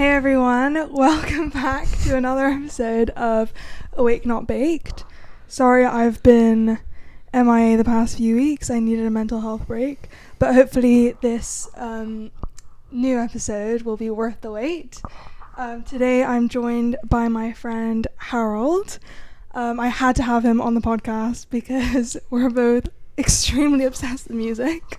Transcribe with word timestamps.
Hey 0.00 0.12
everyone, 0.12 0.90
welcome 0.94 1.50
back 1.50 1.86
to 2.04 2.16
another 2.16 2.46
episode 2.46 3.10
of 3.10 3.52
Awake 3.92 4.24
Not 4.24 4.46
Baked. 4.46 5.04
Sorry 5.46 5.84
I've 5.84 6.22
been 6.22 6.78
MIA 7.34 7.76
the 7.76 7.84
past 7.84 8.16
few 8.16 8.34
weeks. 8.34 8.70
I 8.70 8.78
needed 8.78 9.04
a 9.04 9.10
mental 9.10 9.42
health 9.42 9.66
break, 9.66 10.08
but 10.38 10.54
hopefully 10.54 11.18
this 11.20 11.68
um, 11.74 12.30
new 12.90 13.18
episode 13.18 13.82
will 13.82 13.98
be 13.98 14.08
worth 14.08 14.40
the 14.40 14.50
wait. 14.50 15.02
Um, 15.58 15.82
today 15.82 16.24
I'm 16.24 16.48
joined 16.48 16.96
by 17.04 17.28
my 17.28 17.52
friend 17.52 18.06
Harold. 18.16 18.98
Um, 19.52 19.78
I 19.78 19.88
had 19.88 20.16
to 20.16 20.22
have 20.22 20.46
him 20.46 20.62
on 20.62 20.72
the 20.72 20.80
podcast 20.80 21.48
because 21.50 22.16
we're 22.30 22.48
both 22.48 22.88
extremely 23.18 23.84
obsessed 23.84 24.28
with 24.28 24.36
music. 24.38 24.98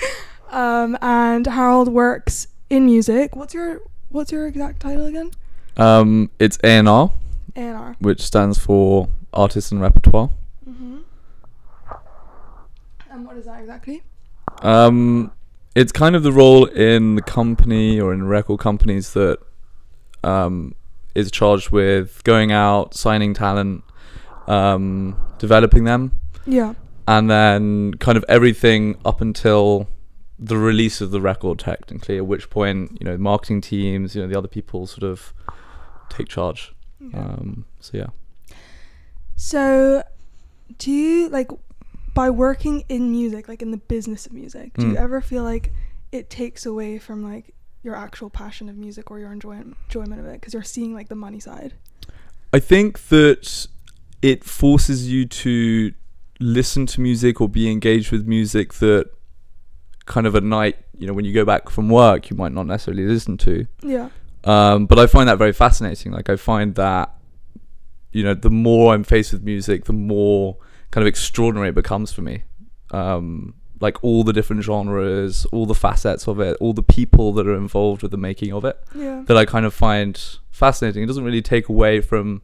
um, 0.48 0.96
and 1.02 1.46
Harold 1.46 1.88
works 1.88 2.48
in 2.70 2.86
music. 2.86 3.36
What's 3.36 3.52
your 3.52 3.82
What's 4.10 4.32
your 4.32 4.46
exact 4.46 4.80
title 4.80 5.06
again? 5.06 5.30
Um, 5.76 6.30
it's 6.38 6.58
A&R, 6.64 7.12
A&R. 7.56 7.96
which 8.00 8.20
stands 8.22 8.58
for 8.58 9.08
Artist 9.32 9.70
and 9.70 9.80
Repertoire. 9.80 10.30
Mm-hmm. 10.68 10.98
And 13.10 13.26
what 13.26 13.36
is 13.36 13.44
that 13.46 13.60
exactly? 13.60 14.02
Um, 14.62 15.30
it's 15.74 15.92
kind 15.92 16.16
of 16.16 16.22
the 16.22 16.32
role 16.32 16.64
in 16.66 17.14
the 17.14 17.22
company 17.22 18.00
or 18.00 18.12
in 18.12 18.26
record 18.26 18.58
companies 18.60 19.12
that 19.12 19.38
um, 20.24 20.74
is 21.14 21.30
charged 21.30 21.70
with 21.70 22.24
going 22.24 22.50
out, 22.50 22.94
signing 22.94 23.34
talent, 23.34 23.84
um, 24.46 25.16
developing 25.38 25.84
them, 25.84 26.12
Yeah. 26.46 26.74
and 27.06 27.30
then 27.30 27.94
kind 27.94 28.16
of 28.16 28.24
everything 28.28 28.96
up 29.04 29.20
until 29.20 29.86
the 30.38 30.56
release 30.56 31.00
of 31.00 31.10
the 31.10 31.20
record, 31.20 31.58
technically. 31.58 32.16
At 32.16 32.26
which 32.26 32.48
point, 32.50 32.96
you 33.00 33.04
know, 33.04 33.16
marketing 33.18 33.60
teams, 33.60 34.14
you 34.14 34.22
know, 34.22 34.28
the 34.28 34.38
other 34.38 34.48
people 34.48 34.86
sort 34.86 35.02
of 35.02 35.32
take 36.08 36.28
charge. 36.28 36.72
Okay. 37.04 37.16
Um, 37.18 37.64
so 37.80 37.98
yeah. 37.98 38.06
So, 39.36 40.02
do 40.78 40.90
you 40.90 41.28
like 41.28 41.50
by 42.14 42.30
working 42.30 42.84
in 42.88 43.10
music, 43.10 43.48
like 43.48 43.62
in 43.62 43.70
the 43.70 43.76
business 43.76 44.26
of 44.26 44.32
music, 44.32 44.74
do 44.76 44.86
you 44.88 44.94
Mm. 44.94 45.00
ever 45.00 45.20
feel 45.20 45.44
like 45.44 45.72
it 46.10 46.28
takes 46.30 46.66
away 46.66 46.98
from 46.98 47.22
like 47.22 47.54
your 47.84 47.94
actual 47.94 48.28
passion 48.30 48.68
of 48.68 48.76
music 48.76 49.10
or 49.10 49.20
your 49.20 49.32
enjoyment 49.32 49.76
enjoyment 49.84 50.20
of 50.20 50.26
it 50.26 50.32
because 50.40 50.52
you're 50.52 50.62
seeing 50.64 50.94
like 50.94 51.08
the 51.08 51.14
money 51.14 51.38
side? 51.38 51.74
I 52.52 52.58
think 52.58 53.08
that 53.08 53.66
it 54.22 54.42
forces 54.42 55.08
you 55.12 55.26
to 55.26 55.92
listen 56.40 56.86
to 56.86 57.00
music 57.00 57.40
or 57.40 57.48
be 57.48 57.70
engaged 57.70 58.10
with 58.10 58.26
music 58.26 58.74
that 58.74 59.10
kind 60.08 60.26
of 60.26 60.34
a 60.34 60.40
night, 60.40 60.76
you 60.98 61.06
know, 61.06 61.12
when 61.12 61.24
you 61.24 61.32
go 61.32 61.44
back 61.44 61.68
from 61.70 61.88
work, 61.88 62.30
you 62.30 62.36
might 62.36 62.52
not 62.52 62.66
necessarily 62.66 63.04
listen 63.06 63.36
to. 63.38 63.66
Yeah. 63.82 64.08
Um, 64.44 64.86
but 64.86 64.98
I 64.98 65.06
find 65.06 65.28
that 65.28 65.38
very 65.38 65.52
fascinating. 65.52 66.12
Like, 66.12 66.28
I 66.28 66.36
find 66.36 66.74
that, 66.74 67.14
you 68.12 68.22
know, 68.24 68.34
the 68.34 68.50
more 68.50 68.94
I'm 68.94 69.04
faced 69.04 69.32
with 69.32 69.42
music, 69.42 69.84
the 69.84 69.92
more 69.92 70.56
kind 70.90 71.02
of 71.02 71.06
extraordinary 71.08 71.68
it 71.68 71.74
becomes 71.74 72.12
for 72.12 72.22
me. 72.22 72.42
Um, 72.90 73.54
like, 73.80 74.02
all 74.02 74.24
the 74.24 74.32
different 74.32 74.62
genres, 74.64 75.44
all 75.52 75.66
the 75.66 75.74
facets 75.74 76.26
of 76.26 76.40
it, 76.40 76.56
all 76.60 76.72
the 76.72 76.82
people 76.82 77.32
that 77.34 77.46
are 77.46 77.54
involved 77.54 78.02
with 78.02 78.10
the 78.10 78.16
making 78.16 78.52
of 78.52 78.64
it 78.64 78.76
Yeah. 78.94 79.22
that 79.26 79.36
I 79.36 79.44
kind 79.44 79.66
of 79.66 79.74
find 79.74 80.20
fascinating. 80.50 81.02
It 81.02 81.06
doesn't 81.06 81.24
really 81.24 81.42
take 81.42 81.68
away 81.68 82.00
from 82.00 82.42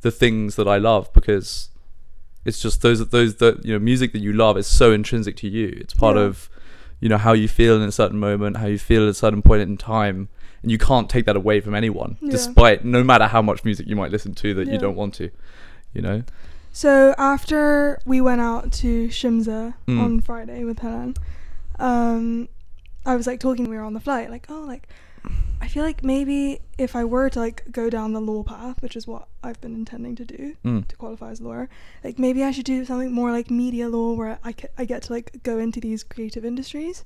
the 0.00 0.10
things 0.10 0.56
that 0.56 0.66
I 0.66 0.78
love 0.78 1.12
because 1.12 1.68
it's 2.44 2.60
just 2.60 2.82
those 2.82 3.06
those 3.08 3.36
that 3.36 3.64
you 3.64 3.72
know 3.72 3.78
music 3.78 4.12
that 4.12 4.18
you 4.20 4.32
love 4.32 4.58
is 4.58 4.66
so 4.66 4.92
intrinsic 4.92 5.34
to 5.36 5.48
you. 5.48 5.68
It's 5.80 5.94
part 5.94 6.16
Yeah. 6.16 6.24
of 6.24 6.50
you 7.00 7.08
know 7.08 7.18
how 7.18 7.32
you 7.32 7.48
feel 7.48 7.76
in 7.76 7.82
a 7.88 7.92
certain 7.92 8.18
moment, 8.18 8.56
how 8.58 8.66
you 8.66 8.78
feel 8.78 9.02
at 9.04 9.08
a 9.08 9.14
certain 9.14 9.42
point 9.42 9.62
in 9.62 9.76
time, 9.76 10.28
and 10.62 10.70
you 10.70 10.78
can't 10.78 11.08
take 11.10 11.26
that 11.26 11.36
away 11.36 11.60
from 11.60 11.74
anyone, 11.74 12.16
Yeah. 12.20 12.30
despite 12.30 12.84
no 12.84 13.04
matter 13.04 13.26
how 13.26 13.42
much 13.42 13.64
music 13.64 13.86
you 13.86 13.96
might 13.96 14.10
listen 14.10 14.34
to 14.36 14.54
that 14.54 14.66
Yeah. 14.66 14.72
you 14.74 14.78
don't 14.78 14.96
want 14.96 15.14
to. 15.14 15.30
You 15.92 16.02
know, 16.02 16.22
So 16.72 17.14
after 17.18 18.00
we 18.04 18.20
went 18.20 18.40
out 18.40 18.72
to 18.72 19.06
Shimza 19.08 19.74
Mm. 19.86 20.00
on 20.00 20.20
Friday 20.20 20.64
with 20.64 20.80
Helen, 20.80 21.14
um, 21.78 22.48
I 23.06 23.14
was 23.16 23.26
like 23.26 23.38
talking. 23.40 23.68
We 23.68 23.76
were 23.76 23.82
on 23.82 23.92
the 23.94 24.00
flight, 24.00 24.30
like, 24.30 24.46
oh, 24.48 24.64
like, 24.66 24.88
I 25.60 25.68
feel 25.68 25.82
like 25.82 26.04
maybe 26.04 26.60
if 26.76 26.94
I 26.94 27.04
were 27.04 27.30
to 27.30 27.38
like 27.38 27.64
go 27.72 27.88
down 27.88 28.12
the 28.12 28.20
law 28.20 28.42
path, 28.42 28.82
which 28.82 28.96
is 28.96 29.06
what 29.06 29.28
I've 29.42 29.60
been 29.60 29.74
intending 29.74 30.14
to 30.16 30.24
do 30.24 30.56
mm. 30.64 30.86
to 30.86 30.96
qualify 30.96 31.30
as 31.30 31.40
a 31.40 31.44
lawyer, 31.44 31.68
like 32.02 32.18
maybe 32.18 32.44
I 32.44 32.50
should 32.50 32.66
do 32.66 32.84
something 32.84 33.12
more 33.12 33.32
like 33.32 33.50
media 33.50 33.88
law, 33.88 34.12
where 34.12 34.38
I, 34.44 34.54
I 34.76 34.84
get 34.84 35.02
to 35.04 35.12
like 35.12 35.42
go 35.42 35.58
into 35.58 35.80
these 35.80 36.04
creative 36.04 36.44
industries. 36.44 37.04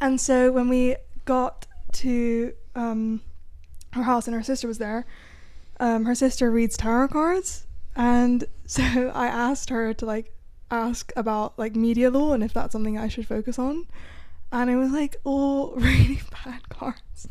And 0.00 0.20
so 0.20 0.52
when 0.52 0.68
we 0.68 0.96
got 1.24 1.66
to 1.94 2.52
um, 2.74 3.20
her 3.92 4.04
house 4.04 4.26
and 4.26 4.34
her 4.36 4.42
sister 4.42 4.68
was 4.68 4.78
there, 4.78 5.04
um, 5.80 6.04
her 6.04 6.14
sister 6.14 6.50
reads 6.50 6.76
tarot 6.76 7.08
cards, 7.08 7.66
and 7.96 8.44
so 8.66 9.10
I 9.14 9.26
asked 9.26 9.70
her 9.70 9.92
to 9.94 10.06
like 10.06 10.32
ask 10.70 11.12
about 11.16 11.58
like 11.58 11.76
media 11.76 12.10
law 12.10 12.32
and 12.32 12.42
if 12.42 12.54
that's 12.54 12.72
something 12.72 12.96
I 12.96 13.08
should 13.08 13.26
focus 13.26 13.58
on, 13.58 13.86
and 14.52 14.70
it 14.70 14.76
was 14.76 14.92
like 14.92 15.16
all 15.24 15.72
really 15.76 16.20
bad 16.44 16.68
cards. 16.68 17.28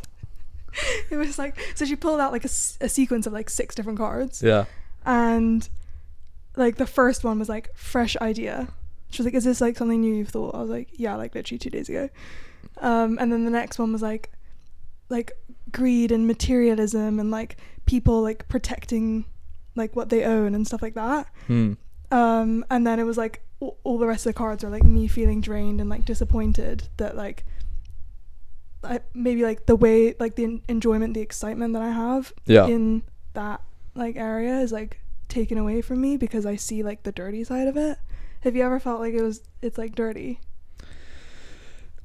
it 1.10 1.16
was 1.16 1.38
like 1.38 1.58
so 1.76 1.86
she 1.86 1.96
pulled 1.96 2.20
out 2.20 2.32
like 2.32 2.46
a 2.46 2.50
sequence 2.50 3.28
of 3.28 3.34
like 3.34 3.50
six 3.50 3.76
different 3.76 4.00
cards, 4.00 4.42
yeah, 4.42 4.66
and 5.06 5.70
like 6.56 6.76
the 6.78 6.88
first 6.88 7.24
one 7.24 7.40
was 7.40 7.50
like 7.50 7.70
fresh 7.76 8.18
idea. 8.18 8.68
She 9.10 9.22
was 9.22 9.26
like, 9.26 9.36
"Is 9.36 9.44
this 9.44 9.62
like 9.62 9.78
something 9.78 10.02
new 10.02 10.16
you've 10.16 10.30
thought?" 10.30 10.56
I 10.56 10.62
was 10.62 10.70
like, 10.70 10.90
"Yeah, 10.94 11.16
like 11.16 11.36
literally 11.36 11.60
two 11.60 11.70
days 11.70 11.90
ago." 11.90 12.10
Um, 12.80 13.18
and 13.20 13.32
then 13.32 13.46
the 13.46 13.52
next 13.52 13.78
one 13.80 13.92
was 13.92 14.02
like, 14.02 14.32
like 15.10 15.34
greed 15.72 16.12
and 16.12 16.26
materialism 16.26 17.20
and 17.20 17.30
like 17.32 17.58
people 17.86 18.22
like 18.22 18.48
protecting 18.48 19.26
like 19.76 19.96
what 19.96 20.10
they 20.10 20.24
own 20.24 20.56
and 20.56 20.66
stuff 20.66 20.82
like 20.82 20.96
that. 20.96 21.28
mm. 21.48 21.78
Um, 22.12 22.66
and 22.70 22.86
then 22.86 23.00
it 23.00 23.04
was 23.04 23.18
like 23.18 23.42
all, 23.62 23.78
all 23.84 23.98
the 23.98 24.08
rest 24.08 24.26
of 24.26 24.34
the 24.34 24.38
cards 24.38 24.64
are 24.64 24.70
like 24.70 24.84
me 24.84 25.08
feeling 25.08 25.40
drained 25.40 25.80
and 25.80 25.90
like 25.90 26.04
disappointed 26.04 26.90
that 26.98 27.16
like 27.16 27.46
I, 28.84 29.00
maybe 29.14 29.44
like 29.44 29.68
the 29.68 29.76
way 29.76 30.16
like 30.20 30.36
the 30.36 30.44
en- 30.44 30.62
enjoyment, 30.68 31.14
the 31.14 31.22
excitement 31.22 31.74
that 31.74 31.84
I 31.84 31.92
have 31.92 32.34
yeah. 32.46 32.66
in 32.66 33.04
that 33.34 33.62
like 33.96 34.16
area 34.16 34.60
is 34.60 34.72
like 34.72 35.00
taken 35.30 35.58
away 35.58 35.82
from 35.82 36.02
me 36.02 36.18
because 36.18 36.46
I 36.46 36.56
see 36.56 36.84
like 36.84 37.04
the 37.04 37.12
dirty 37.12 37.44
side 37.44 37.68
of 37.68 37.78
it. 37.78 38.00
Have 38.42 38.56
you 38.56 38.64
ever 38.64 38.80
felt 38.80 39.00
like 39.00 39.14
it 39.14 39.22
was 39.22 39.44
it's 39.62 39.78
like 39.78 39.96
dirty? 39.96 40.40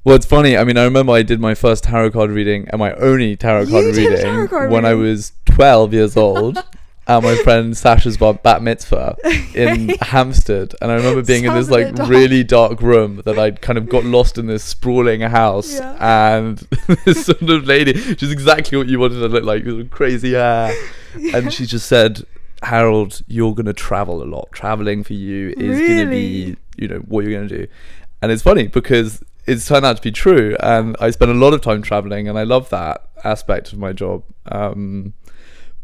Well, 0.03 0.15
it's 0.15 0.25
funny. 0.25 0.55
I 0.55 0.63
mean, 0.63 0.77
I 0.77 0.85
remember 0.85 1.11
I 1.11 1.23
did 1.23 1.41
my 1.41 1.53
first 1.53 1.83
tarot 1.83 2.11
card 2.11 2.29
reading 2.29 2.67
and 2.69 2.79
my 2.79 2.93
only 2.93 3.35
tarot 3.35 3.63
You 3.63 3.71
card 3.71 3.85
reading 3.85 4.17
tarot 4.17 4.47
card 4.47 4.71
when 4.71 4.85
I 4.85 4.93
was 4.93 5.33
12 5.45 5.93
years 5.93 6.15
old 6.15 6.63
at 7.07 7.23
my 7.23 7.35
friend 7.37 7.75
Sasha's 7.75 8.17
bar- 8.17 8.33
bat 8.35 8.61
mitzvah 8.61 9.15
in 9.55 9.89
Hampstead. 10.01 10.75
And 10.81 10.91
I 10.91 10.95
remember 10.95 11.23
being 11.23 11.45
in 11.45 11.53
this 11.53 11.69
like 11.69 11.95
dark. 11.95 12.09
really 12.09 12.43
dark 12.43 12.81
room 12.81 13.21
that 13.25 13.39
I'd 13.39 13.61
kind 13.61 13.77
of 13.77 13.87
got 13.87 14.03
lost 14.03 14.37
in 14.37 14.47
this 14.47 14.63
sprawling 14.63 15.21
house. 15.21 15.75
Yeah. 15.75 16.37
And 16.37 16.57
this 17.05 17.25
sort 17.25 17.41
of 17.41 17.65
lady, 17.65 17.93
she's 18.15 18.31
exactly 18.31 18.77
what 18.77 18.87
you 18.87 18.99
wanted 18.99 19.19
to 19.19 19.27
look 19.27 19.43
like, 19.43 19.63
with 19.63 19.89
crazy 19.89 20.33
hair. 20.33 20.73
And 21.33 21.51
she 21.53 21.65
just 21.65 21.87
said, 21.87 22.25
Harold, 22.63 23.21
you're 23.27 23.55
going 23.55 23.67
to 23.67 23.73
travel 23.73 24.21
a 24.21 24.25
lot. 24.25 24.49
Traveling 24.51 25.03
for 25.03 25.13
you 25.13 25.53
is 25.57 25.79
going 25.79 26.05
to 26.05 26.11
be, 26.11 26.57
you 26.77 26.87
know, 26.87 26.99
what 26.99 27.23
you're 27.23 27.33
going 27.33 27.47
to 27.47 27.57
do. 27.59 27.67
And 28.21 28.31
it's 28.31 28.41
funny 28.41 28.67
because 28.67 29.23
it's 29.45 29.67
turned 29.67 29.85
out 29.85 29.95
to 29.97 30.01
be 30.01 30.11
true. 30.11 30.57
And 30.59 30.97
I 30.99 31.11
spend 31.11 31.31
a 31.31 31.35
lot 31.35 31.53
of 31.53 31.61
time 31.61 31.81
traveling 31.81 32.27
and 32.27 32.37
I 32.37 32.43
love 32.43 32.69
that 32.69 33.07
aspect 33.23 33.71
of 33.71 33.79
my 33.79 33.93
job. 33.93 34.23
Um, 34.51 35.13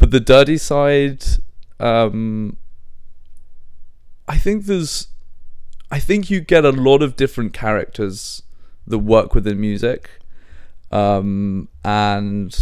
but 0.03 0.12
the 0.12 0.19
dirty 0.19 0.58
side, 0.58 1.24
um, 1.80 2.58
I 4.28 4.38
think 4.38 4.66
there's, 4.66 5.08
I 5.89 6.00
think 6.00 6.30
you 6.30 6.42
get 6.42 6.66
a 6.66 6.72
lot 6.74 7.01
of 7.01 7.16
different 7.16 7.54
characters 7.54 8.44
that 8.86 8.98
work 8.98 9.33
within 9.33 9.62
music. 9.62 10.10
Um, 10.92 11.69
and 11.86 12.54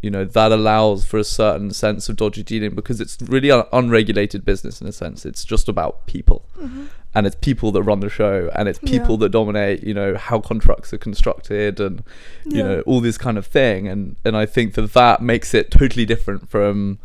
you 0.00 0.10
know 0.10 0.24
that 0.24 0.50
allows 0.50 1.04
for 1.04 1.18
a 1.18 1.24
certain 1.24 1.70
sense 1.72 2.08
of 2.08 2.16
dodgy 2.16 2.42
dealing 2.42 2.74
because 2.74 3.02
it's 3.02 3.18
really 3.20 3.50
an 3.50 3.64
unregulated 3.70 4.44
business 4.44 4.80
in 4.82 4.86
a 4.86 4.92
sense 4.92 5.24
it's 5.24 5.46
just 5.46 5.66
about 5.66 6.06
people 6.06 6.44
Mhm. 6.58 6.88
And 7.14 7.26
it's 7.26 7.36
people 7.40 7.70
that 7.72 7.82
run 7.82 8.00
the 8.00 8.08
show 8.08 8.50
and 8.54 8.68
it's 8.68 8.80
Yeah. 8.82 8.98
people 8.98 9.16
that 9.18 9.30
dominate 9.30 9.82
you 9.84 9.94
know 9.94 10.16
how 10.16 10.40
contracts 10.40 10.92
are 10.92 10.98
constructed 10.98 11.78
and 11.80 12.02
you 12.44 12.58
Yeah. 12.58 12.62
know 12.64 12.80
all 12.80 13.00
this 13.00 13.16
kind 13.18 13.38
of 13.38 13.46
thing 13.46 13.86
and 13.88 14.16
and 14.24 14.36
i 14.36 14.46
think 14.46 14.74
that 14.74 14.92
that 14.94 15.22
makes 15.22 15.54
it 15.54 15.70
totally 15.70 16.04
different 16.04 16.48
from 16.50 16.98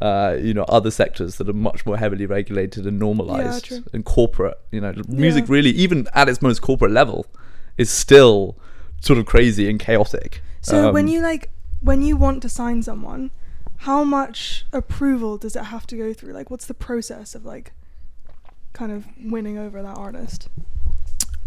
uh, 0.00 0.36
you 0.40 0.54
know 0.54 0.62
other 0.68 0.92
sectors 0.92 1.36
that 1.38 1.48
are 1.48 1.52
much 1.52 1.84
more 1.84 1.96
heavily 1.96 2.24
regulated 2.24 2.86
and 2.86 3.00
normalized 3.00 3.64
true. 3.64 3.82
and 3.92 4.04
corporate 4.04 4.56
you 4.70 4.80
know 4.80 4.92
music 5.08 5.44
Yeah. 5.48 5.52
really 5.54 5.70
even 5.70 6.06
at 6.14 6.28
its 6.28 6.40
most 6.40 6.60
corporate 6.62 6.92
level 6.92 7.26
is 7.76 7.90
still 7.90 8.56
sort 9.00 9.18
of 9.18 9.26
crazy 9.26 9.68
and 9.68 9.78
chaotic 9.80 10.40
So 10.60 10.92
when 10.92 11.06
Um, 11.06 11.08
you 11.12 11.20
like 11.20 11.50
when 11.80 12.02
you 12.02 12.16
want 12.16 12.42
to 12.42 12.48
sign 12.48 12.82
someone, 12.82 13.30
how 13.88 14.02
much 14.04 14.66
approval 14.72 15.36
does 15.38 15.54
it 15.56 15.64
have 15.74 15.86
to 15.86 15.96
go 15.96 16.12
through? 16.12 16.32
Like 16.32 16.48
what's 16.50 16.66
the 16.66 16.74
process 16.74 17.34
of 17.36 17.44
like 17.44 17.72
kind 18.72 18.92
of 18.92 19.04
winning 19.22 19.58
over 19.58 19.82
that 19.82 19.96
artist? 19.96 20.48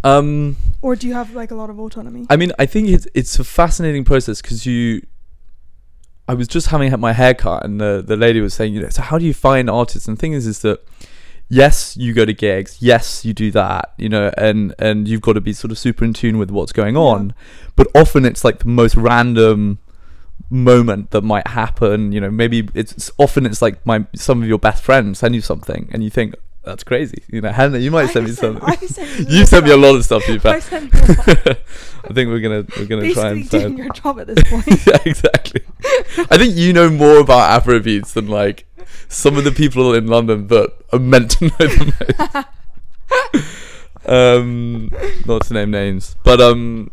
um 0.03 0.57
Or 0.81 0.95
do 0.95 1.07
you 1.07 1.13
have 1.13 1.33
like 1.33 1.51
a 1.51 1.55
lot 1.55 1.69
of 1.69 1.79
autonomy? 1.79 2.25
I 2.29 2.35
mean, 2.35 2.51
I 2.57 2.65
think 2.65 2.89
it's 2.89 3.07
it's 3.13 3.39
a 3.39 3.43
fascinating 3.43 4.03
process 4.03 4.41
because 4.41 4.65
you 4.65 5.01
I 6.27 6.33
was 6.33 6.47
just 6.47 6.67
having 6.67 6.97
my 6.99 7.13
hair 7.13 7.33
cut, 7.33 7.65
and 7.65 7.79
the 7.81 8.03
the 8.05 8.15
lady 8.15 8.41
was 8.41 8.53
saying, 8.53 8.73
you 8.73 8.81
know, 8.81 8.89
so 8.89 9.01
how 9.01 9.17
do 9.17 9.25
you 9.25 9.33
find 9.33 9.69
artists? 9.69 10.07
And 10.07 10.17
the 10.17 10.21
thing 10.21 10.33
is, 10.33 10.47
is 10.47 10.59
that 10.59 10.79
yes, 11.49 11.97
you 11.97 12.13
go 12.13 12.23
to 12.23 12.33
gigs, 12.33 12.77
yes, 12.79 13.25
you 13.25 13.33
do 13.33 13.51
that, 13.51 13.93
you 13.97 14.07
know, 14.07 14.31
and 14.37 14.73
and 14.79 15.07
you've 15.07 15.21
got 15.21 15.33
to 15.33 15.41
be 15.41 15.53
sort 15.53 15.71
of 15.71 15.77
super 15.77 16.05
in 16.05 16.13
tune 16.13 16.37
with 16.37 16.49
what's 16.49 16.71
going 16.71 16.95
on, 16.95 17.33
but 17.75 17.87
often 17.93 18.25
it's 18.25 18.43
like 18.43 18.59
the 18.59 18.69
most 18.69 18.95
random 18.95 19.79
moment 20.49 21.11
that 21.11 21.21
might 21.21 21.47
happen. 21.47 22.11
You 22.13 22.21
know, 22.21 22.31
maybe 22.31 22.69
it's, 22.73 22.93
it's 22.93 23.11
often 23.17 23.45
it's 23.45 23.61
like 23.61 23.85
my 23.85 24.05
some 24.15 24.41
of 24.41 24.47
your 24.47 24.59
best 24.59 24.81
friends 24.83 25.19
send 25.19 25.35
you 25.35 25.41
something, 25.41 25.89
and 25.91 26.03
you 26.03 26.09
think 26.09 26.35
that's 26.63 26.83
crazy. 26.83 27.23
You 27.27 27.41
know, 27.41 27.51
Hannah, 27.51 27.77
you 27.79 27.91
might 27.91 28.09
I 28.09 28.13
send 28.13 28.25
me 28.27 28.31
sent- 28.33 28.59
something. 28.61 28.63
I 28.63 28.75
sent 28.87 29.29
you 29.29 29.45
sent 29.51 29.65
me 29.65 29.71
a 29.71 29.77
lot 29.77 29.95
of 29.95 30.05
stuff, 30.05 30.23
I 30.27 30.59
sent 30.59 30.93
you 30.93 30.99
a 30.99 31.07
lot. 31.07 31.57
I 32.09 32.13
think 32.13 32.29
we're 32.29 32.39
gonna 32.39 32.65
we're 32.77 32.85
gonna 32.85 33.13
try 33.13 33.29
and 33.31 33.49
doing 33.49 33.63
send. 33.63 33.77
your 33.77 33.89
job 33.89 34.19
at 34.19 34.27
this 34.33 34.43
point. 34.49 34.67
yeah, 34.87 34.97
exactly. 35.05 35.61
I 36.29 36.37
think 36.37 36.55
you 36.55 36.73
know 36.73 36.89
more 36.89 37.19
about 37.19 37.63
Afrobeats 37.63 38.13
than 38.13 38.27
like 38.27 38.65
some 39.07 39.37
of 39.37 39.43
the 39.43 39.51
people 39.51 39.93
in 39.93 40.07
London 40.07 40.47
that 40.47 40.71
are 40.93 40.99
meant 40.99 41.31
to 41.31 41.45
know 41.45 41.49
the 41.57 42.45
most. 43.33 43.45
um, 44.05 44.89
not 45.25 45.43
to 45.45 45.53
name 45.53 45.71
names, 45.71 46.15
but 46.23 46.41
um, 46.41 46.89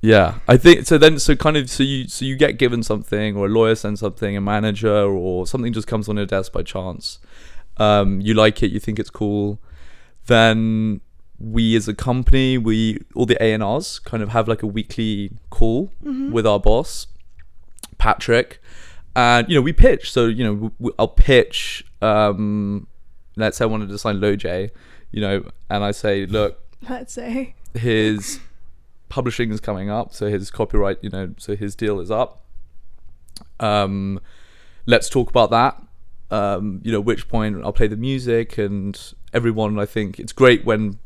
yeah, 0.00 0.38
I 0.48 0.56
think 0.56 0.86
so. 0.86 0.98
Then, 0.98 1.18
so 1.18 1.34
kind 1.36 1.56
of, 1.56 1.70
so 1.70 1.82
you 1.82 2.08
so 2.08 2.24
you 2.24 2.36
get 2.36 2.58
given 2.58 2.82
something, 2.82 3.36
or 3.36 3.46
a 3.46 3.48
lawyer 3.48 3.74
sends 3.74 4.00
something, 4.00 4.36
a 4.36 4.40
manager, 4.40 4.92
or 5.04 5.46
something 5.46 5.72
just 5.72 5.86
comes 5.86 6.08
on 6.08 6.16
your 6.16 6.26
desk 6.26 6.52
by 6.52 6.62
chance. 6.62 7.18
Um, 7.78 8.20
you 8.20 8.34
like 8.34 8.62
it, 8.62 8.70
you 8.70 8.78
think 8.80 8.98
it's 8.98 9.10
cool, 9.10 9.58
then 10.26 11.00
we 11.38 11.74
as 11.74 11.88
a 11.88 11.94
company, 11.94 12.58
we 12.58 13.00
all 13.14 13.26
the 13.26 13.42
A 13.42 13.52
and 13.52 13.62
R's 13.62 13.98
kind 13.98 14.22
of 14.22 14.28
have 14.30 14.46
like 14.46 14.62
a 14.62 14.66
weekly 14.66 15.32
call 15.50 15.90
Mm-hmm. 16.04 16.32
with 16.32 16.46
our 16.46 16.60
boss, 16.60 17.06
Patrick, 17.98 18.60
and 19.16 19.48
you 19.48 19.54
know 19.56 19.62
we 19.62 19.72
pitch. 19.72 20.12
So 20.12 20.26
you 20.26 20.44
know 20.80 20.92
I'll 20.98 21.08
pitch. 21.08 21.84
Um, 22.00 22.86
let's 23.36 23.56
say 23.56 23.64
I 23.64 23.66
wanted 23.66 23.88
to 23.88 23.98
sign 23.98 24.16
Loj, 24.20 24.70
you 25.10 25.20
know, 25.20 25.44
and 25.70 25.82
I 25.82 25.90
say, 25.92 26.26
look, 26.26 26.60
Let's 26.88 27.12
say. 27.14 27.54
his 27.74 28.40
publishing 29.08 29.50
is 29.50 29.60
coming 29.60 29.88
up, 29.90 30.12
so 30.12 30.28
his 30.28 30.50
copyright, 30.50 30.98
you 31.02 31.10
know, 31.10 31.34
so 31.38 31.56
his 31.56 31.74
deal 31.74 31.98
is 32.00 32.10
up. 32.10 32.44
Um, 33.60 34.20
let's 34.86 35.08
talk 35.08 35.30
about 35.30 35.50
that. 35.50 35.80
Um, 36.32 36.80
you 36.82 36.90
know, 36.92 37.00
which 37.00 37.28
point 37.28 37.62
I'll 37.62 37.72
play 37.74 37.88
the 37.88 37.96
music, 37.96 38.56
and 38.58 38.98
everyone. 39.32 39.78
I 39.78 39.86
think 39.86 40.18
it's 40.18 40.32
great 40.32 40.64
when, 40.64 40.98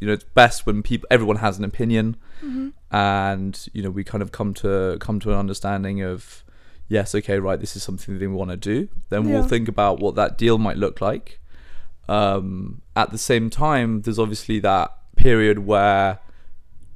you 0.00 0.06
know, 0.06 0.12
it's 0.12 0.24
best 0.24 0.66
when 0.66 0.82
people, 0.82 1.06
everyone 1.10 1.36
has 1.38 1.58
an 1.58 1.64
opinion, 1.64 2.16
Mm-hmm. 2.44 2.68
and 2.94 3.68
you 3.72 3.82
know, 3.82 3.90
we 3.90 4.04
kind 4.04 4.20
of 4.20 4.30
come 4.30 4.52
to 4.54 4.98
come 5.00 5.18
to 5.20 5.30
an 5.32 5.38
understanding 5.38 6.02
of, 6.02 6.44
yes, 6.88 7.14
okay, 7.14 7.38
right, 7.38 7.58
this 7.58 7.74
is 7.76 7.82
something 7.82 8.18
that 8.18 8.20
we 8.20 8.26
want 8.26 8.50
to 8.50 8.56
do. 8.58 8.88
Then 9.08 9.24
we'll 9.30 9.48
think 9.48 9.66
about 9.68 10.00
what 10.00 10.14
that 10.16 10.36
deal 10.36 10.58
might 10.58 10.76
look 10.76 11.00
like. 11.00 11.40
Um, 12.08 12.82
at 12.94 13.10
the 13.12 13.18
same 13.18 13.48
time, 13.48 14.02
there's 14.02 14.18
obviously 14.18 14.58
that 14.60 14.92
period 15.16 15.60
where 15.60 16.18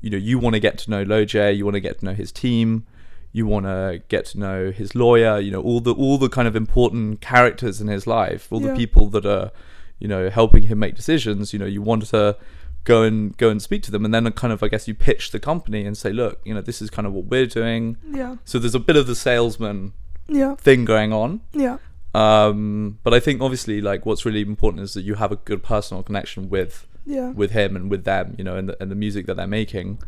you 0.02 0.10
know 0.10 0.18
you 0.18 0.38
want 0.38 0.54
to 0.54 0.60
get 0.60 0.76
to 0.78 0.90
know 0.90 1.04
Loj, 1.04 1.56
you 1.56 1.64
want 1.64 1.76
to 1.76 1.80
get 1.80 2.00
to 2.00 2.04
know 2.04 2.14
his 2.14 2.30
team, 2.32 2.84
you 3.32 3.46
want 3.46 3.66
to 3.66 4.02
get 4.08 4.24
to 4.26 4.38
know 4.38 4.70
his 4.70 4.94
lawyer, 4.94 5.38
you 5.38 5.50
know 5.50 5.60
all 5.62 5.80
the 5.80 5.92
all 5.94 6.18
the 6.18 6.28
kind 6.28 6.48
of 6.48 6.56
important 6.56 7.20
characters 7.20 7.80
in 7.80 7.88
his 7.88 8.06
life, 8.06 8.48
all 8.52 8.60
Yeah. 8.62 8.68
the 8.72 8.76
people 8.76 9.08
that 9.10 9.26
are 9.26 9.50
you 9.98 10.08
know 10.08 10.30
helping 10.30 10.64
him 10.64 10.78
make 10.78 10.94
decisions. 10.94 11.52
You 11.52 11.58
know 11.58 11.66
you 11.66 11.82
want 11.82 12.06
to 12.06 12.36
go 12.84 13.02
and 13.02 13.36
go 13.36 13.50
and 13.50 13.60
speak 13.60 13.82
to 13.82 13.90
them, 13.90 14.04
and 14.04 14.14
then 14.14 14.30
kind 14.32 14.52
of 14.52 14.62
I 14.62 14.68
guess 14.68 14.88
you 14.88 14.94
pitch 14.94 15.30
the 15.30 15.38
company 15.40 15.84
and 15.84 15.96
say, 15.96 16.10
look, 16.12 16.40
you 16.44 16.54
know 16.54 16.60
this 16.62 16.80
is 16.80 16.88
kind 16.90 17.06
of 17.06 17.12
what 17.12 17.24
we're 17.26 17.46
doing. 17.46 17.96
Yeah. 18.10 18.36
So 18.44 18.58
there's 18.58 18.74
a 18.74 18.80
bit 18.80 18.96
of 18.96 19.06
the 19.06 19.14
salesman 19.14 19.92
Yeah. 20.28 20.54
thing 20.56 20.84
going 20.86 21.12
on. 21.12 21.40
Yeah. 21.52 21.78
Um, 22.14 22.98
but 23.04 23.12
I 23.12 23.20
think 23.20 23.42
obviously 23.42 23.80
like 23.82 24.06
what's 24.06 24.24
really 24.24 24.40
important 24.40 24.82
is 24.82 24.94
that 24.94 25.02
you 25.02 25.14
have 25.16 25.30
a 25.32 25.36
good 25.36 25.62
personal 25.62 26.02
connection 26.02 26.48
with 26.48 26.86
Yeah. 27.04 27.30
with 27.32 27.50
him 27.50 27.76
and 27.76 27.90
with 27.90 28.04
them, 28.04 28.34
you 28.38 28.44
know, 28.44 28.56
and 28.56 28.70
the, 28.70 28.82
and 28.82 28.90
the 28.90 28.94
music 28.96 29.26
that 29.26 29.36
they're 29.36 29.46
making. 29.46 29.98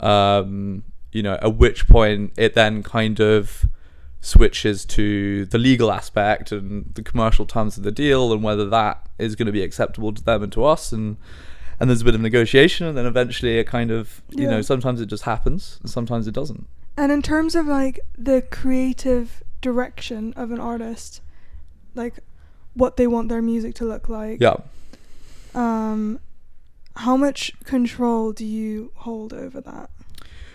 Um, 0.00 0.84
you 1.12 1.22
know, 1.22 1.38
at 1.42 1.56
which 1.56 1.88
point 1.88 2.32
it 2.36 2.54
then 2.54 2.82
kind 2.82 3.20
of 3.20 3.66
switches 4.20 4.84
to 4.84 5.46
the 5.46 5.58
legal 5.58 5.90
aspect 5.90 6.52
and 6.52 6.92
the 6.94 7.02
commercial 7.02 7.46
terms 7.46 7.78
of 7.78 7.84
the 7.84 7.90
deal 7.92 8.32
and 8.32 8.42
whether 8.42 8.68
that 8.68 9.08
is 9.18 9.34
going 9.34 9.46
to 9.46 9.52
be 9.52 9.62
acceptable 9.62 10.12
to 10.12 10.22
them 10.22 10.42
and 10.42 10.52
to 10.52 10.62
us 10.64 10.92
and 10.92 11.16
and 11.80 11.88
there's 11.88 12.02
a 12.02 12.04
bit 12.04 12.14
of 12.14 12.20
negotiation 12.20 12.86
and 12.86 12.98
then 12.98 13.06
eventually 13.06 13.58
it 13.58 13.66
kind 13.66 13.90
of 13.90 14.20
you 14.28 14.44
Yeah. 14.44 14.50
know 14.50 14.62
sometimes 14.62 15.00
it 15.00 15.06
just 15.06 15.22
happens 15.22 15.78
and 15.80 15.90
sometimes 15.90 16.26
it 16.28 16.34
doesn't 16.34 16.66
And 16.98 17.10
in 17.10 17.22
terms 17.22 17.54
of 17.54 17.66
like 17.66 18.00
the 18.18 18.42
creative 18.42 19.42
direction 19.62 20.34
of 20.36 20.50
an 20.50 20.60
artist, 20.60 21.22
like 21.94 22.16
what 22.74 22.98
they 22.98 23.06
want 23.06 23.30
their 23.30 23.40
music 23.40 23.74
to 23.76 23.86
look 23.86 24.08
like, 24.10 24.38
yeah 24.38 24.56
um, 25.54 26.20
how 26.96 27.16
much 27.16 27.52
control 27.64 28.32
do 28.32 28.44
you 28.44 28.92
hold 28.96 29.32
over 29.32 29.60
that? 29.62 29.88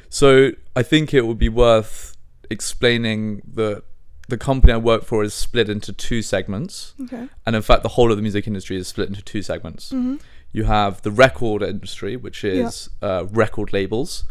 So 0.10 0.52
I 0.76 0.84
think 0.84 1.14
it 1.14 1.26
would 1.26 1.40
be 1.40 1.50
worth 1.50 2.16
explaining 2.50 3.42
that 3.54 3.84
the 4.28 4.38
company 4.38 4.74
I 4.74 4.78
work 4.78 5.04
for 5.04 5.24
is 5.24 5.34
split 5.34 5.70
into 5.70 5.94
two 5.94 6.22
segments. 6.22 6.94
Okay. 7.04 7.28
And 7.46 7.56
in 7.56 7.62
fact, 7.62 7.84
the 7.84 7.90
whole 7.90 8.12
of 8.12 8.18
the 8.18 8.24
music 8.24 8.48
industry 8.48 8.78
is 8.78 8.88
split 8.88 9.10
into 9.10 9.22
two 9.22 9.42
segments. 9.42 9.92
Mm-hmm. 9.92 10.18
You 10.52 10.64
have 10.64 11.02
the 11.02 11.12
record 11.12 11.62
industry, 11.62 12.16
which 12.16 12.44
is 12.44 12.90
uh, 13.02 13.26
record 13.30 13.74
labels, 13.74 14.24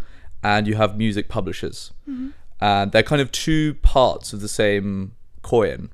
and 0.43 0.67
you 0.67 0.75
have 0.77 0.97
music 0.97 1.29
publishers. 1.29 1.93
Mm-hmm. 2.09 2.31
And 2.61 2.93
they're 2.93 3.03
kind 3.03 3.21
of 3.21 3.31
two 3.31 3.75
parts 3.75 4.33
of 4.33 4.41
the 4.41 4.49
same 4.49 5.13
coin. 5.43 5.91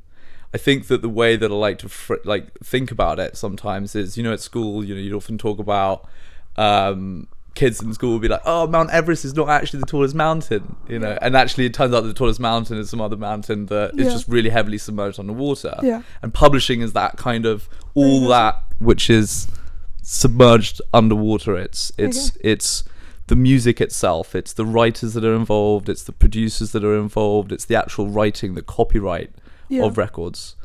I 0.54 0.58
think 0.58 0.86
that 0.86 1.02
the 1.02 1.08
way 1.08 1.36
that 1.36 1.50
I 1.50 1.54
like 1.54 1.78
to 1.78 1.88
fr- 1.88 2.16
like 2.24 2.58
think 2.58 2.90
about 2.90 3.18
it 3.18 3.36
sometimes 3.36 3.94
is, 3.94 4.16
you 4.16 4.22
know, 4.22 4.32
at 4.32 4.40
school, 4.40 4.84
you 4.84 4.94
know, 4.94 5.00
you'd 5.00 5.14
often 5.14 5.38
talk 5.38 5.58
about 5.58 6.08
um, 6.56 7.28
kids 7.60 7.80
in 7.82 7.92
school 7.94 8.12
will 8.12 8.18
be 8.18 8.28
like, 8.28 8.40
"Oh, 8.44 8.66
Mount 8.66 8.90
Everest 8.90 9.24
is 9.24 9.34
not 9.40 9.48
actually 9.48 9.80
the 9.80 9.86
tallest 9.94 10.14
mountain," 10.14 10.76
you 10.88 10.98
know, 10.98 11.14
and 11.22 11.36
actually 11.36 11.66
it 11.66 11.74
turns 11.74 11.92
out 11.94 12.02
the 12.04 12.14
tallest 12.22 12.40
mountain 12.40 12.76
is 12.78 12.88
some 12.90 13.00
other 13.00 13.16
mountain 13.16 13.66
that 13.66 13.88
is 14.00 14.06
Yeah. 14.06 14.12
just 14.16 14.26
really 14.28 14.50
heavily 14.50 14.78
submerged 14.78 15.18
underwater. 15.20 15.74
Yeah. 15.82 16.02
And 16.22 16.32
publishing 16.32 16.80
is 16.80 16.92
that 17.00 17.16
kind 17.16 17.44
of 17.46 17.68
all 17.94 18.26
that 18.28 18.54
which 18.78 19.10
is 19.10 19.46
submerged 20.02 20.80
underwater. 20.92 21.56
It's 21.56 21.92
it's 21.98 22.32
it's 22.40 22.84
the 23.26 23.36
music 23.36 23.80
itself. 23.80 24.34
It's 24.34 24.52
the 24.52 24.66
writers 24.66 25.14
that 25.14 25.24
are 25.24 25.34
involved. 25.36 25.88
It's 25.88 26.02
the 26.02 26.12
producers 26.12 26.72
that 26.72 26.82
are 26.84 26.98
involved. 26.98 27.52
It's 27.52 27.64
the 27.64 27.76
actual 27.76 28.08
writing, 28.08 28.54
the 28.54 28.62
copyright 28.62 29.30
Yeah. 29.68 29.84
of 29.84 29.96
records. 29.98 30.56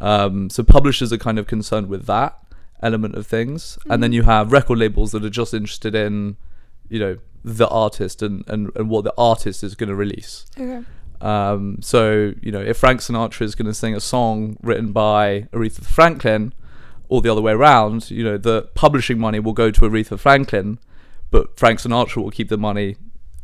Um, 0.00 0.50
so 0.50 0.62
publishers 0.62 1.12
are 1.12 1.18
kind 1.18 1.38
of 1.38 1.46
concerned 1.46 1.88
with 1.88 2.06
that 2.06 2.36
element 2.82 3.14
of 3.16 3.26
things, 3.26 3.78
and 3.90 4.02
then 4.02 4.10
Mhm. 4.12 4.14
you 4.14 4.22
have 4.22 4.52
record 4.52 4.78
labels 4.78 5.10
that 5.12 5.24
are 5.24 5.30
just 5.42 5.52
interested 5.52 5.94
in, 5.96 6.36
you 6.88 6.98
know, 6.98 7.18
the 7.44 7.68
artist 7.68 8.22
and 8.22 8.44
and, 8.48 8.70
and 8.76 8.88
what 8.90 9.04
the 9.04 9.14
artist 9.18 9.62
is 9.64 9.74
going 9.74 9.88
to 9.88 9.94
release. 9.96 10.46
Okay. 10.58 10.84
Um, 11.20 11.78
so 11.80 12.32
you 12.40 12.52
know, 12.52 12.60
if 12.60 12.76
Frank 12.76 13.00
Sinatra 13.00 13.42
is 13.42 13.54
going 13.54 13.66
to 13.66 13.74
sing 13.74 13.94
a 13.94 14.00
song 14.00 14.56
written 14.62 14.92
by 14.92 15.48
Aretha 15.52 15.84
Franklin, 15.84 16.52
or 17.08 17.20
the 17.22 17.30
other 17.30 17.40
way 17.42 17.52
around, 17.52 18.10
you 18.10 18.22
know, 18.22 18.36
the 18.38 18.62
publishing 18.74 19.18
money 19.18 19.40
will 19.40 19.52
go 19.52 19.70
to 19.70 19.80
Aretha 19.82 20.18
Franklin, 20.18 20.78
but 21.30 21.58
Frank 21.58 21.80
Sinatra 21.80 22.22
will 22.22 22.30
keep 22.30 22.48
the 22.48 22.58
money, 22.58 22.96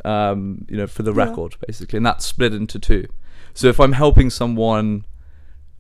um, 0.04 0.66
you 0.68 0.76
know, 0.76 0.86
for 0.86 1.02
the 1.02 1.12
Yeah. 1.12 1.24
record 1.24 1.56
basically, 1.66 1.96
and 1.96 2.06
that's 2.06 2.24
split 2.24 2.52
into 2.54 2.78
two. 2.78 3.06
So 3.54 3.68
if 3.68 3.80
I'm 3.80 3.92
helping 3.92 4.30
someone 4.30 5.04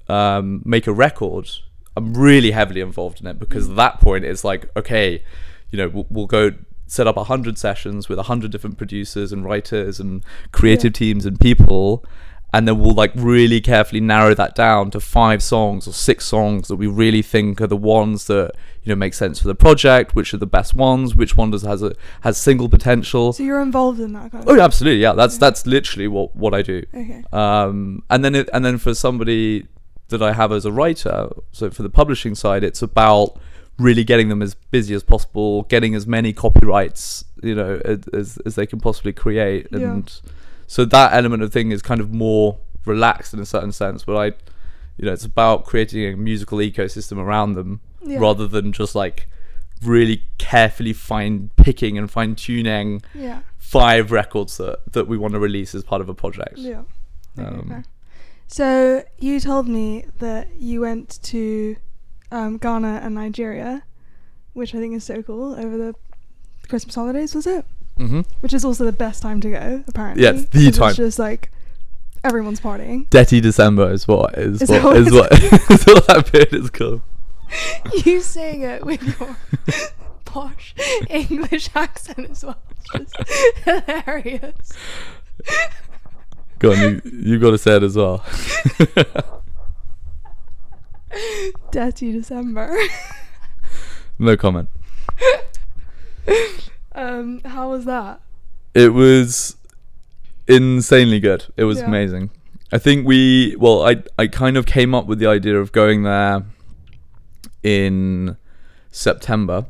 um, 0.08 0.62
make 0.64 0.86
a 0.86 0.92
record, 0.92 1.48
I'm 1.96 2.14
really 2.14 2.50
heavily 2.50 2.80
involved 2.80 3.20
in 3.20 3.26
it 3.26 3.38
because 3.38 3.70
at 3.70 3.76
that 3.76 4.00
point 4.00 4.24
it's 4.24 4.44
like, 4.44 4.68
okay, 4.76 5.22
you 5.70 5.78
know, 5.78 5.88
we'll, 5.88 6.06
we'll 6.10 6.26
go 6.26 6.50
set 6.86 7.06
up 7.06 7.16
a 7.16 7.24
hundred 7.24 7.58
sessions 7.58 8.08
with 8.08 8.18
a 8.18 8.24
hundred 8.24 8.50
different 8.52 8.76
producers 8.78 9.32
and 9.32 9.44
writers 9.44 10.00
and 10.00 10.22
creative 10.52 10.92
teams 10.92 11.24
and 11.26 11.38
people, 11.40 12.04
and 12.52 12.68
then 12.68 12.78
we'll 12.78 12.94
like 12.94 13.12
really 13.16 13.60
carefully 13.60 14.00
narrow 14.00 14.34
that 14.34 14.54
down 14.54 14.90
to 14.92 15.00
five 15.00 15.42
songs 15.42 15.88
or 15.88 15.92
six 15.92 16.24
songs 16.24 16.68
that 16.68 16.76
we 16.76 16.86
really 16.86 17.22
think 17.22 17.60
are 17.60 17.66
the 17.66 17.76
ones 17.76 18.26
that 18.26 18.52
you 18.82 18.90
know 18.90 18.96
make 18.96 19.14
sense 19.14 19.40
for 19.40 19.48
the 19.48 19.54
project, 19.54 20.14
which 20.14 20.32
are 20.34 20.36
the 20.36 20.46
best 20.46 20.74
ones, 20.74 21.14
which 21.16 21.36
one 21.36 21.50
does 21.50 21.62
has 21.62 21.82
a 21.82 21.94
has 22.20 22.36
single 22.38 22.68
potential. 22.68 23.32
So 23.32 23.42
you're 23.42 23.60
involved 23.62 23.98
in 23.98 24.12
that 24.12 24.30
kind 24.30 24.44
of 24.44 24.50
Oh, 24.50 24.54
yeah, 24.54 24.64
absolutely, 24.64 25.00
yeah. 25.00 25.14
That's 25.14 25.34
Yeah. 25.36 25.40
that's 25.40 25.66
literally 25.66 26.06
what 26.08 26.36
what 26.36 26.54
I 26.54 26.62
do 26.62 26.82
Okay. 26.94 27.24
um, 27.32 28.02
and 28.10 28.24
then 28.24 28.34
it, 28.34 28.48
and 28.52 28.64
then 28.64 28.78
for 28.78 28.94
somebody 28.94 29.66
that 30.10 30.22
I 30.22 30.34
have 30.34 30.52
as 30.52 30.64
a 30.66 30.70
writer, 30.70 31.30
so 31.50 31.70
for 31.70 31.82
the 31.82 31.88
publishing 31.90 32.34
side, 32.34 32.62
it's 32.62 32.82
about 32.82 33.38
really 33.78 34.04
getting 34.04 34.28
them 34.28 34.40
as 34.42 34.54
busy 34.54 34.94
as 34.94 35.02
possible, 35.02 35.62
getting 35.64 35.94
as 35.94 36.06
many 36.06 36.32
copyrights, 36.32 37.24
you 37.42 37.54
know, 37.54 37.80
as 37.84 38.38
as, 38.46 38.54
they 38.54 38.66
can 38.66 38.78
possibly 38.80 39.12
create, 39.12 39.66
Yeah. 39.72 39.78
and 39.92 40.20
so 40.66 40.84
that 40.84 41.12
element 41.12 41.42
of 41.42 41.52
thing 41.52 41.72
is 41.72 41.82
kind 41.82 42.00
of 42.00 42.12
more 42.12 42.58
relaxed 42.86 43.34
in 43.34 43.40
a 43.40 43.46
certain 43.46 43.72
sense. 43.72 44.04
But 44.04 44.16
I, 44.16 44.24
you 44.96 45.06
know, 45.06 45.12
it's 45.12 45.24
about 45.24 45.64
creating 45.64 46.12
a 46.12 46.16
musical 46.16 46.58
ecosystem 46.58 47.18
around 47.18 47.54
them 47.54 47.80
Yeah. 48.06 48.18
rather 48.18 48.46
than 48.46 48.72
just 48.72 48.94
like 48.94 49.28
really 49.82 50.22
carefully 50.38 50.92
fine 50.92 51.50
picking 51.56 51.98
and 51.98 52.10
fine 52.10 52.34
tuning 52.36 53.02
Yeah. 53.14 53.40
five 53.58 54.12
records 54.12 54.56
that, 54.58 54.78
that 54.92 55.08
we 55.08 55.18
want 55.18 55.34
to 55.34 55.40
release 55.40 55.74
as 55.74 55.82
part 55.82 56.00
of 56.00 56.08
a 56.08 56.14
project. 56.14 56.58
Yeah. 56.58 56.82
Okay, 57.38 57.48
Um, 57.48 57.68
fair. 57.68 57.84
So 58.46 59.04
you 59.18 59.40
told 59.40 59.66
me 59.68 60.06
that 60.18 60.48
you 60.58 60.80
went 60.82 61.18
to 61.24 61.76
um, 62.34 62.58
Ghana 62.58 63.00
and 63.02 63.14
Nigeria, 63.14 63.84
which 64.52 64.74
I 64.74 64.78
think 64.78 64.94
is 64.94 65.04
so 65.04 65.22
cool 65.22 65.54
over 65.54 65.76
the 65.76 65.94
Christmas 66.68 66.94
holidays. 66.94 67.34
Was 67.34 67.46
it? 67.46 67.64
Mm-hmm. 67.98 68.22
Which 68.40 68.52
is 68.52 68.64
also 68.64 68.84
the 68.84 68.92
best 68.92 69.22
time 69.22 69.40
to 69.42 69.50
go, 69.50 69.84
apparently. 69.86 70.24
Yeah, 70.24 70.30
it's 70.32 70.46
the 70.46 70.70
time. 70.72 70.88
It's 70.88 70.96
just 70.96 71.18
like 71.18 71.52
everyone's 72.24 72.60
partying. 72.60 73.08
Detty 73.08 73.40
December 73.40 73.92
is 73.92 74.08
what 74.08 74.36
is, 74.36 74.62
Is 74.62 74.70
what 74.70 74.96
is 74.96 75.12
what 75.12 75.32
is 75.32 75.84
what 75.86 76.06
that 76.08 76.28
period 76.32 76.54
is 76.54 76.70
called. 76.70 77.02
you 78.04 78.20
saying 78.20 78.62
it 78.62 78.84
with 78.84 79.02
your 79.02 79.36
posh 80.24 80.74
English 81.08 81.70
accent 81.76 82.30
as 82.30 82.44
well. 82.44 82.58
It's 82.94 83.12
just 83.12 83.28
hilarious. 83.64 84.72
Go 86.58 86.72
on, 86.72 86.78
you 86.80 87.02
you 87.12 87.38
got 87.38 87.50
to 87.50 87.58
say 87.58 87.76
it 87.76 87.84
as 87.84 87.96
well. 87.96 88.24
Dirty 91.70 92.12
December. 92.12 92.74
no 94.18 94.36
comment. 94.36 94.68
um, 96.94 97.40
how 97.44 97.70
was 97.70 97.84
that? 97.84 98.20
It 98.74 98.92
was 98.92 99.56
insanely 100.48 101.20
good. 101.20 101.46
It 101.56 101.64
was 101.64 101.78
Yeah. 101.78 101.86
amazing. 101.86 102.30
I 102.72 102.78
think 102.78 103.06
we 103.06 103.54
well, 103.58 103.86
I 103.86 104.02
I 104.18 104.26
kind 104.26 104.56
of 104.56 104.66
came 104.66 104.94
up 104.94 105.06
with 105.06 105.18
the 105.20 105.26
idea 105.26 105.58
of 105.60 105.70
going 105.70 106.02
there 106.02 106.44
in 107.62 108.36
September 108.90 109.66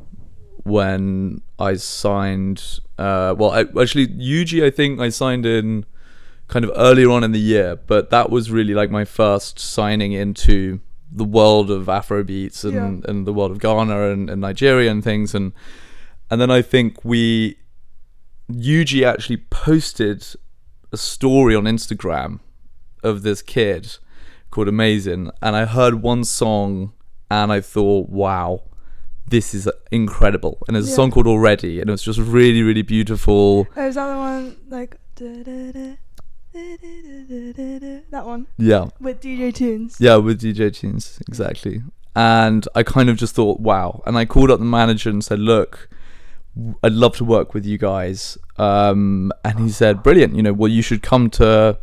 when 0.63 1.41
I 1.59 1.75
signed. 1.75 2.79
Uh, 2.97 3.35
well, 3.37 3.51
I, 3.51 3.61
actually, 3.79 4.07
Eugy 4.07 4.63
I 4.65 4.69
think 4.71 4.99
I 4.99 5.09
signed 5.09 5.45
in 5.45 5.85
kind 6.47 6.63
of 6.65 6.71
earlier 6.75 7.09
on 7.11 7.23
in 7.23 7.31
the 7.31 7.39
year, 7.39 7.75
but 7.75 8.09
that 8.09 8.29
was 8.29 8.49
really 8.49 8.73
like 8.73 8.89
my 8.89 9.05
first 9.05 9.59
signing 9.59 10.13
into 10.13 10.79
the 11.17 11.23
world 11.23 11.71
of 11.71 11.85
Afrobeats 11.85 12.63
and, 12.63 12.73
Yeah. 13.03 13.09
and 13.09 13.25
the 13.25 13.33
world 13.33 13.51
of 13.51 13.59
Ghana 13.59 14.09
and, 14.11 14.29
and 14.29 14.41
Nigeria 14.41 14.91
and 14.91 15.03
things. 15.03 15.33
And 15.33 15.53
and 16.29 16.41
then 16.41 16.51
I 16.51 16.61
think 16.61 17.05
we 17.05 17.57
Eugy 18.51 19.03
actually 19.05 19.37
posted 19.37 20.25
a 20.91 20.97
story 20.97 21.55
on 21.55 21.63
Instagram 21.63 22.39
of 23.03 23.21
this 23.23 23.41
kid 23.41 23.97
called 24.51 24.67
Amexin 24.67 25.31
and 25.41 25.55
I 25.55 25.65
heard 25.65 25.95
one 26.01 26.23
song 26.23 26.93
and 27.29 27.51
I 27.51 27.61
thought 27.61 28.09
wow 28.09 28.63
this 29.27 29.55
is 29.55 29.67
incredible. 29.91 30.59
And 30.67 30.75
there's 30.75 30.87
a 30.87 30.91
song 30.93 31.09
called 31.09 31.25
Already 31.25 31.79
and 31.81 31.89
it 31.89 31.91
was 31.91 32.03
just 32.03 32.19
really 32.19 32.61
really 32.61 32.83
beautiful. 32.83 33.67
Oh, 33.75 33.87
is 33.87 33.95
that 33.95 34.07
the 34.11 34.17
one 34.17 34.57
like 34.69 34.97
da-da-da-da-da-da, 35.15 35.95
that 36.55 38.23
one 38.25 38.47
yeah 38.57 38.85
with 38.99 39.21
DJ 39.21 39.51
Tunez? 39.53 39.97
Yeah, 39.99 40.15
with 40.17 40.41
DJ 40.41 40.69
Tunez, 40.71 41.19
exactly. 41.27 41.81
And 42.15 42.65
I 42.73 42.83
kind 42.83 43.09
of 43.09 43.17
just 43.17 43.35
thought, 43.35 43.59
wow. 43.59 44.01
And 44.05 44.17
I 44.17 44.23
called 44.23 44.49
up 44.49 44.59
the 44.59 44.65
manager 44.65 45.09
and 45.09 45.21
said, 45.21 45.37
look, 45.39 45.89
I'd 46.81 46.93
love 46.93 47.17
to 47.17 47.25
work 47.25 47.53
with 47.53 47.65
you 47.65 47.77
guys. 47.77 48.37
Um, 48.57 49.33
and 49.43 49.59
he 49.59 49.69
said, 49.69 50.01
brilliant. 50.01 50.33
You 50.33 50.43
know, 50.43 50.53
well, 50.53 50.71
you 50.71 50.81
should 50.81 51.03
come 51.03 51.29
to, 51.31 51.77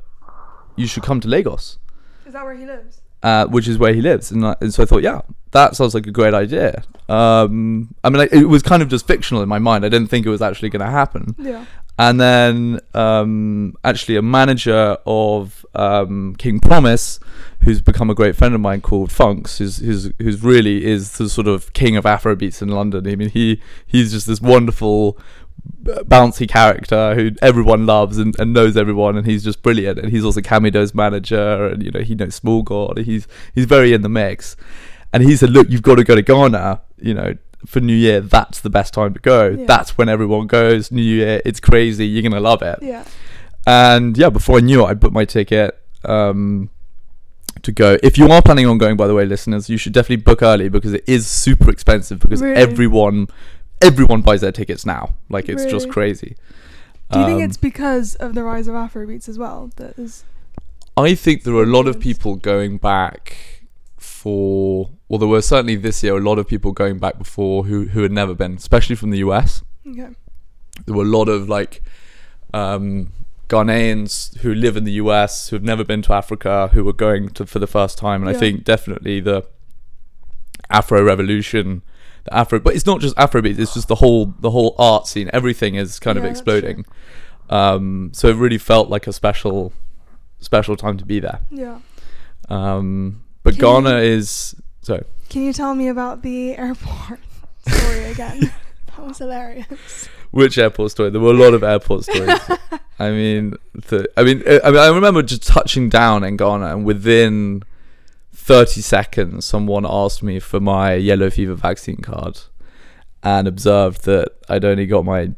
you 0.74 0.86
should 0.86 1.02
come 1.02 1.20
to 1.20 1.28
Lagos, 1.28 1.78
Is 2.24 2.32
that 2.32 2.44
where 2.44 2.54
he 2.54 2.64
lives? 2.64 3.02
uh, 3.22 3.44
which 3.46 3.68
is 3.68 3.76
where 3.76 3.92
he 3.92 4.00
lives. 4.00 4.30
And, 4.30 4.46
I, 4.46 4.56
and 4.62 4.72
so 4.72 4.82
I 4.84 4.86
thought, 4.86 5.02
yeah, 5.02 5.20
that 5.50 5.76
sounds 5.76 5.94
like 5.94 6.06
a 6.06 6.10
great 6.10 6.32
idea. 6.32 6.82
Um, 7.10 7.94
I 8.02 8.08
mean, 8.08 8.16
like, 8.16 8.32
it 8.32 8.46
was 8.46 8.62
kind 8.62 8.82
of 8.82 8.88
just 8.88 9.06
fictional 9.06 9.42
in 9.42 9.50
my 9.50 9.58
mind. 9.58 9.84
I 9.84 9.90
didn't 9.90 10.08
think 10.08 10.24
it 10.24 10.30
was 10.30 10.40
actually 10.40 10.70
going 10.70 10.80
to 10.80 10.90
happen. 10.90 11.34
Yeah. 11.38 11.66
And 12.02 12.21
then 12.21 12.80
um, 12.94 13.76
actually 13.85 14.16
a 14.16 14.23
manager 14.23 14.97
of 15.06 15.64
um, 15.76 16.35
King 16.37 16.59
Promise, 16.59 17.21
who's 17.61 17.80
become 17.80 18.11
a 18.11 18.14
great 18.16 18.35
friend 18.35 18.56
of 18.56 18.61
mine 18.61 18.80
called 18.80 19.12
Funks, 19.12 19.59
who's, 19.59 19.76
who's, 19.76 20.11
who's 20.18 20.42
really 20.42 20.85
is 20.85 21.18
the 21.18 21.28
sort 21.28 21.47
of 21.47 21.73
king 21.75 21.97
of 21.97 22.02
Afrobeats 22.02 22.61
in 22.61 22.71
London. 22.71 23.06
I 23.06 23.14
mean, 23.14 23.28
he 23.28 23.62
he's 23.87 24.11
just 24.11 24.26
this 24.26 24.40
wonderful 24.40 25.16
bouncy 25.85 26.49
character 26.49 27.14
who 27.14 27.30
everyone 27.40 27.87
loves 27.87 28.18
and, 28.18 28.35
and 28.40 28.52
knows 28.52 28.76
everyone 28.76 29.16
and 29.16 29.25
he's 29.25 29.44
just 29.44 29.62
brilliant. 29.62 30.00
And 30.00 30.11
he's 30.11 30.25
also 30.25 30.40
Camidoh's 30.40 30.97
manager 30.97 31.68
and 31.68 31.85
you 31.85 31.92
know 31.92 32.00
he 32.00 32.16
knows 32.16 32.35
Small 32.35 32.64
God. 32.64 32.99
He's 32.99 33.28
he's 33.54 33.66
very 33.66 33.92
in 33.92 34.02
the 34.02 34.09
mix. 34.09 34.56
And 35.12 35.23
he 35.23 35.37
said 35.37 35.50
look 35.50 35.71
you've 35.71 35.82
got 35.82 35.97
to 35.97 36.04
go 36.04 36.16
to 36.16 36.23
Ghana 36.23 36.80
you 37.00 37.14
know 37.14 37.37
for 37.66 37.81
New 37.81 37.95
Year 37.95 38.21
that's 38.21 38.61
the 38.61 38.71
best 38.71 38.92
time 38.95 39.14
to 39.14 39.21
go 39.21 39.49
Yeah. 39.50 39.66
that's 39.66 39.97
when 39.99 40.09
everyone 40.09 40.47
goes 40.47 40.90
New 40.90 41.02
Year 41.02 41.40
it's 41.45 41.61
crazy 41.61 42.07
you're 42.07 42.23
gonna 42.23 42.40
love 42.40 42.62
it 42.62 42.78
Yeah. 42.83 43.04
and 43.66 44.16
yeah 44.16 44.28
before 44.31 44.59
I 44.59 44.61
knew 44.61 44.83
it 44.85 44.87
I 44.87 44.95
booked 44.95 45.14
my 45.14 45.25
ticket 45.25 45.78
um 46.04 46.71
to 47.62 47.71
go 47.71 47.97
if 48.02 48.19
you 48.19 48.26
are 48.28 48.42
planning 48.42 48.66
on 48.66 48.78
going 48.78 48.97
by 48.97 49.07
the 49.07 49.14
way 49.14 49.25
listeners 49.25 49.69
you 49.71 49.76
should 49.76 49.92
definitely 49.92 50.16
book 50.25 50.42
early 50.42 50.69
because 50.69 50.92
it 50.95 51.04
is 51.07 51.26
super 51.26 51.71
expensive 51.71 52.19
because 52.19 52.42
Really? 52.42 52.57
everyone 52.57 53.28
everyone 53.81 54.23
buys 54.23 54.40
their 54.40 54.52
tickets 54.52 54.85
now 54.87 55.14
like 55.28 55.49
it's 55.49 55.64
just 55.66 55.88
crazy 55.90 56.37
Do 57.12 57.19
you 57.21 57.26
think 57.26 57.38
Um, 57.38 57.42
it's 57.45 57.57
because 57.59 58.14
of 58.16 58.35
the 58.35 58.42
rise 58.42 58.69
of 58.69 58.75
Afrobeats 58.75 59.28
as 59.28 59.37
well? 59.38 59.71
That 59.76 59.99
is. 59.99 60.25
I 60.97 61.14
think 61.14 61.42
there 61.45 61.54
are 61.54 61.62
a 61.62 61.75
lot 61.78 61.87
of 61.87 62.00
people 62.00 62.37
going 62.37 62.78
back 62.78 63.37
for 63.99 64.88
well 65.12 65.19
there 65.19 65.28
were 65.28 65.42
certainly 65.42 65.76
this 65.76 66.02
year 66.02 66.16
a 66.16 66.21
lot 66.21 66.38
of 66.38 66.47
people 66.49 66.73
going 66.73 66.99
back 66.99 67.19
before 67.19 67.64
who 67.66 67.88
who 67.88 68.00
had 68.02 68.11
never 68.12 68.35
been 68.35 68.54
especially 68.54 68.97
from 68.97 69.11
the 69.11 69.19
US 69.19 69.62
Okay. 69.87 70.09
there 70.87 70.95
were 70.97 71.02
a 71.04 71.14
lot 71.19 71.28
of 71.28 71.49
like 71.50 71.83
um 72.54 73.12
Ghanaians 73.49 74.38
who 74.38 74.54
live 74.54 74.78
in 74.78 74.85
the 74.85 74.92
US 74.92 75.49
who 75.50 75.57
have 75.57 75.62
never 75.62 75.85
been 75.85 76.00
to 76.02 76.14
Africa 76.14 76.71
who 76.73 76.83
were 76.83 76.95
going 76.95 77.28
to 77.31 77.45
for 77.47 77.59
the 77.59 77.66
first 77.66 77.99
time 77.99 78.23
and 78.23 78.31
I 78.35 78.38
think 78.38 78.64
definitely 78.64 79.21
the 79.21 79.45
Afro 80.71 81.02
revolution 81.02 81.83
the 82.25 82.33
Afro 82.35 82.59
but 82.61 82.75
it's 82.75 82.87
not 82.87 83.00
just 83.00 83.14
Afrobeat 83.16 83.59
it's 83.59 83.75
just 83.75 83.88
the 83.88 83.97
whole 83.97 84.35
the 84.40 84.50
whole 84.50 84.75
art 84.78 85.07
scene 85.07 85.28
everything 85.35 85.75
is 85.75 85.99
kind 85.99 86.16
of 86.16 86.25
Yeah, 86.25 86.28
true. 86.31 86.38
exploding 86.38 86.85
um 87.50 88.11
so 88.14 88.28
it 88.28 88.37
really 88.37 88.59
felt 88.59 88.88
like 88.88 89.07
a 89.07 89.12
special 89.12 89.73
special 90.40 90.76
time 90.76 90.97
to 90.97 91.04
be 91.04 91.21
there 91.21 91.40
Yeah. 91.50 91.81
um 92.49 93.23
but 93.42 93.54
Can 93.59 93.61
Ghana 93.83 93.90
you- 93.99 94.12
is 94.19 94.54
so 94.82 95.04
Can 95.28 95.42
you 95.42 95.52
tell 95.52 95.74
me 95.74 95.88
about 95.88 96.22
the 96.22 96.56
airport 96.56 97.20
story 97.66 98.04
again? 98.04 98.40
that 98.86 98.98
was 99.06 99.18
hilarious. 99.18 100.08
which 100.32 100.58
airport 100.58 100.90
story 100.90 101.10
there 101.10 101.20
were 101.20 101.30
a 101.30 101.34
lot 101.34 101.54
of 101.54 101.62
airport 101.62 102.04
stories 102.04 102.38
I 102.98 103.10
mean, 103.10 103.54
the, 103.74 104.08
I 104.16 104.22
mean, 104.22 104.42
I 104.46 104.70
mean, 104.70 104.78
I 104.78 104.88
remember 104.88 105.22
just 105.22 105.44
touching 105.44 105.88
down 105.88 106.22
in 106.22 106.36
Ghana, 106.36 106.66
and 106.76 106.84
within 106.84 107.64
thirty 108.32 108.80
seconds, 108.80 109.44
someone 109.44 109.84
asked 109.84 110.22
me 110.22 110.38
for 110.38 110.60
my 110.60 110.94
yellow 110.94 111.28
fever 111.28 111.54
vaccine 111.54 111.96
card, 111.96 112.38
and 113.24 113.48
observed 113.48 114.04
that 114.04 114.28
I'd 114.48 114.64
only 114.64 114.86
got 114.86 115.04
my 115.04 115.32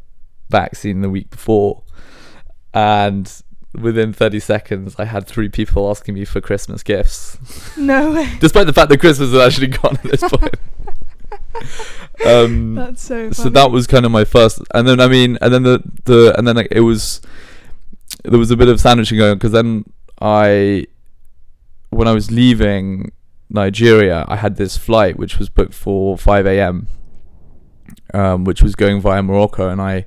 vaccine 0.51 1.01
the 1.01 1.09
week 1.09 1.31
before, 1.31 1.85
and 2.75 3.33
within 3.75 4.13
thirty 4.13 4.41
seconds, 4.41 4.95
I 4.99 5.05
had 5.05 5.27
three 5.27 5.49
people 5.49 5.89
asking 5.91 6.15
me 6.15 6.25
for 6.25 6.41
Christmas 6.41 6.83
gifts, 6.83 7.39
No 7.77 8.13
way. 8.13 8.33
despite 8.41 8.67
the 8.67 8.73
fact 8.73 8.89
that 8.91 8.99
Christmas 9.01 9.33
had 9.33 9.41
actually 9.41 9.69
gone 9.69 9.97
at 9.97 10.03
this 10.03 10.21
point. 10.31 10.55
um, 12.27 12.75
That's 12.75 13.03
so. 13.03 13.31
so 13.31 13.49
that 13.51 13.71
was 13.71 13.87
kind 13.87 14.05
of 14.05 14.11
my 14.13 14.25
first 14.25 14.61
and 14.75 14.89
then 14.89 14.99
i 15.01 15.07
mean 15.07 15.39
and 15.41 15.55
then 15.55 15.63
the 15.63 15.83
the 16.05 16.35
and 16.37 16.47
then 16.49 16.57
like, 16.57 16.69
it 16.71 16.81
was 16.81 17.21
there 18.25 18.39
was 18.39 18.51
a 18.51 18.57
bit 18.57 18.69
of 18.69 18.81
sandwiching 18.81 19.19
going 19.19 19.35
because 19.35 19.53
then 19.53 19.85
i 20.21 20.85
when 21.91 22.09
i 22.09 22.13
was 22.13 22.31
leaving 22.31 23.13
nigeria 23.51 24.25
i 24.27 24.37
had 24.37 24.57
this 24.57 24.77
flight 24.77 25.17
which 25.17 25.39
was 25.39 25.49
booked 25.49 25.75
for 25.75 26.19
5 26.19 26.47
a.m 26.47 26.89
um, 28.13 28.45
which 28.45 28.63
was 28.63 28.75
going 28.75 29.01
via 29.01 29.23
morocco 29.23 29.69
and 29.69 29.81
i 29.81 30.05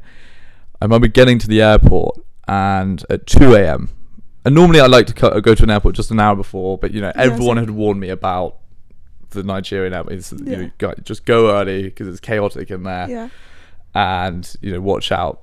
i 0.82 0.86
remember 0.86 1.08
getting 1.08 1.40
to 1.40 1.48
the 1.48 1.62
airport 1.62 2.20
and 2.48 3.04
at 3.10 3.26
2 3.28 3.56
a.m 3.56 3.90
and 4.46 4.56
normally 4.56 4.80
i 4.80 4.86
like 4.86 5.06
to 5.08 5.14
co- 5.14 5.40
go 5.42 5.54
to 5.54 5.64
an 5.64 5.70
airport 5.70 5.96
just 5.96 6.12
an 6.12 6.20
hour 6.20 6.36
before 6.36 6.78
but 6.78 6.92
you 6.94 7.02
know 7.02 7.12
Yeah, 7.16 7.22
everyone 7.24 7.58
had 7.58 7.70
warned 7.72 8.00
me 8.00 8.10
about 8.10 8.58
the 9.32 9.44
nigerian 9.44 9.94
airport. 9.94 10.14
It's, 10.14 10.32
you 10.32 10.72
know, 10.80 10.94
just 11.04 11.26
go 11.26 11.52
early 11.52 11.84
because 11.84 12.08
it's 12.08 12.22
chaotic 12.22 12.72
in 12.72 12.84
there. 12.84 13.10
Yeah. 13.10 13.30
and 13.94 14.56
you 14.62 14.72
know 14.72 14.80
watch 14.80 15.12
out. 15.12 15.42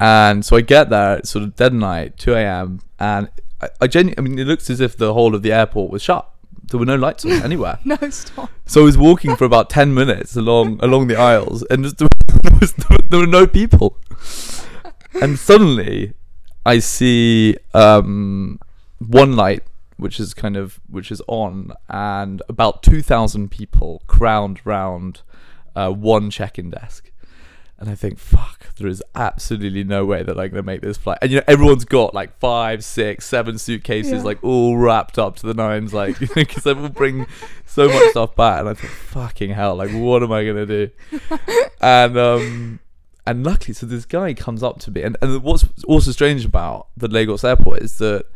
And 0.00 0.44
so 0.44 0.56
i 0.56 0.60
get 0.60 0.90
there 0.90 1.18
it's 1.18 1.30
sort 1.30 1.42
of 1.44 1.56
dead 1.56 1.72
night 1.74 2.16
2 2.18 2.34
a.m 2.34 2.80
and 2.98 3.28
i, 3.60 3.68
I 3.80 3.86
genu- 3.86 4.14
i 4.18 4.20
mean 4.20 4.38
it 4.38 4.46
looks 4.46 4.68
as 4.70 4.80
if 4.80 4.96
the 4.96 5.14
whole 5.14 5.34
of 5.34 5.42
the 5.42 5.52
airport 5.52 5.90
was 5.90 6.02
shut. 6.02 6.28
There 6.70 6.78
were 6.80 6.86
no 6.86 6.96
lights 6.96 7.24
on 7.24 7.32
anywhere. 7.50 7.78
No 7.84 7.96
stop. 8.10 8.50
so 8.66 8.82
i 8.82 8.84
was 8.84 8.96
walking 8.98 9.36
for 9.36 9.44
about 9.44 9.68
10 9.70 9.92
minutes 9.94 10.36
along 10.36 10.78
along 10.82 11.06
the 11.08 11.16
aisles 11.16 11.62
and 11.64 11.84
just 11.84 11.98
there, 11.98 12.08
was, 12.60 12.72
there 13.10 13.20
were 13.20 13.26
no 13.26 13.46
people 13.46 13.98
and 15.22 15.38
suddenly 15.38 16.12
i 16.66 16.78
see 16.78 17.56
um 17.74 18.58
one 18.98 19.34
light 19.36 19.62
which 19.96 20.18
is 20.18 20.34
kind 20.34 20.56
of 20.56 20.80
which 20.88 21.10
is 21.12 21.22
on 21.28 21.72
and 21.88 22.42
about 22.48 22.82
2000 22.82 23.50
people 23.50 24.02
crowd 24.06 24.60
round 24.64 25.22
uh, 25.76 25.90
one 25.90 26.30
check-in 26.30 26.70
desk 26.70 27.10
And 27.80 27.90
I 27.90 27.96
think, 27.96 28.18
fuck, 28.20 28.72
there 28.76 28.86
is 28.86 29.02
absolutely 29.16 29.82
no 29.82 30.04
way 30.06 30.22
that 30.22 30.38
I'm 30.38 30.48
gonna 30.50 30.62
make 30.62 30.80
this 30.80 30.96
flight. 30.96 31.18
And 31.20 31.30
you 31.32 31.38
know, 31.38 31.44
everyone's 31.48 31.84
got 31.84 32.14
like 32.14 32.30
five, 32.38 32.84
six, 32.84 33.26
seven 33.26 33.58
suitcases, 33.58 34.12
Yeah. 34.12 34.22
like 34.22 34.38
all 34.44 34.78
wrapped 34.78 35.18
up 35.18 35.34
to 35.36 35.46
the 35.46 35.54
nines, 35.54 35.92
like 35.92 36.16
because 36.34 36.62
they 36.62 36.72
will 36.72 36.88
bring 36.88 37.26
so 37.66 37.88
much 37.88 38.10
stuff 38.10 38.36
back. 38.36 38.60
And 38.60 38.68
I 38.68 38.74
thought, 38.74 38.90
fucking 38.90 39.50
hell, 39.50 39.74
like 39.74 39.90
what 39.90 40.22
am 40.22 40.30
I 40.30 40.44
gonna 40.46 40.66
do? 40.66 40.90
and 41.80 42.16
um, 42.16 42.78
and 43.26 43.44
luckily, 43.44 43.74
so 43.74 43.86
this 43.86 44.04
guy 44.04 44.34
comes 44.34 44.62
up 44.62 44.78
to 44.80 44.90
me, 44.90 45.02
and 45.02 45.16
and 45.22 45.42
what's 45.42 45.64
also 45.86 46.10
strange 46.10 46.44
about 46.44 46.88
the 46.96 47.08
Lagos 47.08 47.44
airport 47.44 47.82
is 47.82 47.98
that 47.98 48.26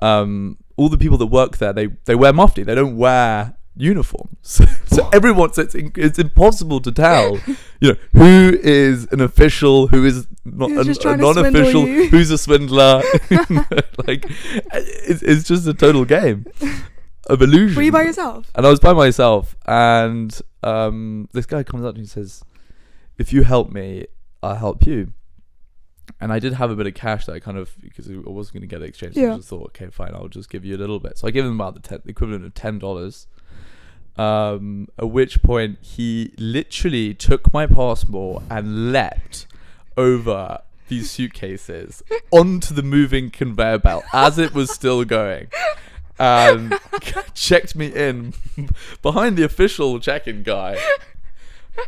um, 0.00 0.58
all 0.76 0.88
the 0.88 0.98
people 0.98 1.18
that 1.18 1.26
work 1.26 1.58
there, 1.58 1.72
they 1.72 1.88
they 2.04 2.14
wear 2.14 2.32
mufti, 2.32 2.62
they 2.62 2.74
don't 2.74 2.96
wear 2.96 3.54
uniforms. 3.76 4.28
So, 4.42 4.66
so 4.96 5.08
everyone, 5.12 5.52
so 5.54 5.62
it's, 5.62 5.74
it's 5.74 6.18
impossible 6.18 6.80
to 6.80 6.92
tell, 6.92 7.38
you 7.80 7.92
know, 7.92 7.96
who 8.12 8.58
is 8.60 9.06
an 9.12 9.20
official, 9.20 9.86
who 9.86 10.04
is 10.04 10.26
not 10.44 10.70
Who's 10.70 10.80
a, 10.80 10.84
just 10.84 11.00
a 11.00 11.02
trying 11.02 11.18
to 11.20 11.32
swindle 11.32 11.52
non-official, 11.52 11.86
who's 11.86 12.30
a 12.30 12.36
swindler. 12.36 13.02
like, 14.06 14.26
it's, 14.74 15.22
it's 15.22 15.44
just 15.44 15.66
a 15.66 15.72
total 15.72 16.04
game 16.04 16.44
of 17.28 17.40
illusion. 17.40 17.76
Were 17.76 17.82
you 17.82 17.92
by 17.92 18.02
yourself? 18.02 18.50
And 18.54 18.66
I 18.66 18.68
was 18.68 18.80
by 18.80 18.92
myself, 18.92 19.56
and 19.64 20.38
um, 20.62 21.28
this 21.32 21.46
guy 21.46 21.62
comes 21.62 21.84
up 21.84 21.94
to 21.94 21.98
me 21.98 22.02
and 22.02 22.10
says, 22.10 22.44
"If 23.16 23.32
you 23.32 23.44
help 23.44 23.70
me, 23.70 24.06
I'll 24.42 24.56
help 24.56 24.86
you." 24.86 25.12
And 26.20 26.32
I 26.32 26.38
did 26.38 26.54
have 26.54 26.70
a 26.70 26.76
bit 26.76 26.86
of 26.86 26.94
cash 26.94 27.26
that 27.26 27.32
I 27.32 27.40
kind 27.40 27.56
of 27.58 27.74
because 27.80 28.08
I 28.10 28.14
wasn't 28.16 28.54
going 28.54 28.60
to 28.62 28.66
get 28.66 28.82
it 28.82 28.88
exchanged. 28.88 29.14
So 29.16 29.20
Yeah. 29.22 29.32
I 29.34 29.36
just 29.36 29.48
thought, 29.48 29.66
okay, 29.68 29.88
fine, 29.90 30.10
I'll 30.14 30.28
just 30.28 30.50
give 30.50 30.64
you 30.64 30.76
a 30.76 30.78
little 30.78 30.98
bit. 31.00 31.18
So 31.18 31.26
I 31.26 31.30
gave 31.30 31.44
him 31.44 31.54
about 31.54 31.74
the, 31.74 31.80
ten, 31.80 32.00
the 32.04 32.10
equivalent 32.10 32.44
of 32.44 32.54
ten 32.54 32.78
dollars. 32.78 33.26
Um, 34.16 34.88
at 34.98 35.08
which 35.10 35.42
point 35.42 35.78
he 35.80 36.34
literally 36.36 37.14
took 37.14 37.50
my 37.52 37.66
passport 37.66 38.42
and 38.50 38.92
leapt 38.92 39.46
over 39.96 40.60
these 40.88 41.10
suitcases 41.10 42.02
onto 42.30 42.74
the 42.74 42.82
moving 42.82 43.30
conveyor 43.30 43.78
belt 43.78 44.04
as 44.12 44.38
it 44.38 44.52
was 44.52 44.70
still 44.70 45.04
going 45.04 45.46
and 46.18 46.78
checked 47.34 47.74
me 47.74 47.86
in 47.86 48.34
behind 49.00 49.38
the 49.38 49.44
official 49.44 49.98
check-in 49.98 50.42
guy. 50.42 50.78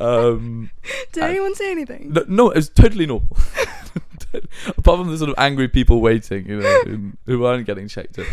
Um, 0.00 0.70
Did 1.12 1.22
anyone 1.24 1.54
say 1.54 1.70
anything? 1.70 2.12
no, 2.12 2.24
no, 2.26 2.50
it 2.50 2.56
was 2.56 2.68
totally 2.68 3.06
normal. 3.06 3.28
Apart 4.76 4.98
from 4.98 5.10
the 5.10 5.18
sort 5.18 5.30
of 5.30 5.36
angry 5.38 5.68
people 5.68 6.00
waiting, 6.00 6.48
you 6.48 6.60
know, 6.60 6.80
who, 6.84 7.12
who 7.26 7.44
aren't 7.44 7.66
getting 7.66 7.86
checked 7.86 8.18
in 8.18 8.26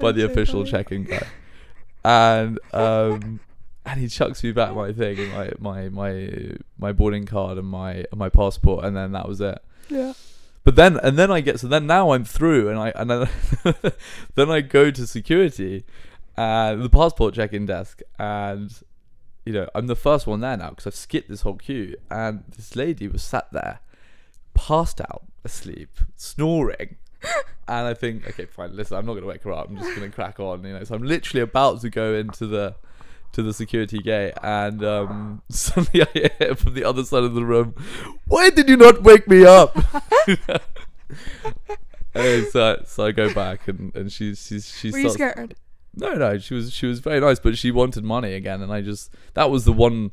by 0.00 0.12
the 0.12 0.22
so 0.22 0.26
official 0.26 0.60
funny. 0.60 0.70
check-in 0.70 1.04
guy, 1.04 1.26
and 2.04 2.58
um, 2.72 3.40
and 3.84 4.00
he 4.00 4.08
chucks 4.08 4.42
me 4.42 4.52
back 4.52 4.74
my 4.74 4.92
thing, 4.92 5.30
my 5.32 5.50
my 5.58 5.88
my 5.90 6.52
my 6.78 6.92
boarding 6.92 7.26
card 7.26 7.58
and 7.58 7.66
my 7.66 8.04
and 8.10 8.16
my 8.16 8.28
passport, 8.28 8.84
and 8.84 8.96
then 8.96 9.12
that 9.12 9.28
was 9.28 9.40
it. 9.40 9.58
Yeah. 9.88 10.14
But 10.64 10.74
then 10.74 10.98
and 11.02 11.16
then 11.18 11.30
I 11.30 11.40
get 11.42 11.60
so 11.60 11.68
then 11.68 11.86
now 11.86 12.10
I'm 12.12 12.24
through 12.24 12.68
and 12.70 12.78
I 12.78 12.88
and 12.96 13.10
then 13.10 13.28
then 14.34 14.50
I 14.50 14.60
go 14.62 14.90
to 14.90 15.06
security 15.06 15.84
and 16.36 16.82
the 16.82 16.90
passport 16.90 17.34
check-in 17.34 17.66
desk 17.66 18.00
and 18.18 18.72
you 19.46 19.52
know 19.52 19.68
I'm 19.74 19.86
the 19.86 19.96
first 19.96 20.26
one 20.26 20.40
there 20.40 20.56
now 20.56 20.70
because 20.70 20.86
I've 20.86 20.94
skipped 20.94 21.28
this 21.28 21.42
whole 21.42 21.54
queue 21.54 21.96
and 22.10 22.44
this 22.54 22.76
lady 22.76 23.08
was 23.08 23.22
sat 23.22 23.50
there 23.52 23.78
passed 24.52 25.00
out 25.00 25.22
asleep 25.44 26.00
snoring 26.16 26.96
and 27.68 27.86
I 27.86 27.94
think 27.94 28.28
okay 28.28 28.44
fine 28.44 28.76
listen 28.76 28.98
I'm 28.98 29.06
not 29.06 29.14
gonna 29.14 29.26
wake 29.26 29.44
her 29.44 29.52
up 29.52 29.70
I'm 29.70 29.78
just 29.78 29.94
gonna 29.94 30.10
crack 30.10 30.40
on 30.40 30.64
you 30.64 30.72
know 30.74 30.84
so 30.84 30.96
I'm 30.96 31.04
literally 31.04 31.42
about 31.42 31.80
to 31.82 31.90
go 31.90 32.14
into 32.14 32.46
the 32.46 32.74
to 33.32 33.42
the 33.42 33.52
security 33.52 33.98
gate 33.98 34.34
and 34.42 34.84
um, 34.84 35.42
suddenly 35.48 36.02
I 36.02 36.28
hear 36.38 36.54
from 36.56 36.74
the 36.74 36.84
other 36.84 37.04
side 37.04 37.22
of 37.22 37.34
the 37.34 37.44
room 37.44 37.74
why 38.26 38.50
did 38.50 38.68
you 38.68 38.76
not 38.76 39.02
wake 39.02 39.28
me 39.28 39.44
up 39.44 39.76
and 42.14 42.46
so, 42.48 42.82
so 42.84 43.06
I 43.06 43.12
go 43.12 43.32
back 43.32 43.68
and, 43.68 43.94
and 43.94 44.10
she 44.10 44.34
she 44.34 44.60
she 44.60 44.90
Were 44.90 44.98
you 44.98 45.10
scared? 45.10 45.54
No 45.96 46.12
no 46.14 46.38
she 46.38 46.54
was 46.54 46.72
she 46.72 46.86
was 46.86 47.00
very 47.00 47.20
nice 47.20 47.38
but 47.40 47.56
she 47.56 47.70
wanted 47.70 48.04
money 48.04 48.34
again 48.34 48.60
and 48.62 48.72
I 48.72 48.80
just 48.82 49.12
that 49.34 49.50
was 49.50 49.64
the 49.64 49.72
one 49.72 50.12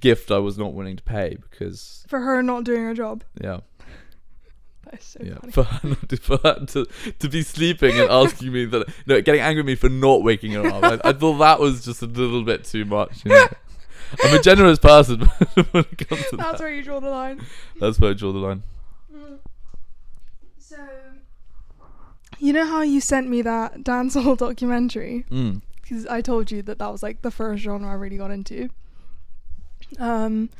gift 0.00 0.30
I 0.30 0.38
was 0.38 0.56
not 0.58 0.72
willing 0.74 0.96
to 0.96 1.02
pay 1.02 1.36
because 1.50 2.04
For 2.08 2.20
her 2.20 2.42
not 2.42 2.64
doing 2.64 2.82
her 2.82 2.94
job. 2.94 3.22
yeah 3.40 3.60
That's 4.90 5.06
so 5.06 5.20
yeah 5.22 5.36
funny. 5.40 5.52
for 5.52 5.64
her, 5.64 5.88
not 5.88 6.08
to, 6.08 6.16
for 6.16 6.38
her 6.42 6.64
to 6.66 6.86
to 7.18 7.28
be 7.28 7.42
sleeping 7.42 7.98
and 8.00 8.10
asking 8.10 8.52
me 8.52 8.64
that 8.66 8.88
no 9.06 9.20
getting 9.20 9.40
angry 9.40 9.60
at 9.60 9.66
me 9.66 9.74
for 9.76 9.88
not 9.88 10.22
waking 10.22 10.52
her 10.52 10.66
up 10.66 10.82
I, 10.82 11.10
I 11.10 11.12
thought 11.12 11.38
that 11.38 11.60
was 11.60 11.84
just 11.84 12.02
a 12.02 12.06
little 12.06 12.42
bit 12.42 12.64
too 12.64 12.84
much 12.84 13.24
you 13.24 13.30
know? 13.32 13.46
I'm 14.24 14.34
a 14.38 14.42
generous 14.42 14.78
person 14.78 15.20
when 15.72 15.84
it 15.90 16.08
comes 16.08 16.22
to 16.30 16.36
That's 16.36 16.52
that 16.52 16.60
where 16.60 16.72
you 16.74 16.82
draw 16.82 17.00
the 17.00 17.08
line. 17.10 17.40
that's 17.80 17.98
where 18.00 18.10
I 18.10 18.14
draw 18.14 18.32
the 18.32 18.38
line 18.38 18.62
mm. 19.12 19.38
So, 20.58 20.76
you 22.44 22.52
know 22.52 22.66
how 22.66 22.82
you 22.82 23.00
sent 23.00 23.28
me 23.28 23.42
that 23.42 23.78
dancehall 23.84 24.36
documentary? 24.36 25.24
mm. 25.30 25.62
Because 25.80 26.06
I 26.06 26.20
told 26.22 26.50
you 26.50 26.62
that 26.62 26.78
that 26.78 26.90
was 26.90 27.02
like 27.02 27.22
the 27.22 27.30
first 27.30 27.62
genre 27.62 27.90
I 27.90 27.94
really 27.94 28.16
got 28.16 28.30
into. 28.30 28.70
Um. 29.98 30.50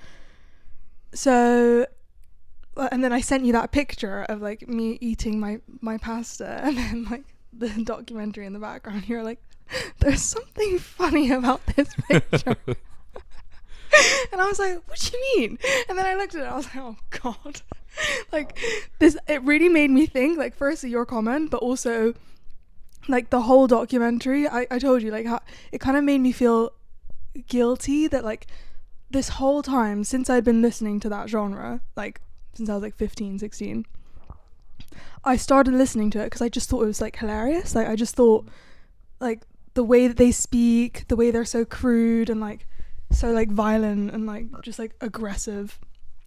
So, 1.14 1.86
uh, 2.76 2.88
and 2.90 3.02
then 3.02 3.12
I 3.12 3.20
sent 3.20 3.44
you 3.44 3.52
that 3.52 3.72
picture 3.72 4.24
of 4.28 4.42
like 4.42 4.68
me 4.68 4.98
eating 5.00 5.40
my 5.40 5.60
my 5.80 5.96
pasta, 5.98 6.60
and 6.64 6.76
then 6.76 7.06
like 7.10 7.24
the 7.52 7.68
documentary 7.84 8.46
in 8.46 8.52
the 8.52 8.58
background. 8.58 9.04
You're 9.08 9.24
like, 9.24 9.40
"There's 10.00 10.22
something 10.22 10.78
funny 10.78 11.30
about 11.30 11.64
this 11.74 11.94
picture." 12.08 12.56
and 14.32 14.40
I 14.40 14.46
was 14.46 14.58
like, 14.58 14.80
"What 14.88 14.98
do 14.98 15.16
you 15.16 15.38
mean?" 15.38 15.58
And 15.88 15.98
then 15.98 16.06
I 16.06 16.14
looked 16.14 16.34
at 16.34 16.40
it. 16.40 16.44
And 16.44 16.52
I 16.52 16.56
was 16.56 16.66
like, 16.66 16.76
"Oh 16.76 16.96
God!" 17.22 17.62
like 18.32 18.58
this. 18.98 19.16
It 19.28 19.42
really 19.42 19.68
made 19.68 19.90
me 19.90 20.06
think. 20.06 20.38
Like, 20.38 20.54
firstly, 20.54 20.90
your 20.90 21.06
comment, 21.06 21.50
but 21.50 21.58
also 21.58 22.14
like 23.08 23.30
the 23.30 23.42
whole 23.42 23.66
documentary. 23.66 24.48
I 24.48 24.66
I 24.70 24.78
told 24.78 25.02
you 25.02 25.10
like 25.10 25.26
how 25.26 25.40
it 25.72 25.80
kind 25.80 25.96
of 25.96 26.04
made 26.04 26.20
me 26.20 26.32
feel 26.32 26.72
guilty 27.48 28.06
that 28.08 28.24
like 28.24 28.46
this 29.10 29.30
whole 29.30 29.62
time 29.62 30.04
since 30.04 30.28
I'd 30.28 30.44
been 30.44 30.62
listening 30.62 31.00
to 31.00 31.08
that 31.08 31.28
genre, 31.28 31.80
like 31.96 32.20
since 32.54 32.68
I 32.68 32.74
was 32.74 32.82
like 32.82 32.96
15, 32.96 33.38
16, 33.38 33.86
I 35.24 35.36
started 35.36 35.74
listening 35.74 36.10
to 36.10 36.20
it 36.20 36.24
because 36.24 36.42
I 36.42 36.48
just 36.48 36.68
thought 36.68 36.82
it 36.82 36.86
was 36.86 37.00
like 37.00 37.16
hilarious. 37.16 37.74
Like 37.74 37.88
I 37.88 37.96
just 37.96 38.14
thought 38.14 38.46
like 39.20 39.42
the 39.74 39.84
way 39.84 40.06
that 40.06 40.16
they 40.16 40.30
speak, 40.30 41.06
the 41.08 41.16
way 41.16 41.30
they're 41.30 41.44
so 41.44 41.64
crude 41.64 42.30
and 42.30 42.40
like 42.40 42.66
so 43.14 43.30
like 43.30 43.50
violent 43.50 44.10
and 44.12 44.26
like 44.26 44.46
just 44.62 44.78
like 44.78 44.94
aggressive 45.00 45.78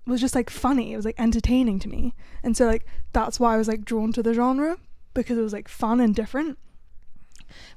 was 0.06 0.22
just 0.22 0.36
like 0.36 0.50
funny. 0.50 0.94
It 0.94 0.96
was 0.96 1.06
like 1.06 1.20
entertaining 1.20 1.80
to 1.80 1.90
me. 1.90 2.14
And 2.44 2.56
so 2.56 2.66
like 2.66 2.86
that's 3.14 3.40
why 3.40 3.54
I 3.54 3.58
was 3.58 3.68
like 3.68 3.86
drawn 3.86 4.14
to 4.14 4.24
the 4.24 4.34
genre 4.34 4.78
because 5.14 5.38
it 5.38 5.42
was 5.42 5.54
like 5.54 5.68
fun 5.68 6.00
and 6.00 6.16
different. 6.16 6.58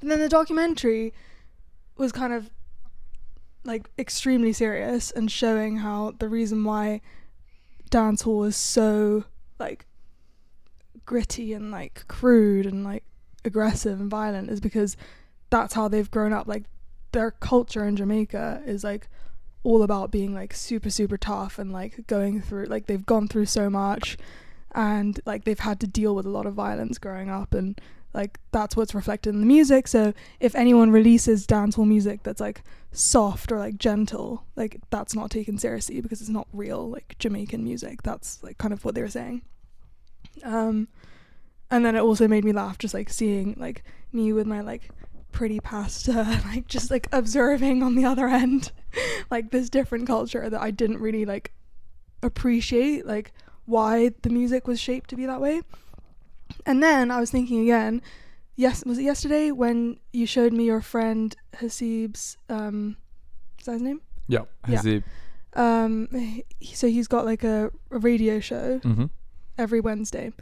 And 0.01 0.11
then 0.11 0.21
the 0.21 0.29
documentary 0.29 1.13
was 1.97 2.13
kind 2.13 2.33
of 2.33 2.51
like 3.65 3.91
extremely 3.99 4.53
serious 4.53 5.11
and 5.11 5.31
showing 5.31 5.79
how 5.79 6.15
the 6.19 6.29
reason 6.29 6.65
why 6.65 7.01
dancehall 7.91 8.47
is 8.47 8.57
so 8.57 9.25
like 9.59 9.85
gritty 11.05 11.53
and 11.53 11.71
like 11.71 12.05
crude 12.09 12.65
and 12.65 12.85
like 12.85 13.05
aggressive 13.45 14.01
and 14.01 14.11
violent 14.11 14.49
is 14.49 14.61
because 14.61 14.97
that's 15.51 15.75
how 15.75 15.89
they've 15.89 16.11
grown 16.11 16.33
up 16.33 16.47
like 16.47 16.65
their 17.13 17.31
culture 17.31 17.85
in 17.85 17.97
Jamaica 17.97 18.63
is 18.67 18.85
like 18.85 19.09
all 19.63 19.83
about 19.83 20.11
being 20.11 20.33
like 20.33 20.55
super 20.55 20.91
super 20.91 21.19
tough 21.19 21.59
and 21.59 21.73
like 21.73 22.07
going 22.07 22.41
through 22.41 22.65
like 22.67 22.87
they've 22.87 23.05
gone 23.05 23.29
through 23.29 23.47
so 23.47 23.69
much 23.69 24.17
and 24.75 25.21
like 25.27 25.45
they've 25.45 25.61
had 25.61 25.81
to 25.81 25.87
deal 25.87 26.15
with 26.15 26.25
a 26.25 26.31
lot 26.31 26.47
of 26.47 26.55
violence 26.55 26.99
growing 26.99 27.29
up 27.29 27.53
and 27.53 27.81
like 28.13 28.39
that's 28.51 28.77
what's 28.77 28.95
reflected 28.95 29.35
in 29.35 29.41
the 29.41 29.47
music. 29.47 29.87
So 29.87 30.13
if 30.41 30.55
anyone 30.55 30.91
releases 30.91 31.47
dancehall 31.47 31.87
music 31.87 32.23
that's 32.23 32.41
like 32.41 32.63
soft 32.93 33.53
or 33.53 33.59
like 33.59 33.79
gentle 33.79 34.45
like 34.57 34.81
that's 34.91 35.15
not 35.15 35.31
taken 35.31 35.59
seriously 35.59 36.01
because 36.01 36.21
it's 36.21 36.31
not 36.31 36.49
real 36.53 36.91
like 36.91 37.17
jamaican 37.19 37.63
music. 37.63 38.03
That's 38.03 38.43
like 38.43 38.59
kind 38.59 38.73
of 38.73 38.85
what 38.85 38.95
they 38.95 39.03
were 39.03 39.09
saying. 39.09 39.43
Um 40.43 40.89
and 41.71 41.85
then 41.85 41.95
it 41.95 42.01
also 42.01 42.27
made 42.27 42.45
me 42.45 42.53
laugh 42.53 42.79
just 42.79 42.95
like 42.95 43.11
seeing 43.11 43.55
like 43.59 43.85
me 44.13 44.33
with 44.33 44.47
my 44.47 44.61
like 44.61 44.91
pretty 45.33 45.61
pasta 45.61 46.41
like 46.47 46.67
just 46.67 46.91
like 46.91 47.09
observing 47.13 47.83
on 47.83 47.95
the 47.95 48.05
other 48.05 48.29
end 48.29 48.73
like 49.31 49.51
this 49.51 49.71
different 49.71 50.07
culture 50.07 50.51
that 50.51 50.61
i 50.61 50.71
didn't 50.71 50.99
really 50.99 51.25
like 51.25 51.53
appreciate 52.23 53.07
like 53.07 53.33
why 53.65 54.11
the 54.23 54.31
music 54.31 54.67
was 54.67 54.81
shaped 54.81 55.09
to 55.09 55.17
be 55.17 55.27
that 55.27 55.41
way 55.41 55.63
and 56.67 56.83
then 56.83 57.11
I 57.11 57.21
was 57.21 57.31
thinking 57.31 57.61
again, 57.63 58.03
yes, 58.57 58.85
was 58.85 58.99
it 58.99 59.03
yesterday 59.03 59.51
when 59.51 59.99
you 60.13 60.27
showed 60.27 60.53
me 60.53 60.65
your 60.65 60.81
friend 60.81 61.35
Hasib's 61.57 62.37
um 62.49 62.97
is 63.59 63.67
that 63.67 63.73
his 63.73 63.83
name? 63.83 64.01
yeah 64.29 64.45
Hasib. 64.67 65.03
Yeah. 65.57 65.83
Um 65.83 66.09
he, 66.13 66.75
so 66.75 66.87
he's 66.87 67.09
got 67.09 67.25
like 67.25 67.45
a, 67.45 67.71
a 67.91 67.99
radio 67.99 68.41
show 68.41 68.79
mm-hmm. 68.81 69.07
every 69.59 69.81
Wednesday. 69.81 70.33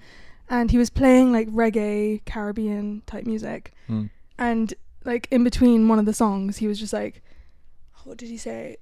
And 0.51 0.70
he 0.70 0.79
was 0.79 0.88
playing 0.88 1.31
like 1.31 1.48
reggae 1.48 2.24
Caribbean 2.24 3.03
type 3.07 3.27
music. 3.27 3.72
mm. 3.88 4.11
And 4.38 4.72
like 5.05 5.29
in 5.31 5.44
between 5.44 5.88
one 5.88 5.98
of 5.98 6.07
the 6.07 6.12
songs 6.12 6.59
he 6.59 6.66
was 6.66 6.79
just 6.79 6.92
like 6.92 7.22
what 8.05 8.16
did 8.16 8.29
he 8.29 8.37
say? 8.37 8.77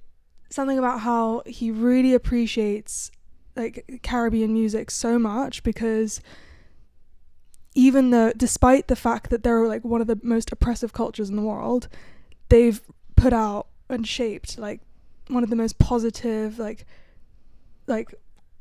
something 0.49 0.79
about 0.79 1.01
how 1.01 1.43
he 1.45 1.71
really 1.71 2.13
appreciates 2.13 3.11
like 3.55 3.99
Caribbean 4.03 4.53
music 4.53 4.91
so 4.91 5.17
much 5.17 5.63
because 5.63 6.21
even 7.75 8.11
though 8.11 8.31
despite 8.35 8.87
the 8.87 8.95
fact 8.95 9.29
that 9.29 9.43
they're 9.43 9.67
like 9.67 9.83
one 9.83 10.01
of 10.01 10.07
the 10.07 10.19
most 10.23 10.51
oppressive 10.51 10.93
cultures 10.93 11.29
in 11.29 11.35
the 11.35 11.41
world, 11.41 11.87
they've 12.49 12.81
put 13.15 13.33
out 13.33 13.67
and 13.89 14.07
shaped 14.07 14.57
like 14.57 14.81
one 15.27 15.43
of 15.43 15.49
the 15.49 15.55
most 15.55 15.77
positive 15.79 16.59
like 16.59 16.85
like 17.87 18.13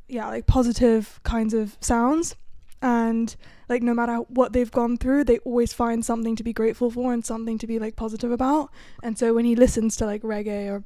yeah, 0.09 0.29
like 0.29 0.47
positive 0.47 1.21
kinds 1.25 1.53
of 1.53 1.77
sounds 1.81 2.37
and 2.83 3.37
like 3.69 3.83
no 3.83 3.95
matter 3.95 4.17
what 4.29 4.53
they've 4.53 4.71
gone 4.71 4.97
through 4.97 5.25
they 5.25 5.39
always 5.39 5.73
find 5.73 6.05
something 6.05 6.37
to 6.37 6.45
be 6.45 6.53
grateful 6.53 6.91
for 6.91 7.13
and 7.13 7.25
something 7.25 7.57
to 7.59 7.67
be 7.67 7.79
like 7.79 7.97
positive 7.97 8.31
about 8.31 8.71
and 9.03 9.19
so 9.19 9.33
when 9.35 9.45
he 9.47 9.57
listens 9.57 9.97
to 9.97 10.05
like 10.05 10.23
reggae 10.23 10.69
or 10.71 10.85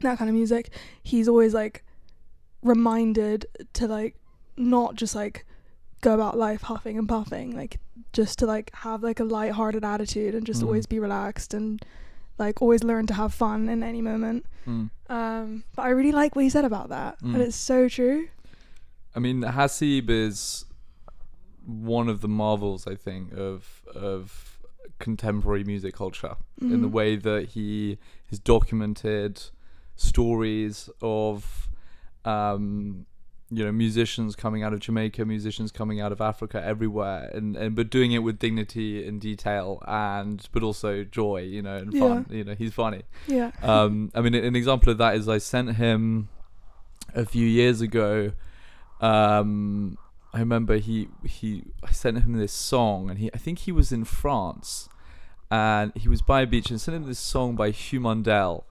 that 0.00 0.16
kind 0.18 0.28
of 0.30 0.34
music 0.34 0.70
he's 1.02 1.28
always 1.28 1.52
like 1.52 1.84
reminded 2.62 3.46
to 3.74 3.86
like 3.86 4.16
not 4.56 4.94
just 4.94 5.14
like 5.14 5.46
go 6.00 6.14
about 6.14 6.36
life 6.38 6.62
huffing 6.62 6.98
and 6.98 7.08
puffing 7.08 7.54
like 7.54 7.78
just 8.12 8.38
to 8.38 8.46
like 8.46 8.70
have 8.76 9.02
like 9.02 9.20
a 9.20 9.24
light-hearted 9.24 9.84
attitude 9.84 10.34
and 10.34 10.46
just 10.46 10.62
Mm. 10.62 10.66
always 10.66 10.86
be 10.86 10.98
relaxed 10.98 11.54
and 11.54 11.84
like 12.38 12.60
always 12.62 12.82
learn 12.82 13.06
to 13.06 13.14
have 13.14 13.32
fun 13.34 13.68
in 13.68 13.82
any 13.82 14.00
moment 14.02 14.46
Mm. 14.66 14.90
um 15.08 15.64
but 15.74 15.82
i 15.82 15.88
really 15.90 16.12
like 16.12 16.36
what 16.36 16.42
he 16.44 16.50
said 16.50 16.64
about 16.64 16.88
that 16.90 17.20
Mm. 17.22 17.34
and 17.34 17.42
it's 17.42 17.56
so 17.56 17.88
true 17.88 18.28
I 19.12 19.18
mean, 19.18 19.42
Hasib 19.42 20.08
is 20.08 20.64
one 21.66 22.08
of 22.08 22.20
the 22.20 22.28
marvels, 22.28 22.86
I 22.86 22.94
think, 22.94 23.32
of 23.32 23.82
of 23.94 24.58
contemporary 24.98 25.64
music 25.64 25.94
culture 25.94 26.36
in 26.60 26.82
the 26.82 26.88
Mhm. 26.88 26.92
way 26.92 27.16
that 27.16 27.50
he 27.50 27.98
has 28.28 28.38
documented 28.38 29.42
stories 29.96 30.88
of, 31.00 31.68
um, 32.24 33.06
you 33.50 33.64
know, 33.64 33.72
musicians 33.72 34.36
coming 34.36 34.62
out 34.62 34.72
of 34.72 34.80
Jamaica, 34.80 35.24
musicians 35.24 35.72
coming 35.72 36.00
out 36.00 36.12
of 36.12 36.20
Africa, 36.20 36.62
everywhere, 36.64 37.30
and, 37.34 37.56
and 37.56 37.74
but 37.74 37.90
doing 37.90 38.12
it 38.12 38.18
with 38.20 38.38
dignity 38.38 39.06
and 39.06 39.20
detail, 39.20 39.82
and 39.88 40.48
but 40.52 40.62
also 40.62 41.02
joy, 41.04 41.38
you 41.42 41.60
know, 41.62 41.76
and 41.76 41.96
fun. 41.96 42.26
You 42.30 42.44
know, 42.44 42.54
he's 42.54 42.72
funny. 42.74 43.02
yeah 43.26 43.50
Um, 43.62 44.10
I 44.14 44.20
mean, 44.20 44.34
an 44.34 44.54
example 44.56 44.92
of 44.92 44.98
that 44.98 45.16
is 45.16 45.28
I 45.28 45.38
sent 45.38 45.76
him 45.76 46.28
a 47.14 47.24
few 47.26 47.46
years 47.46 47.80
ago. 47.80 48.32
Um, 49.00 49.98
I 50.32 50.38
remember 50.38 50.76
he 50.76 51.08
he 51.24 51.64
I 51.82 51.90
sent 51.90 52.18
him 52.18 52.34
this 52.34 52.52
song, 52.52 53.10
and 53.10 53.18
he 53.18 53.30
I 53.34 53.38
think 53.38 53.60
he 53.60 53.72
was 53.72 53.90
in 53.92 54.04
France, 54.04 54.88
and 55.50 55.92
he 55.96 56.08
was 56.08 56.22
by 56.22 56.42
a 56.42 56.46
beach, 56.46 56.70
and 56.70 56.80
sent 56.80 56.96
him 56.96 57.06
this 57.06 57.18
song 57.18 57.56
by 57.56 57.70
Hugh 57.70 58.00
Mundell, 58.00 58.64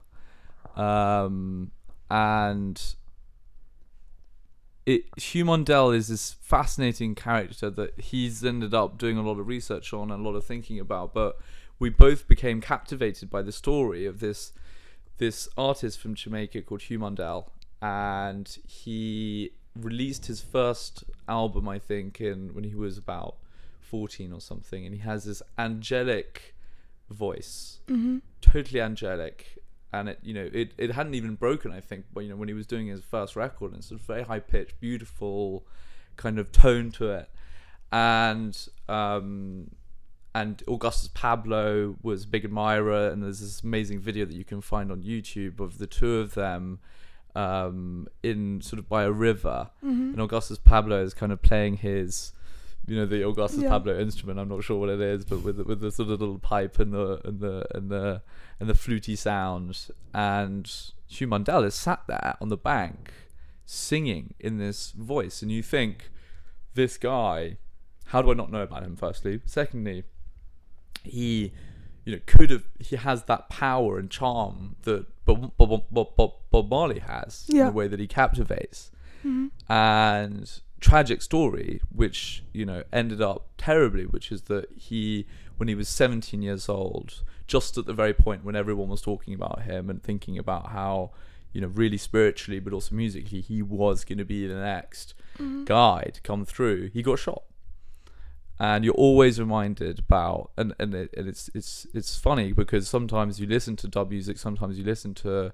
um, 0.76 1.70
and 2.10 2.94
it 4.86 5.04
Hugh 5.18 5.44
Mundell 5.44 5.94
is 5.94 6.08
this 6.08 6.32
fascinating 6.40 7.14
character 7.14 7.68
that 7.70 8.00
he's 8.00 8.44
ended 8.44 8.72
up 8.72 8.96
doing 8.96 9.18
a 9.18 9.22
lot 9.22 9.38
of 9.38 9.46
research 9.46 9.92
on 9.92 10.10
and 10.10 10.24
a 10.24 10.28
lot 10.28 10.36
of 10.36 10.44
thinking 10.44 10.80
about, 10.80 11.12
but 11.12 11.38
we 11.78 11.90
both 11.90 12.26
became 12.26 12.60
captivated 12.60 13.28
by 13.28 13.42
the 13.42 13.52
story 13.52 14.06
of 14.06 14.20
this 14.20 14.52
this 15.18 15.46
artist 15.58 15.98
from 15.98 16.14
Jamaica 16.14 16.62
called 16.62 16.82
Hugh 16.82 16.98
Mundell, 16.98 17.50
and 17.82 18.56
he 18.66 19.52
released 19.74 20.26
his 20.26 20.40
first 20.40 21.04
album, 21.28 21.68
I 21.68 21.78
think, 21.78 22.20
in 22.20 22.54
when 22.54 22.64
he 22.64 22.74
was 22.74 22.98
about 22.98 23.36
fourteen 23.80 24.32
or 24.32 24.40
something, 24.40 24.84
and 24.84 24.94
he 24.94 25.00
has 25.00 25.24
this 25.24 25.42
angelic 25.58 26.54
voice, 27.08 27.80
mm-hmm. 27.88 28.18
totally 28.40 28.80
angelic, 28.80 29.58
and 29.92 30.08
it 30.08 30.18
you 30.22 30.34
know 30.34 30.48
it, 30.52 30.72
it 30.78 30.92
hadn't 30.92 31.14
even 31.14 31.34
broken, 31.34 31.72
I 31.72 31.80
think, 31.80 32.06
but 32.12 32.20
you 32.20 32.30
know 32.30 32.36
when 32.36 32.48
he 32.48 32.54
was 32.54 32.66
doing 32.66 32.86
his 32.86 33.02
first 33.02 33.36
record, 33.36 33.72
and 33.72 33.80
it's 33.80 33.90
a 33.90 33.96
very 33.96 34.22
high 34.22 34.40
pitched, 34.40 34.80
beautiful 34.80 35.66
kind 36.16 36.38
of 36.38 36.52
tone 36.52 36.90
to 36.92 37.10
it, 37.10 37.30
and 37.92 38.68
um 38.88 39.70
and 40.32 40.62
Augustus 40.68 41.08
Pablo 41.12 41.96
was 42.02 42.24
a 42.24 42.28
big 42.28 42.44
admirer, 42.44 43.08
and 43.08 43.22
there's 43.22 43.40
this 43.40 43.62
amazing 43.62 43.98
video 43.98 44.24
that 44.24 44.34
you 44.34 44.44
can 44.44 44.60
find 44.60 44.92
on 44.92 45.02
YouTube 45.02 45.58
of 45.58 45.78
the 45.78 45.88
two 45.88 46.18
of 46.18 46.34
them 46.34 46.78
um, 47.34 48.06
in 48.22 48.60
sort 48.60 48.78
of 48.78 48.88
by 48.88 49.04
a 49.04 49.10
river, 49.12 49.70
Mm-hmm. 49.84 50.10
and 50.12 50.20
Augustus 50.20 50.58
Pablo 50.58 51.02
is 51.02 51.14
kind 51.14 51.32
of 51.32 51.40
playing 51.42 51.76
his, 51.78 52.32
you 52.86 52.96
know, 52.96 53.06
the 53.06 53.26
Augustus 53.26 53.62
Yeah. 53.62 53.68
Pablo 53.70 53.98
instrument. 53.98 54.38
I'm 54.38 54.48
not 54.48 54.64
sure 54.64 54.78
what 54.78 54.88
it 54.88 55.00
is, 55.00 55.24
but 55.24 55.42
with 55.42 55.56
the, 55.58 55.64
with 55.64 55.80
the 55.80 55.90
sort 55.92 56.10
of 56.10 56.20
little 56.20 56.38
pipe 56.38 56.78
and 56.78 56.92
the 56.92 57.20
and 57.24 57.40
the 57.40 57.66
and 57.74 57.90
the 57.90 58.22
and 58.58 58.68
the 58.68 58.74
fluty 58.74 59.16
sound, 59.16 59.88
and 60.14 60.70
Hugh 61.06 61.28
Mundell 61.28 61.64
is 61.64 61.74
sat 61.74 62.02
there 62.06 62.36
on 62.40 62.48
the 62.48 62.56
bank 62.56 63.12
singing 63.64 64.34
in 64.40 64.58
this 64.58 64.90
voice, 64.92 65.42
and 65.42 65.50
you 65.52 65.62
think, 65.62 66.10
this 66.74 66.96
guy, 66.98 67.56
how 68.06 68.20
do 68.22 68.30
I 68.30 68.34
not 68.34 68.50
know 68.50 68.62
about 68.62 68.82
him? 68.82 68.96
Firstly, 68.96 69.40
secondly, 69.46 70.02
he 71.04 71.52
you 72.10 72.16
know 72.16 72.22
could 72.26 72.50
have 72.50 72.64
he 72.78 72.96
has 72.96 73.24
that 73.24 73.48
power 73.48 73.98
and 73.98 74.10
charm 74.10 74.76
that 74.82 75.06
Bob, 75.24 75.52
Bob, 75.56 75.84
Bob, 75.90 76.32
Bob, 76.50 76.68
Marley 76.70 76.98
has 76.98 77.46
in 77.48 77.56
the 77.66 77.72
way 77.72 77.86
that 77.88 78.00
he 78.00 78.06
captivates 78.06 78.90
Mm-hmm. 79.24 79.48
and 79.68 80.60
tragic 80.80 81.20
story 81.20 81.80
which 81.94 82.42
you 82.54 82.64
know 82.64 82.82
ended 82.90 83.20
up 83.20 83.40
terribly 83.58 84.04
which 84.06 84.32
is 84.32 84.42
that 84.52 84.66
he 84.76 85.26
when 85.58 85.68
he 85.68 85.74
was 85.74 85.88
17 85.90 86.40
years 86.40 86.68
old 86.70 87.22
just 87.46 87.76
at 87.76 87.84
the 87.84 87.92
very 87.92 88.14
point 88.14 88.44
when 88.44 88.56
everyone 88.56 88.88
was 88.88 89.02
talking 89.02 89.34
about 89.34 89.62
him 89.62 89.90
and 89.90 90.02
thinking 90.02 90.38
about 90.38 90.68
how 90.70 91.10
you 91.52 91.60
know 91.60 91.66
really 91.66 91.98
spiritually 91.98 92.58
but 92.60 92.72
also 92.72 92.94
musically 92.94 93.42
he 93.42 93.60
was 93.60 94.04
going 94.04 94.18
to 94.18 94.24
be 94.24 94.46
the 94.46 94.54
next 94.54 95.14
Mm-hmm. 95.38 95.64
guy 95.64 96.10
to 96.12 96.20
come 96.22 96.44
through 96.44 96.90
he 96.92 97.02
got 97.02 97.18
shot 97.18 97.42
and 98.60 98.84
you're 98.84 98.94
always 99.06 99.40
reminded 99.40 99.98
about 100.00 100.50
and 100.56 100.74
and, 100.78 100.94
it, 100.94 101.10
and 101.16 101.26
it's 101.26 101.48
it's 101.54 101.86
it's 101.94 102.16
funny 102.18 102.52
because 102.52 102.86
sometimes 102.88 103.40
you 103.40 103.46
listen 103.46 103.74
to 103.76 103.88
dub 103.88 104.10
music 104.10 104.36
sometimes 104.38 104.78
you 104.78 104.84
listen 104.84 105.14
to 105.14 105.50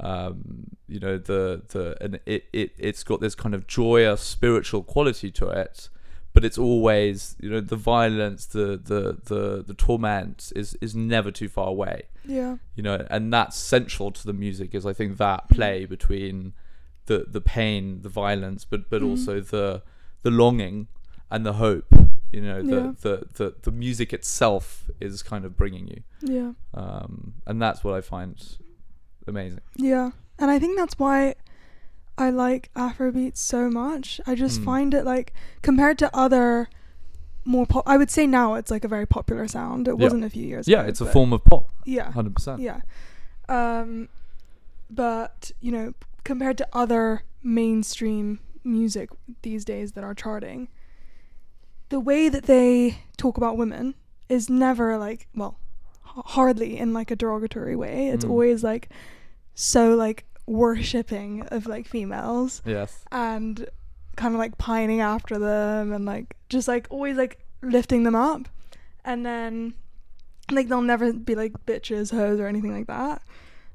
um 0.00 0.68
you 0.88 0.98
know 1.00 1.16
the 1.18 1.62
the 1.68 1.96
and 2.02 2.18
it, 2.26 2.44
it 2.52 2.72
it's 2.78 3.02
got 3.04 3.20
this 3.20 3.34
kind 3.34 3.54
of 3.54 3.66
joyous 3.66 4.20
spiritual 4.20 4.82
quality 4.82 5.30
to 5.30 5.46
it 5.48 5.88
but 6.34 6.44
it's 6.44 6.58
always 6.58 7.34
you 7.40 7.48
know 7.50 7.60
the 7.60 7.76
violence 7.76 8.44
the 8.46 8.78
the 8.92 9.18
the, 9.24 9.64
the 9.66 9.74
torment 9.74 10.52
is 10.54 10.76
is 10.82 10.94
never 10.94 11.30
too 11.30 11.48
far 11.48 11.68
away 11.68 12.02
Yeah. 12.26 12.56
you 12.74 12.82
know 12.82 13.06
and 13.10 13.32
that's 13.32 13.56
central 13.56 14.10
to 14.12 14.26
the 14.26 14.34
music 14.34 14.74
is 14.74 14.84
i 14.84 14.92
think 14.92 15.16
that 15.18 15.48
play 15.48 15.86
between 15.86 16.52
the 17.06 17.24
the 17.26 17.40
pain 17.40 18.02
the 18.02 18.08
violence 18.10 18.64
but 18.66 18.90
but 18.90 19.00
Mhm. 19.02 19.08
also 19.10 19.40
the 19.40 19.82
the 20.22 20.30
longing 20.30 20.88
and 21.30 21.46
the 21.46 21.54
hope 21.54 21.86
you 22.32 22.40
know 22.40 22.62
the, 22.62 22.76
Yeah. 22.76 22.92
the 23.00 23.26
the 23.34 23.54
the 23.62 23.70
music 23.70 24.12
itself 24.12 24.90
is 25.00 25.22
kind 25.22 25.44
of 25.44 25.56
bringing 25.56 25.86
you 25.88 26.02
Yeah. 26.22 26.52
um 26.74 27.34
and 27.46 27.60
that's 27.62 27.84
what 27.84 27.94
i 27.94 28.00
find 28.00 28.34
amazing 29.26 29.60
Yeah. 29.76 30.10
And 30.38 30.50
I 30.50 30.58
think 30.58 30.76
that's 30.76 30.98
why 30.98 31.34
I 32.18 32.28
like 32.30 32.70
Afrobeat 32.74 33.36
so 33.38 33.70
much. 33.70 34.20
I 34.26 34.34
just 34.34 34.60
Mm. 34.60 34.64
find 34.64 34.94
it 34.94 35.04
like 35.04 35.32
compared 35.62 35.98
to 36.00 36.14
other 36.14 36.68
more 37.44 37.64
pop 37.66 37.84
I 37.86 37.96
would 37.96 38.10
say 38.10 38.26
now 38.26 38.54
it's 38.54 38.70
like 38.70 38.84
a 38.84 38.88
very 38.88 39.06
popular 39.06 39.48
sound. 39.48 39.88
It 39.88 39.96
Yeah. 39.98 40.04
wasn't 40.04 40.24
a 40.24 40.30
few 40.30 40.46
years 40.46 40.68
yeah 40.68 40.80
ago. 40.80 40.88
it's 40.90 41.00
a 41.00 41.06
form 41.06 41.32
of 41.32 41.42
pop 41.44 41.70
Yeah. 41.86 42.12
100% 42.12 42.60
Yeah. 42.60 42.80
Um 43.48 44.08
but, 44.90 45.50
you 45.60 45.72
know, 45.72 45.94
compared 46.24 46.56
to 46.58 46.68
other 46.72 47.22
mainstream 47.42 48.40
music 48.62 49.10
these 49.42 49.64
days 49.64 49.92
that 49.92 50.04
are 50.04 50.14
charting, 50.14 50.68
the 51.88 52.00
way 52.00 52.28
that 52.28 52.44
they 52.44 52.98
talk 53.16 53.36
about 53.36 53.56
women 53.56 53.94
is 54.28 54.50
never 54.50 54.98
like, 54.98 55.28
well, 55.34 55.58
h- 56.06 56.22
hardly 56.26 56.76
in 56.78 56.92
like 56.92 57.10
a 57.10 57.16
derogatory 57.16 57.76
way. 57.76 58.08
It's 58.08 58.24
Mm. 58.24 58.30
always 58.30 58.64
like 58.64 58.88
so 59.54 59.94
like 59.94 60.24
worshipping 60.46 61.42
of 61.48 61.66
like 61.66 61.86
females 61.88 62.62
yes 62.64 63.04
and 63.10 63.66
kind 64.16 64.34
of 64.34 64.38
like 64.38 64.56
pining 64.58 65.00
after 65.00 65.38
them 65.38 65.92
and 65.92 66.04
like 66.04 66.36
just 66.48 66.68
like 66.68 66.86
always 66.90 67.16
like 67.16 67.38
lifting 67.62 68.02
them 68.04 68.14
up 68.14 68.48
and 69.04 69.24
then 69.26 69.74
like 70.50 70.68
they'll 70.68 70.80
never 70.82 71.12
be 71.12 71.34
like 71.34 71.52
bitches 71.66 72.10
hoes 72.12 72.38
or 72.40 72.46
anything 72.46 72.72
like 72.74 72.86
that 72.86 73.22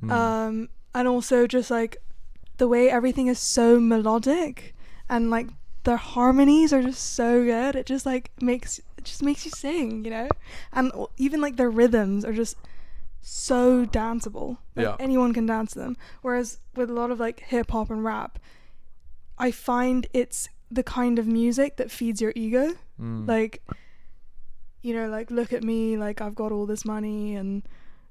Mm. 0.04 0.12
um 0.12 0.70
and 0.96 1.08
also 1.08 1.46
just 1.46 1.70
like 1.70 1.98
the 2.58 2.68
way 2.68 2.90
everything 2.90 3.28
is 3.28 3.38
so 3.38 3.80
melodic 3.80 4.74
and 5.10 5.30
like 5.30 5.48
their 5.84 5.98
harmonies 5.98 6.72
are 6.72 6.82
just 6.84 7.14
so 7.14 7.44
good 7.44 7.76
it 7.76 7.86
just 7.86 8.06
like 8.06 8.32
makes 8.42 8.80
it 8.98 9.04
just 9.04 9.24
makes 9.24 9.46
you 9.46 9.52
sing 9.52 10.04
you 10.06 10.12
know 10.12 10.28
and 10.74 10.92
even 11.18 11.42
like 11.42 11.56
their 11.58 11.70
rhythms 11.72 12.24
are 12.24 12.34
just 12.34 12.56
so 13.22 13.86
danceable 13.86 14.58
like 14.76 14.86
Yeah. 14.86 14.96
anyone 15.00 15.34
can 15.34 15.46
dance 15.46 15.74
them 15.74 15.96
whereas 16.22 16.60
with 16.76 16.90
a 16.90 16.94
lot 16.94 17.12
of 17.12 17.20
like 17.20 17.40
hip 17.42 17.72
hop 17.72 17.90
and 17.90 18.04
rap 18.04 18.40
i 19.38 19.50
find 19.52 20.08
it's 20.14 20.50
the 20.70 20.84
kind 20.84 21.20
of 21.20 21.26
music 21.28 21.78
that 21.78 21.90
feeds 21.92 22.22
your 22.22 22.34
ego 22.36 22.74
Mm. 23.00 23.28
like 23.28 23.64
you 24.84 24.94
know 24.94 25.08
like 25.08 25.32
look 25.32 25.52
at 25.54 25.64
me 25.64 25.98
like 25.98 26.22
i've 26.22 26.36
got 26.36 26.52
all 26.52 26.66
this 26.68 26.86
money 26.86 27.36
and 27.36 27.64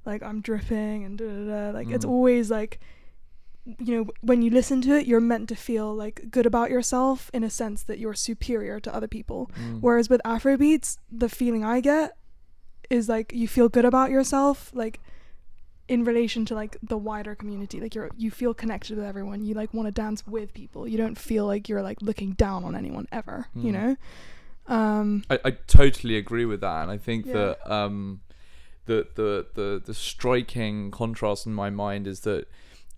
like 0.04 0.22
i'm 0.22 0.40
dripping 0.40 1.04
and 1.04 1.18
da 1.18 1.26
da 1.26 1.44
da 1.46 1.70
like 1.70 1.88
it's 1.90 2.04
Mm. 2.04 2.10
always 2.10 2.50
like 2.50 2.80
you 3.78 3.94
know 3.94 4.06
when 4.22 4.40
you 4.42 4.50
listen 4.50 4.80
to 4.80 4.96
it 4.96 5.06
you're 5.06 5.20
meant 5.20 5.48
to 5.48 5.54
feel 5.54 5.94
like 5.94 6.22
good 6.30 6.46
about 6.46 6.70
yourself 6.70 7.30
in 7.34 7.44
a 7.44 7.50
sense 7.50 7.82
that 7.82 7.98
you're 7.98 8.14
superior 8.14 8.80
to 8.80 8.94
other 8.94 9.06
people 9.08 9.50
Mm. 9.58 9.80
whereas 9.80 10.08
with 10.08 10.20
afrobeats 10.24 10.96
the 11.10 11.28
feeling 11.28 11.62
i 11.64 11.80
get 11.80 12.16
is 12.88 13.08
like 13.08 13.32
you 13.34 13.46
feel 13.46 13.68
good 13.68 13.84
about 13.84 14.10
yourself 14.10 14.70
like 14.74 14.98
in 15.88 16.04
relation 16.04 16.44
to 16.46 16.54
like 16.54 16.76
the 16.82 16.96
wider 16.96 17.34
community 17.34 17.80
like 17.80 17.94
you're 17.94 18.10
you 18.16 18.30
feel 18.30 18.54
connected 18.54 18.96
with 18.96 19.04
everyone 19.06 19.44
you 19.44 19.54
like 19.54 19.74
want 19.74 19.86
to 19.86 19.92
dance 19.92 20.26
with 20.26 20.54
people 20.54 20.88
you 20.88 20.96
don't 20.96 21.18
feel 21.18 21.44
like 21.46 21.68
you're 21.68 21.82
like 21.82 22.00
looking 22.00 22.32
down 22.32 22.64
on 22.64 22.74
anyone 22.74 23.06
ever 23.12 23.46
you 23.54 23.70
Mm. 23.70 23.74
know 23.74 23.96
um 24.74 25.24
I, 25.28 25.38
I 25.44 25.50
totally 25.66 26.16
agree 26.16 26.44
with 26.44 26.60
that, 26.60 26.82
and 26.82 26.90
I 26.90 26.96
think 26.98 27.26
Yeah. 27.26 27.32
that 27.32 27.70
um, 27.72 28.20
the, 28.86 29.06
the 29.14 29.46
the 29.54 29.82
the 29.84 29.94
striking 29.94 30.90
contrast 30.90 31.46
in 31.46 31.52
my 31.54 31.70
mind 31.70 32.06
is 32.06 32.20
that 32.20 32.46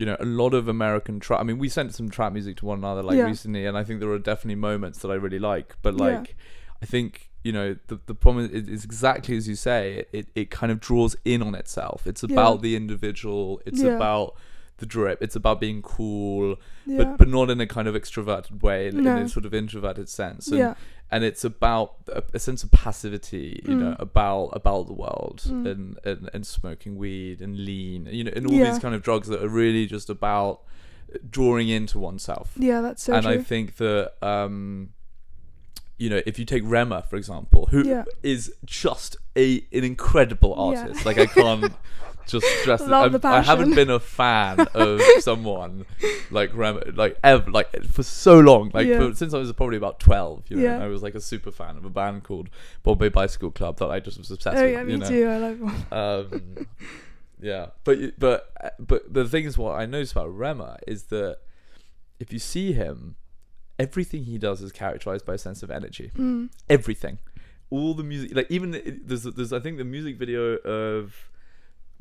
you 0.03 0.07
know 0.09 0.17
a 0.19 0.25
lot 0.43 0.53
of 0.53 0.67
American 0.67 1.21
trap. 1.21 1.39
I 1.43 1.45
mean, 1.45 1.59
we 1.65 1.69
sent 1.79 1.95
some 1.95 2.09
trap 2.17 2.33
music 2.33 2.55
to 2.59 2.67
one 2.67 2.79
another 2.79 3.05
like 3.09 3.19
Yeah. 3.19 3.27
recently, 3.33 3.63
and 3.69 3.75
I 3.81 3.85
think 3.85 4.01
there 4.01 4.11
are 4.11 4.19
definitely 4.33 4.61
moments 4.71 4.99
that 5.03 5.11
I 5.15 5.15
really 5.27 5.39
like. 5.53 5.69
But 5.81 5.95
Yeah. 5.95 6.05
like, 6.07 6.27
I 6.83 6.87
think 6.87 7.11
you 7.45 7.53
know 7.57 7.69
the 7.91 7.97
the 8.11 8.15
problem 8.25 8.43
is, 8.59 8.67
is 8.77 8.85
exactly 8.85 9.37
as 9.41 9.47
you 9.53 9.55
say. 9.69 10.05
It 10.19 10.27
it 10.41 10.51
kind 10.51 10.71
of 10.73 10.79
draws 10.89 11.15
in 11.25 11.41
on 11.49 11.55
itself. 11.63 11.99
It's 12.11 12.23
Yeah. 12.25 12.33
about 12.35 12.63
the 12.63 12.75
individual. 12.83 13.61
It's 13.69 13.83
Yeah. 13.85 13.95
about 13.97 14.29
the 14.79 14.87
drip. 14.87 15.23
It's 15.23 15.37
about 15.37 15.61
being 15.61 15.83
cool, 15.83 16.57
yeah 16.87 16.99
but 16.99 17.19
but 17.19 17.29
not 17.29 17.51
in 17.51 17.61
a 17.61 17.67
kind 17.67 17.87
of 17.89 17.95
extroverted 17.95 18.63
way, 18.63 18.89
in, 18.89 18.99
in 19.01 19.07
a 19.07 19.29
sort 19.29 19.45
of 19.47 19.55
introverted 19.55 20.09
sense. 20.09 20.49
And, 20.49 20.59
yeah 20.59 20.75
and 21.15 21.25
it's 21.25 21.45
about 21.45 21.97
a, 22.09 22.23
a 22.33 22.39
sense 22.39 22.63
of 22.65 22.71
passivity, 22.71 23.61
you 23.69 23.75
know, 23.75 23.93
Mm. 23.93 24.01
about 24.01 24.47
about 24.55 24.87
the 24.87 24.95
world 24.95 25.43
Mm. 25.47 25.71
and, 25.71 25.99
and 26.05 26.31
and 26.35 26.47
smoking 26.47 26.97
weed 26.97 27.41
and 27.43 27.59
lean, 27.67 28.09
you 28.11 28.25
know, 28.25 28.33
and 28.35 28.47
all 28.47 28.55
Yeah. 28.55 28.71
these 28.71 28.79
kind 28.79 28.95
of 28.95 29.03
drugs 29.03 29.29
that 29.29 29.43
are 29.43 29.49
really 29.49 29.87
just 29.87 30.09
about 30.09 30.63
drawing 31.31 31.69
into 31.69 31.99
oneself. 31.99 32.53
yeah 32.57 32.81
that's 32.81 33.03
so 33.03 33.13
and 33.13 33.25
true 33.25 33.33
I 33.35 33.39
think 33.43 33.77
that 33.77 34.15
um, 34.23 34.95
you 35.99 36.09
know, 36.11 36.21
if 36.27 36.39
you 36.39 36.45
take 36.47 36.63
Rema 36.65 37.03
for 37.03 37.17
example, 37.17 37.67
who 37.71 37.81
is 38.23 38.49
Yeah. 38.49 38.55
just 38.65 39.17
a 39.37 39.59
an 39.73 39.85
incredible 39.85 40.51
Yeah. 40.73 40.81
artist, 40.81 41.05
like 41.07 41.19
I 41.19 41.27
can't. 41.27 41.73
Just 42.27 42.47
stress 42.61 42.81
it. 42.81 42.89
Love 42.89 43.13
the 43.21 43.29
I 43.29 43.41
haven't 43.41 43.75
been 43.75 43.91
a 43.91 43.99
fan 44.01 44.61
of 44.75 45.01
someone 45.21 45.85
like 46.31 46.51
Rema, 46.55 46.83
like 46.95 47.19
ever, 47.25 47.51
like 47.51 47.85
for 47.85 48.03
so 48.03 48.39
long, 48.41 48.71
like 48.75 48.87
Yeah. 48.87 48.99
for, 49.11 49.15
since 49.15 49.35
I 49.35 49.39
was 49.39 49.53
probably 49.53 49.77
about 49.77 50.01
twelve. 50.01 50.45
You 50.49 50.57
know, 50.57 50.63
Yeah. 50.63 50.83
I 50.83 50.87
was 50.89 51.03
like 51.03 51.15
a 51.15 51.21
super 51.21 51.51
fan 51.51 51.77
of 51.77 51.85
a 51.85 51.91
band 51.91 52.25
called 52.25 52.49
Bombay 52.83 53.09
Bicycle 53.11 53.51
Club 53.51 53.79
that 53.79 53.91
I 53.91 54.01
just 54.01 54.19
was 54.19 54.31
obsessed 54.31 54.57
oh 54.59 54.63
with. 54.63 54.73
yeah 54.73 54.83
me 54.83 54.97
know? 54.97 55.09
too 55.09 55.27
i 55.29 55.37
love 55.37 55.93
Um, 55.93 56.67
yeah, 57.41 57.67
but 57.85 58.19
but 58.19 58.53
but 58.79 59.13
the 59.13 59.29
thing 59.29 59.45
is, 59.45 59.59
what 59.59 59.73
I 59.81 59.85
noticed 59.87 60.13
about 60.13 60.27
Rema 60.29 60.79
is 60.87 61.05
that 61.05 61.39
if 62.21 62.33
you 62.33 62.39
see 62.39 62.73
him, 62.73 63.17
everything 63.79 64.25
he 64.25 64.39
does 64.39 64.63
is 64.63 64.71
characterized 64.71 65.27
by 65.27 65.35
a 65.35 65.39
sense 65.39 65.63
of 65.65 65.71
energy. 65.71 66.13
mm. 66.17 66.51
Everything, 66.71 67.19
all 67.69 67.95
the 67.95 68.05
music, 68.05 68.35
like 68.37 68.47
even 68.49 68.71
the- 68.71 69.01
there's 69.05 69.25
there's 69.25 69.53
I 69.53 69.59
think 69.59 69.79
the 69.79 69.85
music 69.85 70.19
video 70.19 70.55
of 70.59 71.31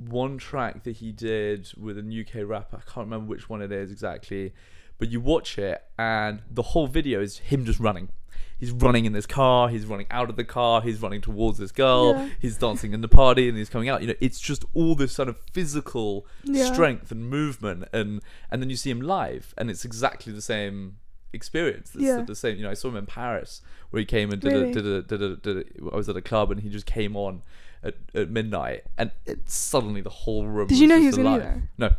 one 0.09 0.37
track 0.37 0.83
that 0.83 0.97
he 0.97 1.11
did 1.11 1.71
with 1.77 1.97
a 1.97 2.01
UK 2.01 2.47
rapper. 2.47 2.77
I 2.77 2.81
can't 2.91 3.05
remember 3.07 3.27
which 3.27 3.49
one 3.49 3.61
it 3.61 3.71
is 3.71 3.91
exactly, 3.91 4.53
but 4.97 5.09
you 5.09 5.19
watch 5.19 5.57
it 5.57 5.81
and 5.97 6.41
the 6.49 6.61
whole 6.61 6.87
video 6.87 7.21
is 7.21 7.37
him 7.39 7.65
just 7.65 7.79
running. 7.79 8.09
He's 8.57 8.71
running 8.71 9.05
in 9.05 9.13
this 9.13 9.25
car. 9.25 9.69
He's 9.69 9.87
running 9.87 10.05
out 10.11 10.29
of 10.29 10.35
the 10.35 10.43
car. 10.43 10.81
He's 10.83 11.01
running 11.01 11.19
towards 11.21 11.57
this 11.57 11.71
girl. 11.71 12.13
Yeah. 12.13 12.29
He's 12.39 12.57
dancing 12.57 12.93
in 12.93 13.01
the 13.01 13.07
party, 13.07 13.49
and 13.49 13.57
he's 13.57 13.69
coming 13.71 13.89
out. 13.89 14.01
You 14.01 14.09
know, 14.09 14.13
it's 14.21 14.39
just 14.39 14.63
all 14.75 14.93
this 14.93 15.13
sort 15.13 15.29
of 15.29 15.37
physical 15.51 16.27
Yeah. 16.43 16.71
strength 16.71 17.11
and 17.11 17.27
movement, 17.27 17.85
and 17.91 18.21
and 18.51 18.61
then 18.61 18.69
you 18.69 18.75
see 18.75 18.91
him 18.91 19.01
live, 19.01 19.55
and 19.57 19.71
it's 19.71 19.83
exactly 19.83 20.31
the 20.31 20.43
same 20.43 20.97
experience. 21.33 21.95
It's 21.95 22.03
Yeah. 22.03 22.21
the 22.21 22.35
same. 22.35 22.57
You 22.57 22.63
know, 22.63 22.69
I 22.69 22.75
saw 22.75 22.89
him 22.89 22.97
in 22.97 23.07
Paris 23.07 23.61
where 23.89 23.99
he 23.99 24.05
came 24.05 24.29
and 24.31 24.39
did 24.39 24.51
Really? 24.53 24.69
a 24.69 24.73
did 24.75 24.85
a 24.85 25.01
did 25.01 25.21
a 25.23 25.35
did 25.37 25.57
a. 25.57 25.91
I 25.91 25.95
was 25.95 26.07
at 26.07 26.15
a 26.15 26.21
club, 26.21 26.51
and 26.51 26.61
he 26.61 26.69
just 26.69 26.85
came 26.85 27.15
on 27.17 27.41
at, 27.83 27.95
at 28.13 28.29
midnight, 28.29 28.83
and 28.97 29.11
it 29.25 29.49
suddenly 29.49 30.01
the 30.01 30.09
whole 30.09 30.45
room. 30.47 30.67
Did 30.67 30.79
you 30.79 30.87
know 30.87 30.99
he 30.99 31.07
was 31.07 31.17
gonna 31.17 31.29
alive. 31.29 31.41
be 31.41 31.45
there? 31.45 31.69
No. 31.77 31.89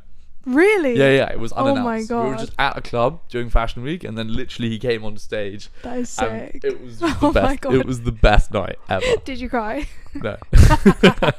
really 0.45 0.97
Yeah, 0.99 1.11
yeah, 1.11 1.31
it 1.33 1.38
was 1.38 1.53
Oh 1.55 1.64
my 1.64 1.71
unannounced. 1.99 2.11
We 2.11 2.16
were 2.16 2.23
God. 2.31 2.38
just 2.38 2.53
at 2.59 2.77
a 2.77 2.81
club 2.83 3.21
during 3.29 3.49
Fashion 3.51 3.83
Week, 3.83 4.03
and 4.05 4.16
then 4.18 4.33
literally 4.33 4.68
he 4.71 4.79
came 4.79 5.05
on 5.05 5.16
stage. 5.16 5.68
that 5.83 5.99
is 5.99 6.18
And 6.18 6.53
sick 6.53 6.64
it 6.64 6.81
was 6.81 6.99
Oh 7.03 7.33
the 7.33 7.40
my 7.42 7.49
best. 7.49 7.61
God. 7.62 7.75
It 7.75 7.87
was 7.87 8.03
the 8.03 8.12
best 8.12 8.53
night 8.53 8.77
ever. 8.88 9.05
did 9.25 9.38
you 9.40 9.49
cry 9.49 9.87
No. 10.14 10.37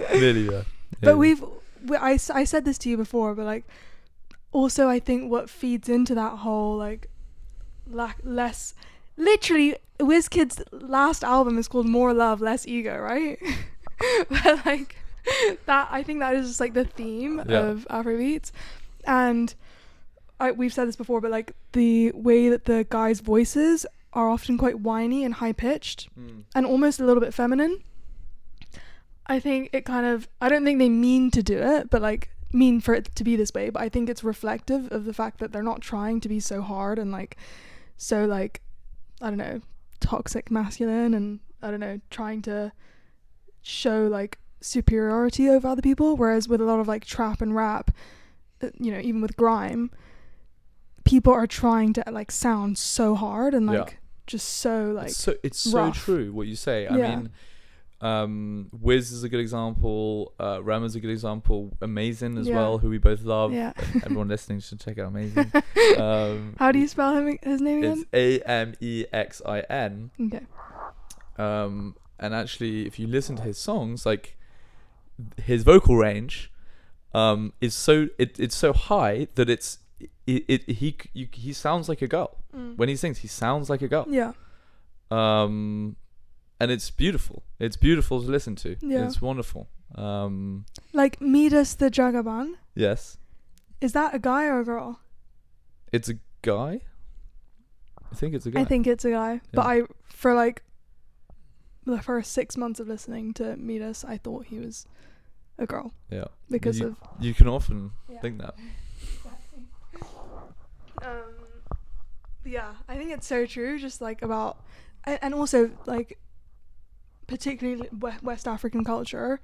Nearly 0.12 0.48
there. 0.48 0.64
But 1.02 1.18
we've, 1.18 1.42
we, 1.86 1.96
I, 1.96 2.12
s- 2.14 2.30
I 2.30 2.44
said 2.44 2.64
this 2.64 2.78
to 2.78 2.88
you 2.90 2.96
before, 2.96 3.34
but 3.34 3.44
like, 3.44 3.64
also 4.52 4.88
I 4.88 4.98
think 4.98 5.30
what 5.30 5.48
feeds 5.48 5.88
into 5.88 6.14
that 6.14 6.38
whole 6.38 6.76
like, 6.76 7.08
lack 7.90 8.18
less, 8.24 8.74
literally, 9.16 9.76
Wizkid's 10.00 10.62
last 10.72 11.22
album 11.24 11.58
is 11.58 11.68
called 11.68 11.86
More 11.86 12.12
Love, 12.12 12.40
Less 12.40 12.66
Ego, 12.66 12.98
right? 12.98 13.38
but 14.28 14.64
like, 14.66 14.96
that 15.66 15.88
I 15.90 16.02
think 16.02 16.20
that 16.20 16.34
is 16.34 16.48
just 16.48 16.60
like 16.60 16.74
the 16.74 16.84
theme 16.84 17.42
Yeah. 17.48 17.60
of 17.60 17.86
Afrobeats, 17.90 18.50
and 19.04 19.54
I 20.38 20.52
we've 20.52 20.72
said 20.72 20.88
this 20.88 20.96
before, 20.96 21.20
but 21.20 21.30
like 21.30 21.54
the 21.72 22.12
way 22.12 22.48
that 22.48 22.64
the 22.64 22.86
guys' 22.88 23.20
voices 23.20 23.86
are 24.12 24.28
often 24.28 24.58
quite 24.58 24.80
whiny 24.80 25.24
and 25.24 25.34
high 25.34 25.52
pitched 25.52 26.08
Mm. 26.18 26.42
and 26.54 26.66
almost 26.66 26.98
a 27.00 27.04
little 27.04 27.20
bit 27.20 27.32
feminine. 27.34 27.78
I 29.26 29.38
think 29.38 29.70
it 29.72 29.84
kind 29.84 30.06
of 30.06 30.28
I 30.40 30.48
don't 30.48 30.64
think 30.64 30.78
they 30.78 30.88
mean 30.88 31.30
to 31.32 31.42
do 31.42 31.58
it, 31.58 31.90
but 31.90 32.02
like 32.02 32.30
mean 32.52 32.80
for 32.80 32.94
it 32.94 33.14
to 33.14 33.22
be 33.22 33.36
this 33.36 33.52
way, 33.54 33.70
but 33.70 33.80
I 33.80 33.88
think 33.88 34.08
it's 34.08 34.24
reflective 34.24 34.90
of 34.90 35.04
the 35.04 35.14
fact 35.14 35.38
that 35.38 35.52
they're 35.52 35.62
not 35.62 35.80
trying 35.80 36.20
to 36.20 36.28
be 36.28 36.40
so 36.40 36.62
hard 36.62 36.98
and 36.98 37.12
like 37.12 37.36
so 37.96 38.24
like 38.24 38.60
I 39.22 39.28
don't 39.28 39.38
know, 39.38 39.60
toxic 40.00 40.50
masculine 40.50 41.14
and 41.14 41.40
I 41.62 41.70
don't 41.70 41.80
know, 41.80 42.00
trying 42.10 42.42
to 42.42 42.72
show 43.62 44.06
like 44.06 44.38
superiority 44.62 45.48
over 45.48 45.68
other 45.68 45.82
people 45.82 46.16
whereas 46.16 46.48
with 46.48 46.60
a 46.60 46.64
lot 46.64 46.80
of 46.80 46.88
like 46.88 47.04
trap 47.04 47.40
and 47.40 47.54
rap 47.54 47.90
uh, 48.62 48.68
you 48.78 48.92
know, 48.92 49.00
even 49.00 49.20
with 49.22 49.36
grime 49.36 49.90
people 51.04 51.32
are 51.32 51.46
trying 51.46 51.92
to 51.94 52.04
like 52.10 52.30
sound 52.30 52.76
so 52.78 53.14
hard 53.14 53.54
and 53.54 53.66
Yeah. 53.66 53.80
like 53.80 53.98
just 54.26 54.48
so 54.48 54.92
like 54.92 55.08
it's 55.08 55.16
so 55.18 55.34
it's 55.42 55.58
so 55.58 55.90
true 55.90 56.32
what 56.32 56.46
you 56.46 56.56
say. 56.56 56.86
I 56.86 56.96
Yeah. 56.96 57.16
mean, 57.16 57.30
um, 58.00 58.68
Wiz 58.72 59.12
is 59.12 59.22
a 59.24 59.28
good 59.28 59.40
example. 59.40 60.32
Uh, 60.40 60.60
Rema's 60.62 60.94
a 60.94 61.00
good 61.00 61.10
example. 61.10 61.76
Amexin 61.80 62.38
as 62.38 62.48
Yeah. 62.48 62.56
well, 62.56 62.78
who 62.78 62.88
we 62.88 62.98
both 62.98 63.22
love. 63.22 63.52
yeah. 63.52 63.72
Everyone 64.04 64.28
listening 64.28 64.60
should 64.60 64.80
check 64.80 64.98
out 64.98 65.12
Amexin. 65.12 65.62
Um, 65.98 66.54
How 66.58 66.72
do 66.72 66.78
you 66.78 66.88
spell 66.88 67.14
him 67.16 67.38
his 67.42 67.60
name 67.60 67.82
It's 67.84 68.00
again? 68.02 68.06
A 68.14 68.40
M 68.40 68.74
E 68.80 69.04
X 69.12 69.42
I 69.44 69.60
N. 69.60 70.10
Okay. 70.20 70.46
Um, 71.36 71.96
and 72.18 72.34
actually, 72.34 72.86
if 72.86 72.98
you 72.98 73.06
listen 73.06 73.36
to 73.36 73.42
his 73.42 73.58
songs, 73.58 74.04
like 74.06 74.36
his 75.42 75.62
vocal 75.62 75.96
range, 75.96 76.50
um, 77.12 77.52
is 77.60 77.74
so 77.74 78.08
it, 78.18 78.38
it's 78.38 78.54
so 78.56 78.72
high 78.72 79.26
that 79.34 79.50
it's 79.50 79.78
it, 80.26 80.44
it 80.48 80.70
he 80.70 80.96
you, 81.12 81.28
he 81.32 81.52
sounds 81.52 81.88
like 81.88 82.00
a 82.02 82.06
girl 82.08 82.36
when 82.76 82.88
he 82.88 82.96
sings. 82.96 83.18
He 83.18 83.28
sounds 83.28 83.68
like 83.68 83.82
a 83.82 83.88
girl. 83.88 84.06
yeah. 84.08 84.32
Um, 85.10 85.96
and 86.60 86.70
it's 86.70 86.90
beautiful. 86.90 87.42
It's 87.58 87.76
beautiful 87.76 88.22
to 88.22 88.28
listen 88.28 88.54
to. 88.56 88.76
Yeah. 88.82 89.06
It's 89.06 89.20
wonderful. 89.22 89.68
Um, 89.94 90.66
Like 90.92 91.20
Midas 91.20 91.74
the 91.74 91.90
Jagaban. 91.90 92.54
yes, 92.74 93.16
Is 93.80 93.92
that 93.92 94.14
a 94.14 94.18
guy 94.18 94.44
or 94.46 94.60
a 94.60 94.64
girl? 94.64 95.00
it's 95.92 96.08
a 96.08 96.14
guy. 96.42 96.82
I 98.12 98.14
think 98.14 98.34
it's 98.34 98.46
a 98.46 98.50
guy. 98.50 98.60
I 98.60 98.64
think 98.64 98.86
it's 98.86 99.04
a 99.04 99.10
guy. 99.10 99.40
But 99.52 99.66
I 99.66 99.82
for 100.08 100.34
like 100.34 100.62
the 101.86 102.00
first 102.02 102.32
six 102.32 102.56
months 102.56 102.78
of 102.80 102.86
listening 102.88 103.32
to 103.34 103.56
Midas, 103.56 104.04
I 104.04 104.18
thought 104.18 104.46
he 104.46 104.58
was 104.58 104.86
a 105.58 105.66
girl 105.66 105.92
yeah. 106.10 106.24
because 106.50 106.78
you, 106.78 106.86
of 106.86 106.96
you 107.18 107.34
can 107.34 107.48
often 107.48 107.90
Yeah. 108.08 108.20
think 108.20 108.38
that. 108.40 108.54
um 111.02 111.34
yeah 112.44 112.72
i 112.88 112.96
think 112.96 113.10
it's 113.10 113.26
so 113.26 113.44
true 113.46 113.78
just 113.78 114.00
like 114.00 114.22
about 114.22 114.62
and, 115.04 115.18
and 115.22 115.34
also 115.34 115.70
like 115.86 116.18
particularly 117.30 117.88
west 118.22 118.48
african 118.48 118.82
culture 118.84 119.38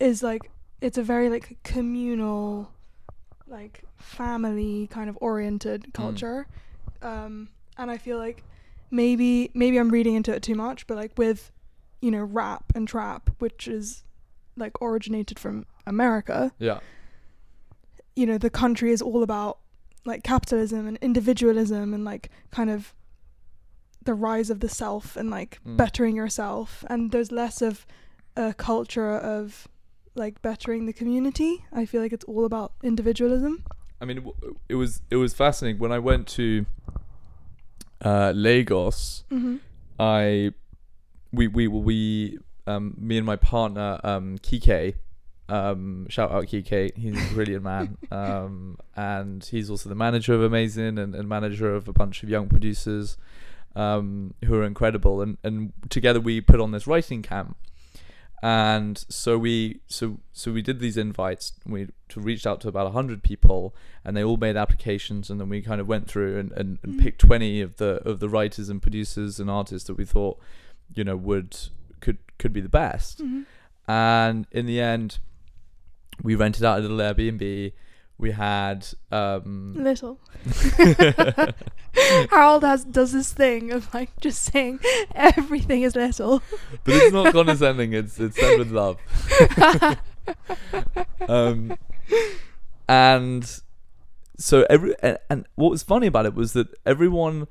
is 0.00 0.22
like 0.24 0.50
it's 0.80 0.98
a 0.98 1.02
very 1.02 1.30
like 1.30 1.56
communal 1.62 2.72
like 3.46 3.84
family 3.96 4.88
kind 4.90 5.08
of 5.08 5.16
oriented 5.20 5.94
culture 5.94 6.46
um 7.00 7.48
and 7.78 7.90
i 7.92 7.96
feel 7.96 8.18
like 8.18 8.42
maybe 8.90 9.50
maybe 9.54 9.76
i'm 9.78 9.90
reading 9.90 10.14
into 10.16 10.32
it 10.34 10.42
too 10.42 10.56
much 10.56 10.84
but 10.88 10.96
like 10.96 11.12
with 11.16 11.52
you 12.00 12.10
know 12.10 12.24
rap 12.24 12.64
and 12.74 12.88
trap 12.88 13.30
which 13.38 13.68
is 13.68 14.02
like 14.56 14.72
originated 14.82 15.38
from 15.38 15.64
america 15.86 16.50
Yeah. 16.58 16.80
you 18.16 18.26
know 18.26 18.36
the 18.36 18.50
country 18.50 18.90
is 18.90 19.00
all 19.00 19.22
about 19.22 19.58
like 20.04 20.24
capitalism 20.24 20.88
and 20.88 20.98
individualism 21.00 21.94
and 21.94 22.04
like 22.04 22.28
kind 22.50 22.68
of 22.70 22.92
the 24.04 24.14
rise 24.14 24.50
of 24.50 24.60
the 24.60 24.68
self 24.68 25.16
and 25.16 25.30
like 25.30 25.60
Mm. 25.66 25.76
bettering 25.76 26.16
yourself 26.16 26.84
and 26.90 27.10
there's 27.12 27.30
less 27.32 27.62
of 27.62 27.86
a 28.36 28.52
culture 28.54 29.10
of 29.16 29.68
like 30.14 30.42
bettering 30.42 30.86
the 30.86 30.92
community. 30.92 31.64
I 31.72 31.86
feel 31.86 32.00
like 32.02 32.12
it's 32.12 32.24
all 32.24 32.44
about 32.44 32.72
individualism. 32.82 33.64
I 34.00 34.04
mean, 34.04 34.18
it, 34.18 34.24
w- 34.24 34.56
it 34.68 34.74
was 34.74 35.00
it 35.10 35.16
was 35.16 35.32
fascinating 35.34 35.78
when 35.80 35.92
I 35.92 35.98
went 35.98 36.26
to 36.38 36.66
uh, 38.04 38.32
Lagos. 38.34 39.24
Mm-hmm. 39.30 39.56
I 39.98 40.52
we 41.32 41.46
we 41.48 41.68
we 41.68 42.38
um 42.66 42.94
me 42.98 43.16
and 43.16 43.26
my 43.26 43.36
partner 43.36 44.00
um 44.04 44.38
Kike 44.38 44.94
um 45.48 46.06
shout 46.08 46.30
out 46.30 46.44
Kike 46.46 46.96
he's 46.96 47.30
a 47.30 47.34
brilliant 47.34 47.62
man 47.64 47.96
um 48.10 48.76
and 48.96 49.44
he's 49.44 49.70
also 49.70 49.88
the 49.88 49.94
manager 49.94 50.34
of 50.34 50.40
Amexin 50.50 51.00
and, 51.02 51.14
and 51.14 51.28
manager 51.28 51.74
of 51.74 51.88
a 51.88 51.92
bunch 51.92 52.22
of 52.22 52.28
young 52.28 52.48
producers 52.48 53.16
um 53.76 54.34
who 54.44 54.54
are 54.54 54.64
incredible. 54.64 55.20
And 55.22 55.38
and 55.42 55.72
together 55.88 56.20
we 56.20 56.40
put 56.40 56.60
on 56.60 56.70
this 56.72 56.86
writing 56.86 57.22
camp. 57.22 57.56
And 58.44 58.98
so 59.08 59.38
we 59.38 59.80
so 59.86 60.18
so 60.32 60.50
we 60.52 60.62
did 60.62 60.80
these 60.80 60.96
invites. 60.96 61.52
We 61.64 61.88
to 62.08 62.20
reached 62.20 62.46
out 62.46 62.60
to 62.62 62.68
about 62.68 62.84
100 62.86 63.22
people 63.22 63.74
and 64.04 64.16
they 64.16 64.24
all 64.24 64.36
made 64.36 64.56
applications. 64.56 65.30
And 65.30 65.40
then 65.40 65.48
we 65.48 65.62
kind 65.62 65.80
of 65.80 65.86
went 65.86 66.08
through 66.08 66.38
and, 66.38 66.50
and, 66.52 66.78
and 66.82 66.94
Mhm. 66.94 67.00
picked 67.02 67.20
20 67.20 67.60
of 67.60 67.76
the 67.76 68.02
of 68.08 68.18
the 68.20 68.28
writers 68.28 68.68
and 68.68 68.82
producers 68.82 69.38
and 69.38 69.48
artists 69.48 69.86
that 69.86 69.94
we 69.94 70.04
thought 70.04 70.38
you 70.94 71.04
know 71.04 71.16
would 71.16 71.56
could 72.00 72.18
could 72.38 72.52
be 72.52 72.60
the 72.60 72.68
best. 72.68 73.20
Mm-hmm. 73.22 73.42
and 73.88 74.46
in 74.52 74.66
the 74.66 74.80
end 74.80 75.18
we 76.22 76.34
rented 76.34 76.64
out 76.64 76.78
a 76.78 76.82
little 76.82 76.98
airbnb 76.98 77.72
we 78.18 78.30
had 78.30 78.86
um 79.10 79.74
Little. 79.76 80.18
Harold 82.30 82.62
has 82.64 82.84
does 82.84 83.12
this 83.12 83.32
thing 83.32 83.72
of 83.72 83.92
like 83.92 84.10
just 84.20 84.42
saying 84.52 84.80
everything 85.14 85.82
is 85.82 85.94
little. 85.96 86.42
but 86.84 86.94
it's 86.94 87.12
not 87.12 87.32
condescending 87.32 87.92
it's 87.92 88.18
it's 88.18 88.38
said 88.38 88.58
with 88.58 88.70
love 88.70 88.96
um 91.28 91.76
and 92.88 93.60
so 94.38 94.64
every 94.70 94.94
and, 95.02 95.18
and 95.28 95.46
what 95.54 95.70
was 95.70 95.82
funny 95.82 96.06
about 96.06 96.26
it 96.26 96.34
was 96.34 96.52
that 96.54 96.68
everyone 96.86 97.46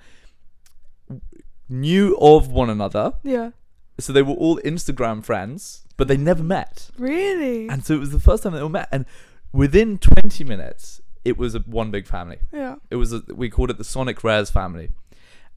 knew 1.69 2.17
of 2.19 2.50
one 2.50 2.69
another 2.69 3.13
yeah. 3.24 3.52
so 4.00 4.12
they 4.12 4.21
were 4.21 4.34
all 4.34 4.58
instagram 4.60 5.24
friends 5.24 5.84
but 5.97 6.08
they 6.08 6.17
never 6.17 6.43
met 6.43 6.89
Really? 6.97 7.67
and 7.69 7.86
so 7.86 7.93
it 7.93 8.00
was 8.00 8.12
the 8.12 8.19
first 8.19 8.43
time 8.43 8.54
they 8.54 8.60
all 8.60 8.69
met 8.69 8.89
and 8.91 9.06
within 9.54 9.98
20 9.98 10.44
minutes 10.44 11.02
it 11.24 11.38
was 11.38 11.54
a 11.56 11.60
one 11.60 11.92
big 11.92 12.08
family 12.08 12.40
yeah. 12.52 12.76
it 12.90 12.96
was 12.96 13.14
a, 13.14 13.22
we 13.34 13.50
called 13.50 13.70
it 13.70 13.78
the 13.78 13.84
Sonic 13.84 14.24
Rares 14.24 14.50
family, 14.50 14.90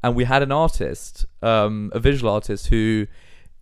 and 0.04 0.14
we 0.14 0.24
had 0.24 0.42
an 0.42 0.52
artist, 0.52 1.24
um, 1.40 1.90
a 1.94 1.98
visual 1.98 2.30
artist 2.30 2.66
who 2.66 3.06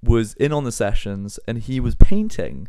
was 0.02 0.34
in 0.34 0.52
on 0.52 0.64
the 0.64 0.72
sessions, 0.72 1.38
and 1.46 1.58
he 1.58 1.78
was 1.78 1.94
painting 1.94 2.66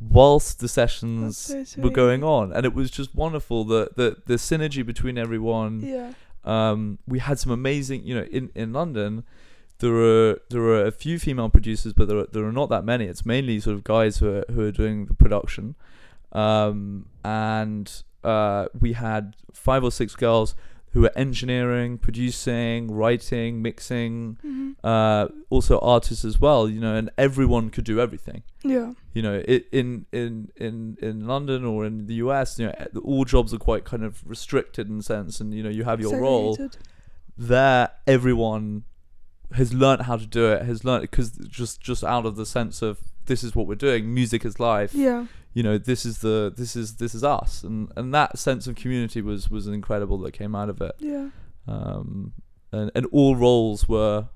whilst 0.00 0.60
the 0.60 0.68
sessions 0.68 1.36
so 1.36 1.82
were 1.82 1.90
going 1.90 2.24
on, 2.24 2.50
and 2.50 2.64
it 2.64 2.72
was 2.72 2.90
just 2.90 3.14
wonderful 3.14 3.62
the 3.64 3.90
the 3.94 4.16
the 4.24 4.34
synergy 4.36 4.84
between 4.84 5.18
everyone. 5.18 5.80
Yeah. 5.80 6.12
Um, 6.44 6.98
we 7.06 7.18
had 7.18 7.38
some 7.38 7.52
amazing, 7.52 8.06
you 8.06 8.14
know, 8.14 8.24
in 8.24 8.50
in 8.54 8.72
London. 8.72 9.24
There 9.80 9.94
are 9.94 10.40
there 10.48 10.62
are 10.62 10.86
a 10.86 10.90
few 10.90 11.18
female 11.18 11.50
producers, 11.50 11.92
but 11.92 12.08
there 12.08 12.20
are, 12.20 12.26
there 12.32 12.44
are 12.46 12.52
not 12.52 12.70
that 12.70 12.86
many. 12.86 13.04
It's 13.04 13.26
mainly 13.26 13.60
sort 13.60 13.76
of 13.76 13.84
guys 13.84 14.16
who 14.16 14.34
are 14.36 14.44
who 14.50 14.62
are 14.62 14.72
doing 14.72 15.04
the 15.04 15.14
production, 15.14 15.74
um, 16.34 17.06
and 17.24 18.02
uh, 18.22 18.66
we 18.78 18.92
had 18.94 19.36
five 19.52 19.84
or 19.84 19.90
six 19.90 20.14
girls 20.16 20.54
who 20.92 21.00
were 21.00 21.12
engineering, 21.16 21.98
producing, 21.98 22.90
writing, 22.90 23.60
mixing, 23.60 24.38
Mm-hmm. 24.44 24.70
uh, 24.84 25.26
also 25.50 25.78
artists 25.80 26.24
as 26.24 26.40
well. 26.40 26.68
You 26.68 26.80
know, 26.80 26.94
and 26.94 27.10
everyone 27.18 27.70
could 27.70 27.84
do 27.84 27.98
everything. 28.00 28.42
Yeah. 28.62 28.92
You 29.12 29.22
know, 29.22 29.42
it, 29.46 29.66
in 29.72 30.06
in 30.12 30.50
in 30.56 30.96
in 31.02 31.26
London 31.26 31.64
or 31.64 31.84
in 31.84 32.06
the 32.06 32.14
US, 32.14 32.58
you 32.58 32.66
know, 32.66 32.74
all 33.04 33.24
jobs 33.24 33.52
are 33.52 33.58
quite 33.58 33.84
kind 33.84 34.04
of 34.04 34.22
restricted 34.24 34.88
in 34.88 34.98
a 35.00 35.02
sense, 35.02 35.40
and 35.40 35.52
you 35.52 35.62
know, 35.64 35.68
you 35.70 35.84
have 35.84 36.00
your 36.00 36.20
role 36.20 36.56
there 37.36 37.90
everyone 38.06 38.84
has 39.52 39.74
learned 39.74 40.02
how 40.02 40.16
to 40.16 40.26
do 40.26 40.46
it 40.52 40.62
has 40.62 40.84
learnt 40.84 41.02
because 41.02 41.30
just 41.48 41.80
just 41.80 42.02
out 42.04 42.24
of 42.26 42.36
the 42.36 42.46
sense 42.46 42.80
of 42.82 42.98
this 43.26 43.42
is 43.42 43.54
what 43.56 43.66
we're 43.66 43.74
doing 43.74 44.12
music 44.14 44.44
is 44.44 44.60
life 44.60 44.94
Yeah. 44.94 45.26
You 45.54 45.62
know 45.62 45.78
this 45.78 46.04
is 46.04 46.18
the 46.18 46.52
this 46.56 46.74
is 46.76 46.96
this 46.96 47.14
is 47.14 47.22
us 47.24 47.62
and 47.62 47.90
and 47.96 48.12
that 48.12 48.38
sense 48.38 48.66
of 48.66 48.74
community 48.76 49.22
was 49.22 49.48
was 49.50 49.66
incredible 49.66 50.18
that 50.18 50.32
came 50.32 50.54
out 50.54 50.68
of 50.68 50.80
it 50.82 50.94
Yeah. 50.98 51.28
um 51.68 52.32
and 52.72 52.90
and 52.94 53.06
all 53.12 53.34
roles 53.36 53.88
were 53.88 54.28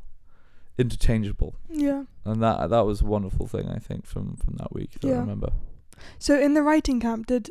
interchangeable 0.78 1.54
Yeah. 1.68 2.04
and 2.24 2.42
that 2.42 2.70
that 2.70 2.80
was 2.86 3.00
a 3.00 3.04
wonderful 3.04 3.46
thing 3.48 3.68
i 3.68 3.78
think 3.78 4.06
from 4.06 4.36
from 4.36 4.54
that 4.56 4.72
week 4.72 4.92
that 4.92 5.04
i 5.04 5.10
Yeah. 5.10 5.18
remember 5.20 5.50
So 6.18 6.38
in 6.38 6.54
the 6.54 6.62
writing 6.62 7.00
camp, 7.00 7.26
did 7.26 7.50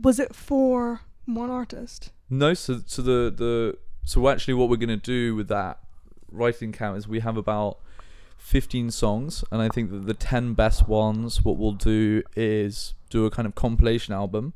was 0.00 0.18
it 0.18 0.34
for 0.34 1.02
one 1.26 1.50
artist? 1.50 2.10
No, 2.30 2.54
so 2.54 2.80
so 2.86 3.02
the 3.02 3.30
the 3.42 3.76
so 4.04 4.26
actually 4.28 4.54
what 4.54 4.70
we're 4.70 4.78
gonna 4.84 4.96
do 4.96 5.36
with 5.36 5.48
that 5.48 5.78
writing 6.30 6.72
camp 6.72 6.96
is 6.96 7.06
we 7.06 7.20
have 7.20 7.36
about 7.36 7.78
fifteen 8.42 8.90
songs, 8.90 9.44
and 9.50 9.62
I 9.62 9.68
think 9.68 9.90
that 9.90 10.06
the 10.06 10.14
ten 10.14 10.54
best 10.54 10.88
ones, 10.88 11.44
what 11.44 11.56
we'll 11.56 11.72
do 11.72 12.22
is 12.36 12.94
do 13.10 13.24
a 13.26 13.30
kind 13.30 13.46
of 13.46 13.54
compilation 13.54 14.12
album 14.14 14.52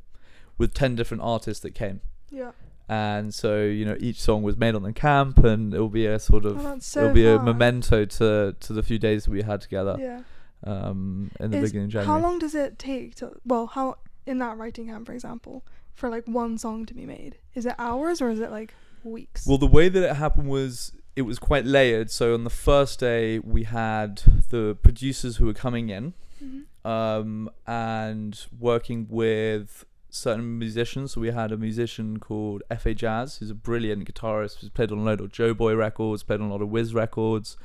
with 0.57 0.73
ten 0.73 0.95
different 0.95 1.23
artists 1.23 1.61
that 1.63 1.71
came, 1.71 2.01
Yeah. 2.29 2.51
and 2.89 3.33
so 3.33 3.63
you 3.63 3.85
know 3.85 3.95
each 3.99 4.19
song 4.21 4.43
was 4.43 4.57
made 4.57 4.75
on 4.75 4.83
the 4.83 4.93
camp, 4.93 5.37
and 5.43 5.73
it'll 5.73 5.89
be 5.89 6.05
a 6.05 6.19
sort 6.19 6.45
Oh, 6.45 6.49
of 6.49 6.63
that's 6.63 6.85
so 6.85 7.01
it'll 7.01 7.13
be 7.13 7.27
a 7.27 7.39
memento 7.41 8.05
to 8.05 8.55
to 8.59 8.73
the 8.73 8.83
few 8.83 8.99
days 8.99 9.23
that 9.25 9.31
we 9.31 9.41
had 9.43 9.61
together 9.61 9.95
Yeah. 9.99 10.21
um 10.63 11.31
in 11.39 11.51
the 11.51 11.57
Is- 11.59 11.71
beginning 11.71 11.95
of 11.95 12.05
How 12.05 12.19
long 12.19 12.39
does 12.39 12.55
it 12.55 12.77
take 12.77 13.15
to 13.15 13.31
well, 13.45 13.67
how 13.67 13.95
in 14.25 14.39
that 14.39 14.57
writing 14.57 14.87
camp, 14.87 15.05
for 15.07 15.13
example, 15.13 15.63
for 15.93 16.09
like 16.09 16.27
one 16.27 16.57
song 16.57 16.85
to 16.85 16.93
be 16.93 17.05
made? 17.05 17.37
Is 17.55 17.65
it 17.65 17.75
hours 17.79 18.21
or 18.21 18.29
is 18.29 18.39
it 18.41 18.51
like 18.51 18.73
weeks? 19.03 19.47
Well, 19.47 19.57
the 19.57 19.67
way 19.67 19.87
that 19.89 20.03
it 20.03 20.15
happened 20.17 20.49
was 20.49 20.91
it 21.17 21.23
was 21.23 21.39
quite 21.39 21.65
layered. 21.65 22.09
So 22.11 22.33
on 22.33 22.43
the 22.43 22.55
first 22.67 22.99
day, 22.99 23.39
we 23.39 23.63
had 23.63 24.21
the 24.49 24.77
producers 24.83 25.37
who 25.37 25.45
were 25.47 25.53
coming 25.65 25.89
in 25.89 26.13
Mhm. 26.43 26.65
um, 26.95 27.49
and 27.65 28.33
working 28.57 29.07
with 29.09 29.83
certain 30.09 30.57
musicians. 30.59 31.11
So 31.13 31.21
we 31.21 31.31
had 31.31 31.51
a 31.51 31.57
musician 31.57 32.19
called 32.19 32.61
F.A. 32.69 32.93
Jazz, 32.93 33.37
who's 33.37 33.49
a 33.49 33.55
brilliant 33.55 34.05
guitarist, 34.05 34.59
who's 34.59 34.69
played 34.69 34.91
on 34.91 34.99
a 34.99 35.03
load 35.03 35.19
of 35.19 35.31
Joeboy 35.31 35.75
records, 35.77 36.21
played 36.23 36.39
on 36.39 36.47
a 36.49 36.51
lot 36.51 36.61
of 36.61 36.69
Wiz 36.69 36.93
records. 36.93 37.57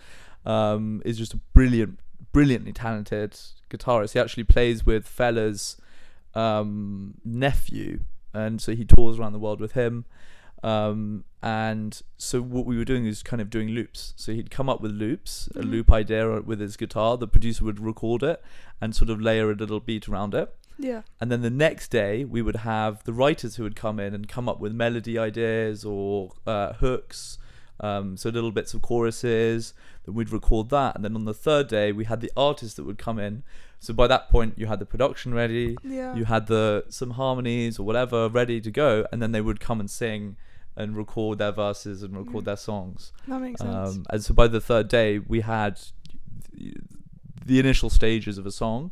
Um, 0.45 1.03
is 1.05 1.19
just 1.19 1.35
a 1.35 1.41
brilliant, 1.53 1.99
brilliantly 2.33 2.73
talented 2.73 3.33
guitarist. 3.71 4.15
He 4.15 4.19
actually 4.19 4.45
plays 4.45 4.85
with 4.87 5.05
Fela's 5.07 5.77
um, 6.35 7.15
nephew, 7.25 8.01
and 8.33 8.61
so 8.61 8.75
he 8.75 8.85
tours 8.87 9.19
around 9.19 9.35
the 9.35 9.39
world 9.39 9.61
with 9.61 9.73
him. 9.73 10.05
Um, 10.63 11.25
and 11.43 12.01
so 12.19 12.41
what 12.41 12.67
we 12.67 12.77
were 12.79 12.85
doing 12.85 13.05
is 13.05 13.23
kind 13.23 13.43
of 13.43 13.51
doing 13.51 13.69
loops. 13.71 14.15
So 14.17 14.33
he'd 14.33 14.51
come 14.51 14.69
up 14.69 14.81
with 14.81 14.93
loops, 14.93 15.49
a 15.57 15.61
Mhm. 15.61 15.71
loop 15.71 15.93
idea 15.93 16.41
with 16.41 16.61
his 16.61 16.77
guitar. 16.77 17.17
The 17.19 17.27
producer 17.27 17.65
would 17.65 17.81
record 17.81 18.23
it 18.23 18.41
and 18.81 18.95
sort 18.95 19.11
of 19.11 19.21
layer 19.21 19.51
a 19.51 19.55
little 19.55 19.81
beat 19.81 20.09
around 20.09 20.35
it. 20.35 20.55
yeah. 20.79 21.03
And 21.21 21.31
then 21.31 21.43
the 21.43 21.51
next 21.51 21.89
day, 21.91 22.25
we 22.25 22.43
would 22.43 22.57
have 22.57 23.05
the 23.05 23.13
writers 23.13 23.57
who 23.57 23.63
would 23.63 23.77
come 23.77 24.01
in 24.01 24.15
and 24.15 24.27
come 24.27 24.49
up 24.49 24.59
with 24.59 24.73
melody 24.73 25.17
ideas 25.19 25.85
or 25.85 26.33
uh, 26.47 26.73
hooks, 26.75 27.39
um, 27.81 28.17
so 28.17 28.31
little 28.31 28.51
bits 28.51 28.73
of 28.75 28.83
choruses. 28.83 29.75
Then 30.05 30.15
we'd 30.15 30.31
record 30.33 30.71
that, 30.71 30.97
and 30.97 31.05
then 31.05 31.15
on 31.15 31.25
the 31.25 31.35
third 31.35 31.69
day, 31.69 31.93
we 31.93 32.05
had 32.07 32.21
the 32.21 32.33
artists 32.37 32.75
that 32.77 32.85
would 32.85 32.99
come 32.99 33.19
in. 33.21 33.43
So 33.81 33.93
by 33.93 34.07
that 34.09 34.29
point, 34.29 34.55
you 34.57 34.67
had 34.67 34.79
the 34.81 34.87
production 34.87 35.35
ready, 35.35 35.77
Yeah. 35.85 36.15
you 36.17 36.25
had 36.25 36.47
the 36.47 36.85
some 36.89 37.11
harmonies 37.11 37.79
or 37.79 37.85
whatever 37.85 38.29
ready 38.29 38.61
to 38.61 38.71
go, 38.71 39.07
and 39.13 39.21
then 39.23 39.33
they 39.33 39.41
would 39.43 39.61
come 39.61 39.79
and 39.79 39.91
sing 39.91 40.37
and 40.77 40.97
record 40.97 41.39
their 41.39 41.53
verses 41.53 42.03
and 42.03 42.17
record 42.17 42.43
Mm. 42.43 42.47
their 42.47 42.57
songs. 42.57 43.13
that 43.29 43.41
makes 43.41 43.61
sense. 43.61 43.97
Um, 43.97 44.07
and 44.11 44.25
so 44.25 44.33
by 44.35 44.49
the 44.49 44.61
third 44.61 44.89
day, 44.89 45.19
we 45.19 45.41
had 45.41 45.79
the, 47.45 47.59
initial 47.59 47.91
stages 47.91 48.39
of 48.39 48.47
a 48.47 48.51
song, 48.53 48.91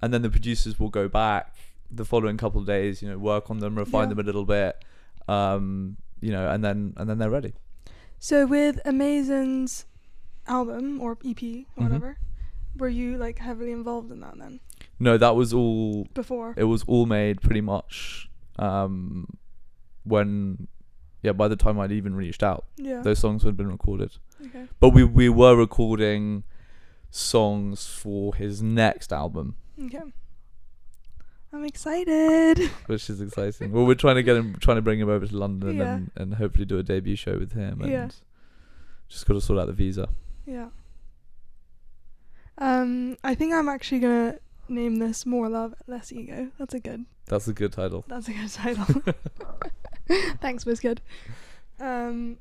and 0.00 0.12
then 0.12 0.22
the 0.22 0.30
producers 0.30 0.78
will 0.78 0.90
go 0.90 1.08
back 1.08 1.54
the 1.90 2.04
following 2.04 2.36
couple 2.36 2.60
of 2.60 2.66
days, 2.66 3.00
you 3.02 3.08
know, 3.08 3.18
work 3.18 3.50
on 3.50 3.58
them, 3.58 3.76
refine 3.76 4.02
Yeah. 4.08 4.14
them 4.14 4.18
a 4.20 4.22
little 4.22 4.44
bit, 4.44 4.84
um, 5.26 5.96
you 6.20 6.30
know, 6.30 6.48
and 6.50 6.62
then 6.64 6.92
and 6.96 7.08
then 7.08 7.18
they're 7.18 7.30
ready. 7.30 7.54
So 8.18 8.46
with 8.46 8.78
Amexin's 8.84 9.86
album 10.46 11.00
or 11.00 11.16
EP 11.24 11.66
or 11.76 11.82
Mhm. 11.82 11.84
whatever, 11.84 12.18
were 12.76 12.88
you 12.88 13.16
like 13.16 13.38
heavily 13.38 13.72
involved 13.72 14.10
in 14.12 14.20
that 14.20 14.38
then 14.38 14.60
No, 15.00 15.16
that 15.16 15.34
was 15.34 15.52
all. 15.54 16.06
before? 16.14 16.54
It 16.56 16.64
was 16.64 16.82
all 16.84 17.06
made 17.06 17.40
pretty 17.40 17.60
much 17.62 18.28
um, 18.58 19.26
when, 20.04 20.66
yeah. 21.22 21.32
By 21.32 21.48
the 21.48 21.56
time 21.56 21.78
I'd 21.80 21.92
even 21.92 22.14
reached 22.14 22.42
out, 22.42 22.64
yeah. 22.76 23.00
those 23.02 23.18
songs 23.18 23.42
had 23.42 23.56
been 23.56 23.68
recorded. 23.70 24.12
okay. 24.46 24.66
But 24.80 24.90
we 24.90 25.04
we 25.04 25.28
were 25.28 25.56
recording 25.56 26.44
songs 27.10 27.86
for 27.86 28.34
his 28.34 28.62
next 28.62 29.12
album. 29.12 29.56
Okay. 29.84 30.02
I'm 31.52 31.64
excited. 31.64 32.58
which 32.86 33.08
is 33.08 33.20
exciting. 33.22 33.72
well, 33.72 33.86
we're 33.86 33.94
trying 33.94 34.16
to 34.16 34.22
get 34.22 34.36
him, 34.36 34.56
trying 34.60 34.76
to 34.76 34.82
bring 34.82 35.00
him 35.00 35.08
over 35.08 35.26
to 35.26 35.36
London 35.36 35.78
Yeah. 35.78 35.94
and, 35.94 36.10
and 36.14 36.34
hopefully 36.34 36.66
do 36.66 36.78
a 36.78 36.82
debut 36.82 37.16
show 37.16 37.38
with 37.38 37.52
him. 37.52 37.80
And 37.80 37.90
Yeah. 37.90 38.08
just 39.08 39.26
got 39.26 39.34
to 39.34 39.40
sort 39.40 39.58
out 39.58 39.66
the 39.66 39.72
visa. 39.72 40.10
Yeah. 40.44 40.68
Um, 42.58 43.16
I 43.24 43.34
think 43.34 43.54
I'm 43.54 43.68
actually 43.68 44.00
gonna 44.00 44.38
name 44.68 44.96
this 44.96 45.24
"More 45.24 45.48
Love, 45.48 45.74
Less 45.86 46.12
Ego." 46.12 46.50
That's 46.58 46.74
a 46.74 46.80
good. 46.80 47.06
That's 47.26 47.46
a 47.48 47.52
good 47.52 47.72
title. 47.72 48.04
That's 48.08 48.28
a 48.28 48.32
good 48.32 48.50
title. 48.50 49.02
Thanks, 50.40 50.64
WizKid. 50.64 50.98
Um, 51.80 52.38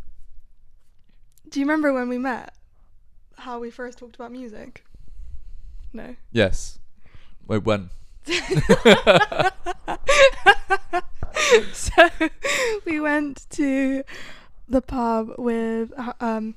do 1.49 1.59
you 1.59 1.65
remember 1.65 1.93
when 1.93 2.09
we 2.09 2.17
met? 2.17 2.53
How 3.37 3.59
we 3.59 3.69
first 3.69 3.97
talked 3.97 4.15
about 4.15 4.31
music? 4.31 4.83
No. 5.93 6.15
Yes. 6.31 6.79
Wait, 7.47 7.63
when? 7.63 7.89
so 11.73 12.09
we 12.85 12.99
went 12.99 13.49
to 13.51 14.03
the 14.67 14.81
pub 14.81 15.31
with 15.37 15.93
uh, 15.97 16.13
um 16.19 16.55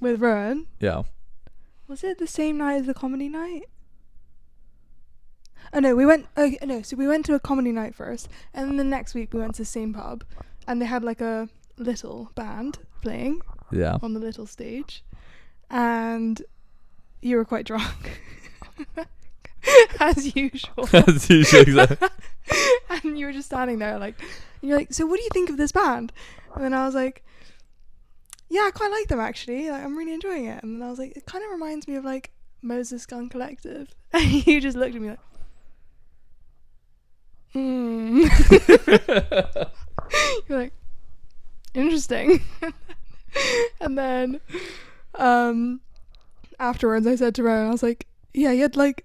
with 0.00 0.20
Rowan. 0.20 0.66
Yeah. 0.80 1.02
Was 1.86 2.02
it 2.02 2.18
the 2.18 2.26
same 2.26 2.58
night 2.58 2.76
as 2.76 2.86
the 2.86 2.94
comedy 2.94 3.28
night? 3.28 3.64
Oh 5.72 5.78
no, 5.78 5.94
we 5.94 6.04
went. 6.04 6.26
Oh 6.36 6.52
no, 6.62 6.82
so 6.82 6.96
we 6.96 7.06
went 7.06 7.24
to 7.26 7.34
a 7.34 7.40
comedy 7.40 7.72
night 7.72 7.94
first, 7.94 8.28
and 8.52 8.68
then 8.68 8.76
the 8.76 8.84
next 8.84 9.14
week 9.14 9.32
we 9.32 9.40
went 9.40 9.54
to 9.56 9.62
the 9.62 9.66
same 9.66 9.94
pub, 9.94 10.24
and 10.66 10.80
they 10.80 10.86
had 10.86 11.02
like 11.04 11.20
a 11.20 11.48
little 11.78 12.30
band 12.34 12.78
playing 13.02 13.40
Yeah. 13.70 13.98
on 14.02 14.14
the 14.14 14.20
little 14.20 14.46
stage, 14.46 15.02
and 15.70 16.40
you 17.20 17.36
were 17.36 17.44
quite 17.44 17.64
drunk, 17.66 18.20
as 20.00 20.34
usual. 20.36 20.88
As 20.92 21.28
usual. 21.30 21.60
exactly. 21.60 22.08
and 23.04 23.18
you 23.18 23.26
were 23.26 23.32
just 23.32 23.46
standing 23.46 23.78
there 23.78 23.98
like 23.98 24.20
you're 24.60 24.76
like 24.76 24.92
so 24.92 25.06
what 25.06 25.16
do 25.16 25.22
you 25.22 25.28
think 25.32 25.48
of 25.48 25.56
this 25.56 25.70
band 25.72 26.12
and 26.54 26.64
then 26.64 26.74
i 26.74 26.84
was 26.84 26.94
like 26.94 27.24
yeah 28.50 28.62
i 28.62 28.70
quite 28.74 28.90
like 28.90 29.06
them 29.08 29.20
actually 29.20 29.70
like, 29.70 29.82
i'm 29.82 29.96
really 29.96 30.12
enjoying 30.12 30.44
it 30.46 30.60
and 30.62 30.74
then 30.74 30.86
i 30.86 30.90
was 30.90 30.98
like 30.98 31.16
it 31.16 31.24
kind 31.24 31.44
of 31.44 31.50
reminds 31.52 31.86
me 31.86 31.94
of 31.94 32.04
like 32.04 32.32
Moses 32.60 33.06
Gunn 33.06 33.28
Collective 33.28 33.94
and 34.12 34.46
you 34.46 34.60
just 34.60 34.76
looked 34.76 34.94
at 34.96 35.00
me 35.00 35.10
like 35.10 35.18
hmm 37.52 38.26
you're 40.48 40.58
like 40.58 40.72
interesting 41.74 42.42
and 43.80 43.96
then 43.96 44.40
um 45.14 45.80
afterwards 46.58 47.06
i 47.06 47.16
said 47.16 47.34
to 47.34 47.42
Rowan, 47.42 47.68
i 47.68 47.70
was 47.70 47.82
like 47.82 48.06
yeah 48.34 48.52
he 48.52 48.60
had 48.60 48.76
like 48.76 49.04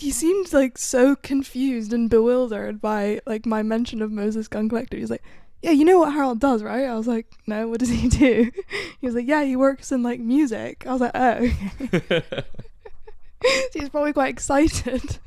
he 0.00 0.10
seemed 0.10 0.52
like 0.52 0.78
so 0.78 1.16
confused 1.16 1.92
and 1.92 2.08
bewildered 2.08 2.80
by 2.80 3.20
like 3.26 3.44
my 3.46 3.62
mention 3.62 4.00
of 4.00 4.12
Moses 4.12 4.48
Gunn 4.48 4.68
Collective. 4.68 5.00
He's 5.00 5.10
like, 5.10 5.24
"Yeah, 5.62 5.72
you 5.72 5.84
know 5.84 5.98
what 5.98 6.12
Harold 6.12 6.40
does, 6.40 6.62
right?" 6.62 6.84
I 6.84 6.94
was 6.94 7.06
like, 7.06 7.26
"No, 7.46 7.68
what 7.68 7.80
does 7.80 7.90
he 7.90 8.08
do?" 8.08 8.50
He 9.00 9.06
was 9.06 9.14
like, 9.14 9.26
"Yeah, 9.26 9.44
he 9.44 9.56
works 9.56 9.92
in 9.92 10.02
like 10.02 10.20
music." 10.20 10.84
I 10.86 10.92
was 10.92 11.00
like, 11.00 11.10
"Oh." 11.14 11.50
okay." 11.94 12.22
so 13.42 13.78
he's 13.78 13.88
probably 13.88 14.12
quite 14.12 14.32
excited. 14.32 15.18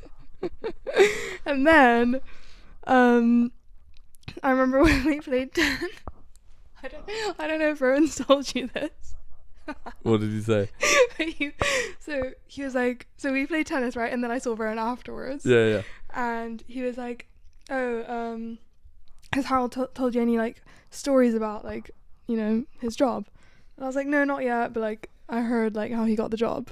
and 1.46 1.66
then, 1.66 2.20
um, 2.86 3.52
I 4.42 4.50
remember 4.50 4.82
when 4.82 5.04
we 5.04 5.20
played 5.20 5.54
ten. 5.54 5.78
I 6.82 6.88
don't, 6.88 7.04
I 7.38 7.46
don't 7.46 7.60
know 7.60 7.70
if 7.70 7.80
Rowan's 7.80 8.16
told 8.26 8.54
you 8.54 8.68
this. 8.74 9.14
what 10.02 10.20
did 10.20 10.30
he 10.30 10.40
say? 10.40 10.68
He, 11.18 11.52
so 12.00 12.32
he 12.46 12.64
was 12.64 12.74
like, 12.74 13.06
so 13.16 13.32
we 13.32 13.46
played 13.46 13.66
tennis, 13.66 13.94
right? 13.94 14.12
And 14.12 14.24
then 14.24 14.30
I 14.32 14.38
saw 14.38 14.54
Rowan 14.58 14.78
afterwards, 14.78 15.46
Yeah, 15.46 15.66
yeah. 15.66 15.82
and 16.12 16.64
he 16.66 16.82
was 16.82 16.96
like, 16.96 17.28
oh, 17.70 18.02
um, 18.12 18.58
has 19.32 19.44
Harold 19.44 19.70
t- 19.72 19.84
told 19.94 20.14
you 20.16 20.20
any 20.22 20.36
like 20.38 20.62
stories 20.90 21.34
about 21.34 21.64
like 21.64 21.90
you 22.26 22.36
know 22.36 22.64
his 22.80 22.96
job? 22.96 23.26
And 23.76 23.84
I 23.84 23.86
was 23.86 23.94
like, 23.94 24.06
no, 24.08 24.24
not 24.24 24.42
yet, 24.42 24.72
but 24.72 24.80
like 24.80 25.10
I 25.28 25.42
heard 25.42 25.76
like 25.76 25.92
how 25.92 26.04
he 26.06 26.16
got 26.16 26.30
the 26.32 26.36
job. 26.36 26.70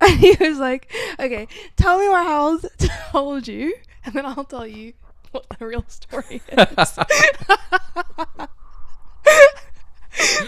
And 0.00 0.18
he 0.20 0.36
was 0.38 0.58
like, 0.58 0.92
okay, 1.18 1.48
tell 1.76 1.98
me 1.98 2.08
what 2.08 2.24
Harold 2.26 2.66
told 3.10 3.48
you, 3.48 3.74
and 4.04 4.14
then 4.14 4.26
I'll 4.26 4.44
tell 4.44 4.66
you 4.66 4.92
what 5.34 5.46
the 5.58 5.66
real 5.66 5.84
story 5.88 6.40
is. 6.48 6.54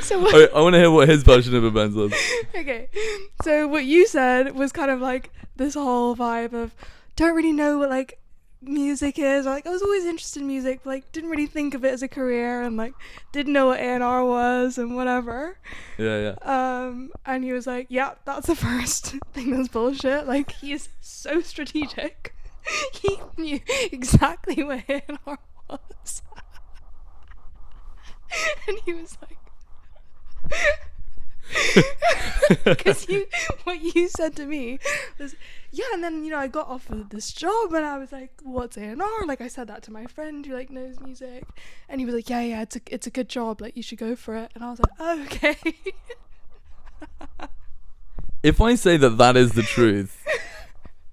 so 0.02 0.20
what, 0.20 0.34
I, 0.34 0.56
I 0.56 0.60
want 0.60 0.74
to 0.74 0.78
hear 0.78 0.90
what 0.90 1.08
his 1.08 1.22
version 1.22 1.54
of 1.54 1.64
events 1.64 1.96
was. 1.96 2.12
okay. 2.54 2.88
So 3.42 3.66
what 3.66 3.84
you 3.84 4.06
said 4.06 4.54
was 4.54 4.72
kind 4.72 4.90
of 4.90 5.00
like 5.00 5.30
this 5.56 5.74
whole 5.74 6.16
vibe 6.16 6.52
of 6.52 6.74
don't 7.16 7.34
really 7.34 7.52
know 7.52 7.78
what 7.78 7.90
like 7.90 8.18
music 8.62 9.18
is. 9.18 9.46
Like 9.46 9.66
I 9.66 9.70
was 9.70 9.82
always 9.82 10.04
interested 10.04 10.42
in 10.42 10.46
music, 10.46 10.80
but 10.84 10.90
like 10.90 11.12
didn't 11.12 11.30
really 11.30 11.46
think 11.46 11.74
of 11.74 11.84
it 11.84 11.92
as 11.92 12.02
a 12.02 12.08
career 12.08 12.62
and 12.62 12.76
like 12.76 12.94
didn't 13.32 13.52
know 13.52 13.66
what 13.66 13.80
A&R 13.80 14.24
was 14.24 14.78
and 14.78 14.96
whatever. 14.96 15.58
Yeah, 15.98 16.34
yeah. 16.44 16.86
Um 16.88 17.10
and 17.24 17.44
he 17.44 17.52
was 17.52 17.66
like, 17.66 17.86
"Yeah, 17.88 18.14
that's 18.24 18.46
the 18.46 18.56
first 18.56 19.16
thing 19.32 19.50
that's 19.50 19.68
bullshit." 19.68 20.26
Like 20.26 20.52
he 20.52 20.72
is 20.72 20.88
so 21.00 21.40
strategic. 21.40 22.34
he 22.92 23.18
knew 23.36 23.60
exactly 23.92 24.62
what 24.62 24.84
A&R 24.88 25.38
was. 25.68 26.22
and 28.68 28.78
he 28.84 28.92
was 28.94 29.16
like 29.22 29.38
because 32.64 33.08
you 33.08 33.24
what 33.64 33.80
you 33.80 34.08
said 34.08 34.34
to 34.34 34.46
me 34.46 34.80
was 35.18 35.36
yeah 35.70 35.84
and 35.94 36.02
then 36.02 36.24
you 36.24 36.30
know 36.30 36.38
i 36.38 36.48
got 36.48 36.66
offered 36.66 37.08
this 37.10 37.32
job 37.32 37.72
and 37.72 37.84
i 37.84 37.96
was 37.96 38.10
like 38.10 38.32
what's 38.42 38.76
A&R 38.76 39.26
like 39.26 39.40
i 39.40 39.46
said 39.46 39.68
that 39.68 39.82
to 39.84 39.92
my 39.92 40.06
friend 40.06 40.44
who 40.44 40.52
like 40.52 40.70
knows 40.70 40.98
music. 41.00 41.44
And 41.88 42.00
he 42.00 42.04
was 42.04 42.14
like 42.16 42.28
yeah 42.28 42.40
yeah 42.40 42.62
it's 42.62 42.76
a 42.76 42.80
it's 42.88 43.06
a 43.06 43.10
good 43.10 43.28
job. 43.28 43.60
Like 43.60 43.76
you 43.76 43.82
should 43.82 43.98
go 43.98 44.16
for 44.16 44.34
it. 44.36 44.50
And 44.54 44.64
i 44.64 44.70
was 44.70 44.80
like 44.80 44.92
oh, 44.98 45.22
okay. 45.24 45.56
If 48.42 48.60
I 48.60 48.76
say 48.76 48.96
that 48.96 49.18
that 49.18 49.36
is 49.36 49.52
the 49.52 49.62
truth, 49.62 50.15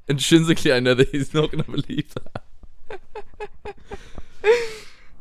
intrinsically 0.08 0.74
I 0.74 0.80
know 0.80 0.93
that 0.93 1.10
he's 1.10 1.34
not 1.34 1.51
going 1.51 1.64
to 1.64 1.72
believe 1.72 2.14
that. 2.16 2.43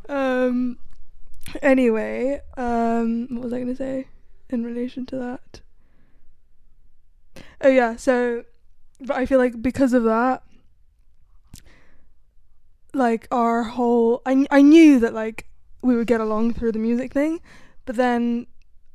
um 0.08 0.78
anyway 1.62 2.40
um 2.56 3.28
what 3.30 3.44
was 3.44 3.52
i 3.52 3.56
going 3.56 3.68
to 3.68 3.76
say 3.76 4.06
in 4.50 4.64
relation 4.64 5.06
to 5.06 5.16
that 5.16 5.60
oh 7.60 7.68
yeah 7.68 7.96
so 7.96 8.44
but 9.00 9.16
i 9.16 9.24
feel 9.24 9.38
like 9.38 9.62
because 9.62 9.92
of 9.92 10.02
that 10.04 10.42
like 12.94 13.26
our 13.30 13.62
whole 13.62 14.20
I, 14.26 14.46
I 14.50 14.60
knew 14.60 14.98
that 15.00 15.14
like 15.14 15.46
we 15.82 15.96
would 15.96 16.06
get 16.06 16.20
along 16.20 16.54
through 16.54 16.72
the 16.72 16.78
music 16.78 17.12
thing 17.12 17.40
but 17.86 17.96
then 17.96 18.46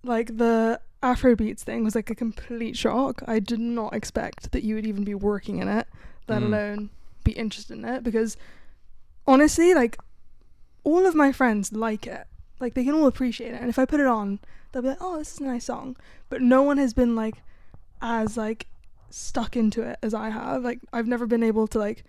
like 0.03 0.37
the 0.37 0.79
afrobeats 1.03 1.59
thing 1.61 1.83
was 1.83 1.95
like 1.95 2.09
a 2.09 2.15
complete 2.15 2.75
shock. 2.77 3.21
I 3.27 3.39
did 3.39 3.59
not 3.59 3.93
expect 3.93 4.51
that 4.51 4.63
you 4.63 4.75
would 4.75 4.85
even 4.87 5.03
be 5.03 5.13
working 5.15 5.59
in 5.59 5.67
it 5.67 5.87
let 6.27 6.41
Mm. 6.41 6.47
alone 6.47 6.89
be 7.23 7.31
interested 7.33 7.77
in 7.77 7.85
it 7.85 8.03
because 8.03 8.35
honestly 9.25 9.73
like 9.73 9.97
all 10.83 11.05
of 11.05 11.15
my 11.15 11.31
friends 11.31 11.71
like 11.71 12.07
it. 12.07 12.25
Like 12.59 12.73
they 12.73 12.83
can 12.83 12.93
all 12.95 13.07
appreciate 13.07 13.53
it 13.53 13.61
and 13.61 13.69
if 13.69 13.77
i 13.77 13.85
put 13.85 13.99
it 13.99 14.07
on 14.07 14.39
they'll 14.71 14.81
be 14.81 14.89
like 14.89 14.97
oh 15.01 15.17
this 15.17 15.33
is 15.33 15.39
a 15.39 15.43
nice 15.43 15.65
song. 15.65 15.95
But 16.29 16.41
no 16.41 16.63
one 16.63 16.77
has 16.77 16.93
been 16.93 17.15
like 17.15 17.35
as 18.01 18.35
like 18.37 18.67
stuck 19.09 19.55
into 19.55 19.81
it 19.83 19.97
as 20.01 20.13
i 20.13 20.29
have. 20.29 20.63
Like 20.63 20.79
i've 20.91 21.07
never 21.07 21.25
been 21.27 21.43
able 21.43 21.67
to 21.67 21.79
like 21.79 22.03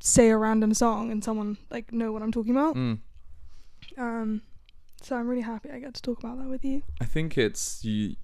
say 0.00 0.28
a 0.30 0.36
random 0.36 0.74
song 0.74 1.10
and 1.12 1.22
someone 1.22 1.56
like 1.70 1.92
know 1.92 2.10
what 2.12 2.22
i'm 2.22 2.32
talking 2.32 2.52
about. 2.52 2.74
Mm. 2.74 2.98
um 3.98 4.42
so 5.04 5.16
i'm 5.16 5.28
really 5.28 5.42
happy 5.42 5.70
i 5.70 5.78
get 5.78 5.94
to 5.94 6.02
talk 6.02 6.18
about 6.18 6.38
that 6.38 6.48
with 6.48 6.64
you 6.64 6.82
I 7.00 7.04
think 7.04 7.36
it's 7.38 7.84
you. 7.84 8.16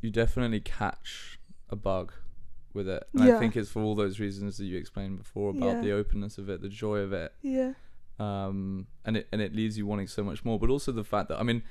You 0.00 0.10
definitely 0.10 0.60
catch 0.60 1.38
a 1.70 1.76
bug 1.76 2.12
with 2.74 2.88
it, 2.88 3.06
and 3.14 3.24
Yeah. 3.24 3.36
I 3.36 3.38
think 3.38 3.56
it's 3.56 3.70
for 3.70 3.82
all 3.82 3.94
those 3.94 4.18
reasons 4.18 4.56
that 4.58 4.64
you 4.64 4.76
explained 4.76 5.18
before 5.18 5.50
about 5.50 5.76
Yeah. 5.76 5.80
the 5.80 5.92
openness 5.92 6.38
of 6.38 6.48
it, 6.48 6.60
the 6.60 6.68
joy 6.68 6.98
of 6.98 7.12
it, 7.12 7.32
yeah 7.42 7.74
um, 8.18 8.86
and 9.04 9.16
it 9.16 9.28
and 9.32 9.40
it 9.40 9.54
leaves 9.54 9.76
you 9.76 9.86
wanting 9.86 10.06
so 10.06 10.22
much 10.22 10.44
more. 10.44 10.58
But 10.58 10.70
also 10.70 10.92
the 10.92 11.04
fact 11.04 11.28
that 11.28 11.38
I 11.40 11.42
mean, 11.42 11.62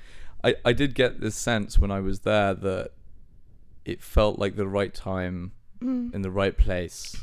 I 0.44 0.54
I 0.64 0.72
did 0.72 0.94
get 0.94 1.20
this 1.20 1.34
sense 1.34 1.78
when 1.78 1.90
I 1.90 2.00
was 2.00 2.20
there 2.20 2.54
that 2.54 2.90
it 3.84 4.02
felt 4.02 4.38
like 4.38 4.56
the 4.56 4.66
right 4.66 4.92
time 4.92 5.52
mm. 5.80 6.14
in 6.14 6.22
the 6.22 6.30
right 6.30 6.56
place, 6.56 7.16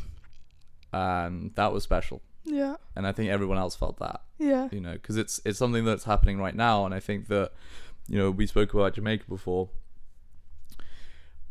and 0.91 1.53
that 1.55 1.71
was 1.73 1.83
special. 1.83 2.21
Yeah. 2.49 2.75
And 2.95 3.05
I 3.07 3.11
think 3.11 3.29
everyone 3.29 3.57
else 3.57 3.75
felt 3.75 3.97
that. 3.99 4.21
yeah. 4.37 4.67
you 4.71 4.81
know 4.81 4.93
because 4.93 5.17
it's 5.17 5.39
it's 5.45 5.59
something 5.59 5.85
that's 5.85 6.03
happening 6.05 6.39
right 6.39 6.55
now 6.55 6.85
and 6.85 6.93
i 6.93 6.99
think 6.99 7.27
that 7.27 7.51
you 8.07 8.17
know 8.17 8.31
we 8.31 8.47
spoke 8.47 8.73
about 8.73 8.93
jamaica 8.95 9.25
before. 9.29 9.69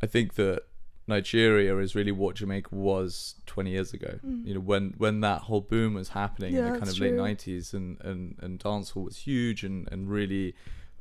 I 0.02 0.06
think 0.06 0.34
that 0.34 0.62
nigeria 1.06 1.76
is 1.78 1.94
really 1.94 2.12
what 2.12 2.36
jamaica 2.36 2.74
was 2.74 3.34
20 3.46 3.70
years 3.70 3.92
ago. 3.94 4.18
Mm. 4.24 4.46
you 4.46 4.54
know 4.54 4.60
when 4.60 4.94
when 4.98 5.20
that 5.20 5.42
whole 5.42 5.60
boom 5.62 5.94
was 5.94 6.10
happening 6.10 6.54
in 6.54 6.64
the 6.64 6.78
kind 6.78 6.88
of 6.88 6.98
late 6.98 7.14
90s 7.14 7.72
and 7.72 7.98
and 8.02 8.36
and 8.40 8.60
dancehall 8.60 9.04
was 9.04 9.16
huge 9.18 9.64
and 9.64 9.88
and 9.90 10.10
really 10.10 10.54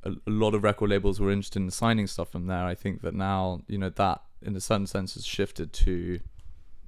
a, 0.04 0.12
a 0.12 0.32
lot 0.44 0.54
of 0.56 0.64
record 0.64 0.90
labels 0.90 1.20
were 1.20 1.32
interested 1.32 1.62
in 1.62 1.72
signing 1.72 2.08
stuff 2.08 2.30
from 2.32 2.46
there. 2.48 2.66
I 2.66 2.76
think 2.76 3.02
that 3.02 3.14
now 3.14 3.62
you 3.68 3.78
know 3.78 3.90
that 3.90 4.22
in 4.42 4.56
a 4.56 4.62
certain 4.62 4.88
sense 4.88 5.16
has 5.16 5.26
shifted 5.26 5.74
to 5.74 6.20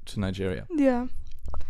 to 0.06 0.20
nigeria. 0.20 0.66
Yeah 0.76 1.08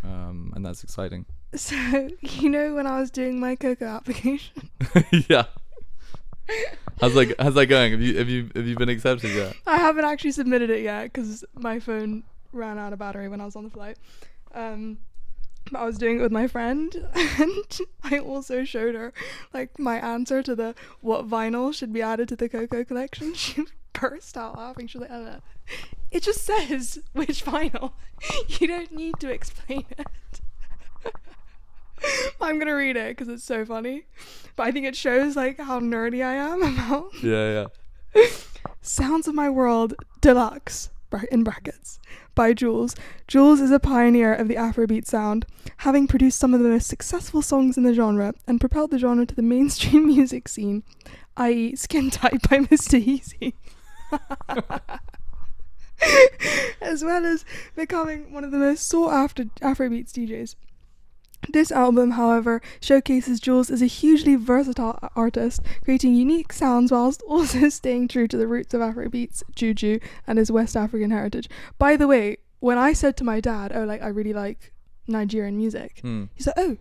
um 0.03 0.51
and 0.55 0.65
that's 0.65 0.83
exciting 0.83 1.25
so 1.55 1.75
you 2.21 2.49
know 2.49 2.73
when 2.75 2.87
i 2.87 2.99
was 2.99 3.11
doing 3.11 3.39
my 3.39 3.55
coca 3.55 3.85
application 3.85 4.69
yeah. 5.29 5.45
How's 6.99 7.13
that? 7.13 7.35
How's 7.39 7.53
that 7.53 7.67
going? 7.67 7.91
Have 7.91 8.01
you 8.01 8.17
have 8.17 8.27
you 8.27 8.49
have 8.55 8.65
you 8.65 8.75
been 8.75 8.89
accepted 8.89 9.31
yet? 9.31 9.55
I 9.67 9.77
haven't 9.77 10.05
actually 10.05 10.31
submitted 10.31 10.69
it 10.69 10.81
yet 10.81 11.03
because 11.03 11.45
my 11.53 11.79
phone 11.79 12.23
ran 12.51 12.77
out 12.79 12.91
of 12.91 12.99
battery 12.99 13.29
when 13.29 13.39
I 13.39 13.45
was 13.45 13.55
on 13.55 13.63
the 13.63 13.69
flight. 13.69 13.97
Um, 14.53 14.97
I 15.73 15.85
was 15.85 15.97
doing 15.97 16.19
it 16.19 16.21
with 16.21 16.31
my 16.31 16.47
friend, 16.47 16.95
and 17.15 17.79
I 18.03 18.19
also 18.19 18.63
showed 18.63 18.95
her 18.95 19.13
like 19.53 19.77
my 19.77 19.97
answer 19.97 20.41
to 20.43 20.55
the 20.55 20.75
what 21.01 21.27
vinyl 21.27 21.73
should 21.73 21.93
be 21.93 22.01
added 22.01 22.27
to 22.29 22.35
the 22.35 22.49
Coco 22.49 22.83
collection. 22.83 23.33
She 23.35 23.65
burst 23.93 24.37
out 24.37 24.57
laughing. 24.57 24.87
She 24.87 24.97
was 24.97 25.09
like, 25.09 25.17
Ella, 25.17 25.41
"It 26.11 26.23
just 26.23 26.45
says 26.45 26.99
which 27.13 27.43
vinyl. 27.45 27.93
You 28.47 28.67
don't 28.67 28.91
need 28.91 29.19
to 29.19 29.29
explain 29.29 29.85
it." 29.97 30.41
I'm 32.39 32.57
gonna 32.59 32.75
read 32.75 32.95
it 32.95 33.09
because 33.17 33.27
it's 33.27 33.43
so 33.43 33.65
funny. 33.65 34.05
But 34.55 34.67
I 34.67 34.71
think 34.71 34.85
it 34.85 34.95
shows 34.95 35.35
like 35.35 35.59
how 35.59 35.79
nerdy 35.79 36.23
I 36.25 36.35
am 36.35 36.61
about 36.63 37.11
Yeah, 37.21 37.67
yeah. 38.15 38.27
Sounds 38.81 39.27
of 39.27 39.35
My 39.35 39.49
World 39.49 39.93
Deluxe 40.21 40.89
in 41.31 41.43
brackets 41.43 41.99
by 42.39 42.53
Juls. 42.53 42.95
Juls 43.27 43.59
is 43.59 43.69
a 43.69 43.81
pioneer 43.81 44.33
of 44.33 44.47
the 44.47 44.55
Afrobeat 44.55 45.05
sound, 45.05 45.45
having 45.79 46.07
produced 46.07 46.39
some 46.39 46.53
of 46.53 46.61
the 46.61 46.69
most 46.69 46.87
successful 46.87 47.41
songs 47.41 47.75
in 47.75 47.83
the 47.83 47.93
genre 47.93 48.33
and 48.47 48.61
propelled 48.61 48.91
the 48.91 48.97
genre 48.97 49.25
to 49.25 49.35
the 49.35 49.41
mainstream 49.41 50.07
music 50.15 50.47
scene, 50.47 50.83
i.e., 51.35 51.75
Skin 51.75 52.09
Tight 52.09 52.41
by 52.49 52.59
Mr. 52.59 52.97
Eazi. 53.03 53.55
as 56.81 57.03
well 57.03 57.25
as 57.25 57.43
becoming 57.75 58.31
one 58.31 58.45
of 58.45 58.51
the 58.51 58.57
most 58.57 58.87
sought 58.87 59.11
after 59.11 59.43
Afrobeats 59.61 60.13
DJs. 60.13 60.55
This 61.47 61.71
album, 61.71 62.11
however, 62.11 62.61
showcases 62.81 63.39
Juls 63.39 63.71
as 63.71 63.81
a 63.81 63.85
hugely 63.87 64.35
versatile 64.35 64.99
artist, 65.15 65.61
creating 65.83 66.13
unique 66.13 66.51
sounds 66.53 66.91
whilst 66.91 67.21
also 67.27 67.69
staying 67.69 68.07
true 68.09 68.27
to 68.27 68.37
the 68.37 68.47
roots 68.47 68.73
of 68.73 68.81
Afrobeats, 68.81 69.41
Juju, 69.55 69.99
and 70.27 70.37
his 70.37 70.51
West 70.51 70.75
African 70.75 71.11
heritage. 71.11 71.49
By 71.77 71.95
the 71.95 72.07
way, 72.07 72.37
when 72.59 72.77
I 72.77 72.93
said 72.93 73.15
to 73.17 73.23
my 73.23 73.39
dad, 73.39 73.71
"Oh, 73.73 73.85
like 73.85 74.01
I 74.01 74.07
really 74.07 74.33
like 74.33 74.73
Nigerian 75.07 75.55
music," 75.57 75.99
Hmm. 76.01 76.25
he's 76.35 76.45
like, 76.47 76.57
"Oh, 76.59 76.77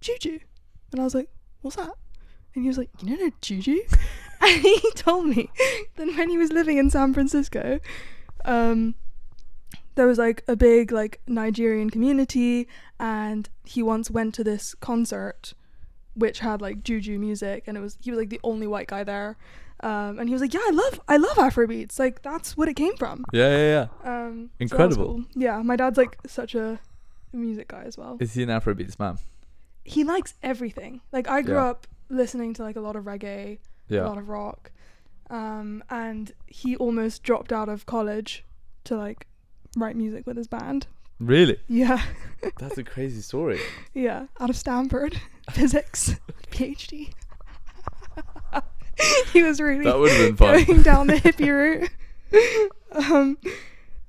Juju," 0.00 0.38
and 0.92 1.00
I 1.00 1.04
was 1.04 1.14
like, 1.14 1.28
"What's 1.60 1.76
that?" 1.76 1.92
And 2.54 2.64
he 2.64 2.68
was 2.68 2.78
like, 2.78 2.90
"You 3.02 3.08
don't 3.16 3.26
know 3.26 3.32
Juju?" 3.40 3.80
and 4.40 4.62
he 4.62 4.80
told 4.94 5.26
me 5.26 5.50
that 5.96 6.06
when 6.16 6.30
he 6.30 6.38
was 6.38 6.52
living 6.52 6.78
in 6.78 6.88
San 6.88 7.12
Francisco, 7.12 7.80
um, 8.44 8.94
there 9.98 10.06
was 10.06 10.16
like 10.16 10.44
a 10.46 10.54
big 10.54 10.92
like 10.92 11.20
Nigerian 11.26 11.90
community, 11.90 12.68
and 13.00 13.48
he 13.64 13.82
once 13.82 14.10
went 14.10 14.32
to 14.36 14.44
this 14.44 14.74
concert, 14.76 15.54
which 16.14 16.38
had 16.38 16.62
like 16.62 16.84
Juju 16.84 17.18
music, 17.18 17.64
and 17.66 17.76
it 17.76 17.80
was 17.80 17.98
he 18.00 18.10
was 18.12 18.18
like 18.18 18.30
the 18.30 18.40
only 18.44 18.66
white 18.68 18.86
guy 18.86 19.02
there, 19.02 19.36
um, 19.80 20.18
and 20.20 20.28
he 20.28 20.32
was 20.32 20.40
like, 20.40 20.54
"Yeah, 20.54 20.60
I 20.64 20.70
love 20.70 21.00
I 21.08 21.16
love 21.16 21.36
Afrobeats, 21.36 21.98
like 21.98 22.22
that's 22.22 22.56
what 22.56 22.68
it 22.68 22.74
came 22.74 22.96
from." 22.96 23.24
Yeah, 23.32 23.50
yeah, 23.56 23.88
yeah. 24.04 24.10
Um, 24.26 24.50
so 24.56 24.62
Incredible. 24.64 25.04
cool. 25.06 25.24
Yeah, 25.34 25.60
my 25.62 25.74
dad's 25.76 25.98
like 25.98 26.16
such 26.26 26.54
a 26.54 26.78
music 27.32 27.68
guy 27.68 27.82
as 27.82 27.98
well. 27.98 28.16
Is 28.20 28.34
he 28.34 28.42
an 28.44 28.48
Afrobeats 28.50 28.98
man? 29.00 29.18
He 29.84 30.04
likes 30.04 30.34
everything. 30.44 31.00
Like 31.12 31.28
I 31.28 31.42
grew 31.42 31.56
Yeah. 31.56 31.70
up 31.70 31.86
listening 32.08 32.54
to 32.54 32.62
like 32.62 32.76
a 32.76 32.80
lot 32.80 32.94
of 32.94 33.04
reggae, 33.04 33.58
a 33.90 33.96
lot 33.96 34.16
of 34.18 34.28
rock, 34.28 34.70
um, 35.28 35.82
and 35.90 36.30
he 36.46 36.76
almost 36.76 37.22
dropped 37.24 37.52
out 37.52 37.68
of 37.68 37.84
college 37.84 38.44
to 38.84 38.96
like 38.96 39.26
write 39.76 39.96
music 39.96 40.26
with 40.26 40.36
his 40.36 40.46
band. 40.46 40.86
Really? 41.20 41.58
Yeah, 41.68 42.02
That's 42.58 42.78
a 42.78 42.84
crazy 42.84 43.20
story. 43.22 43.60
yeah, 43.94 44.26
out 44.40 44.50
of 44.50 44.56
Stanford, 44.56 45.20
physics, 45.50 46.14
PhD. 46.50 47.12
he 49.32 49.42
was 49.42 49.60
really 49.60 49.84
That 49.84 49.98
would 49.98 50.10
have 50.12 50.28
been 50.28 50.36
fun. 50.36 50.64
going 50.64 50.82
down 50.82 51.06
the 51.08 51.14
hippie 51.14 51.48
route. 51.48 51.90
um, 52.92 53.38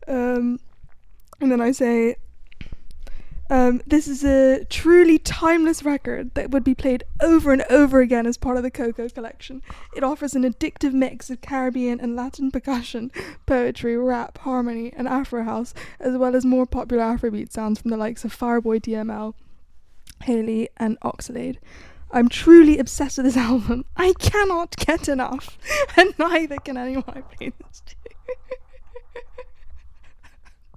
um, 0.07 0.59
and 1.41 1.51
then 1.51 1.61
I 1.61 1.71
say, 1.71 2.15
um, 3.49 3.81
this 3.87 4.07
is 4.07 4.23
a 4.23 4.63
truly 4.65 5.17
timeless 5.17 5.83
record 5.83 6.33
that 6.35 6.51
would 6.51 6.63
be 6.63 6.75
played 6.75 7.03
over 7.19 7.51
and 7.51 7.63
over 7.63 7.99
again 7.99 8.27
as 8.27 8.37
part 8.37 8.57
of 8.57 8.63
the 8.63 8.69
Coco 8.69 9.09
collection. 9.09 9.63
It 9.95 10.03
offers 10.03 10.35
an 10.35 10.43
addictive 10.43 10.93
mix 10.93 11.29
of 11.29 11.41
Caribbean 11.41 11.99
and 11.99 12.15
Latin 12.15 12.51
percussion, 12.51 13.11
poetry, 13.47 13.97
rap, 13.97 14.37
harmony, 14.39 14.93
and 14.95 15.07
Afro 15.07 15.43
house, 15.43 15.73
as 15.99 16.15
well 16.15 16.35
as 16.35 16.45
more 16.45 16.67
popular 16.67 17.03
Afrobeat 17.03 17.51
sounds 17.51 17.81
from 17.81 17.89
the 17.89 17.97
likes 17.97 18.23
of 18.23 18.37
Fireboy 18.37 18.81
DML, 18.81 19.33
Haley, 20.23 20.69
and 20.77 20.99
Oxlade. 20.99 21.57
I'm 22.11 22.29
truly 22.29 22.77
obsessed 22.77 23.17
with 23.17 23.25
this 23.25 23.37
album. 23.49 23.85
I 23.97 24.13
cannot 24.19 24.75
get 24.77 25.07
enough, 25.07 25.57
and 25.97 26.13
neither 26.19 26.57
can 26.57 26.77
anyone 26.77 27.05
I 27.07 27.21
play 27.21 27.51
this 27.59 27.81
to. 27.81 27.95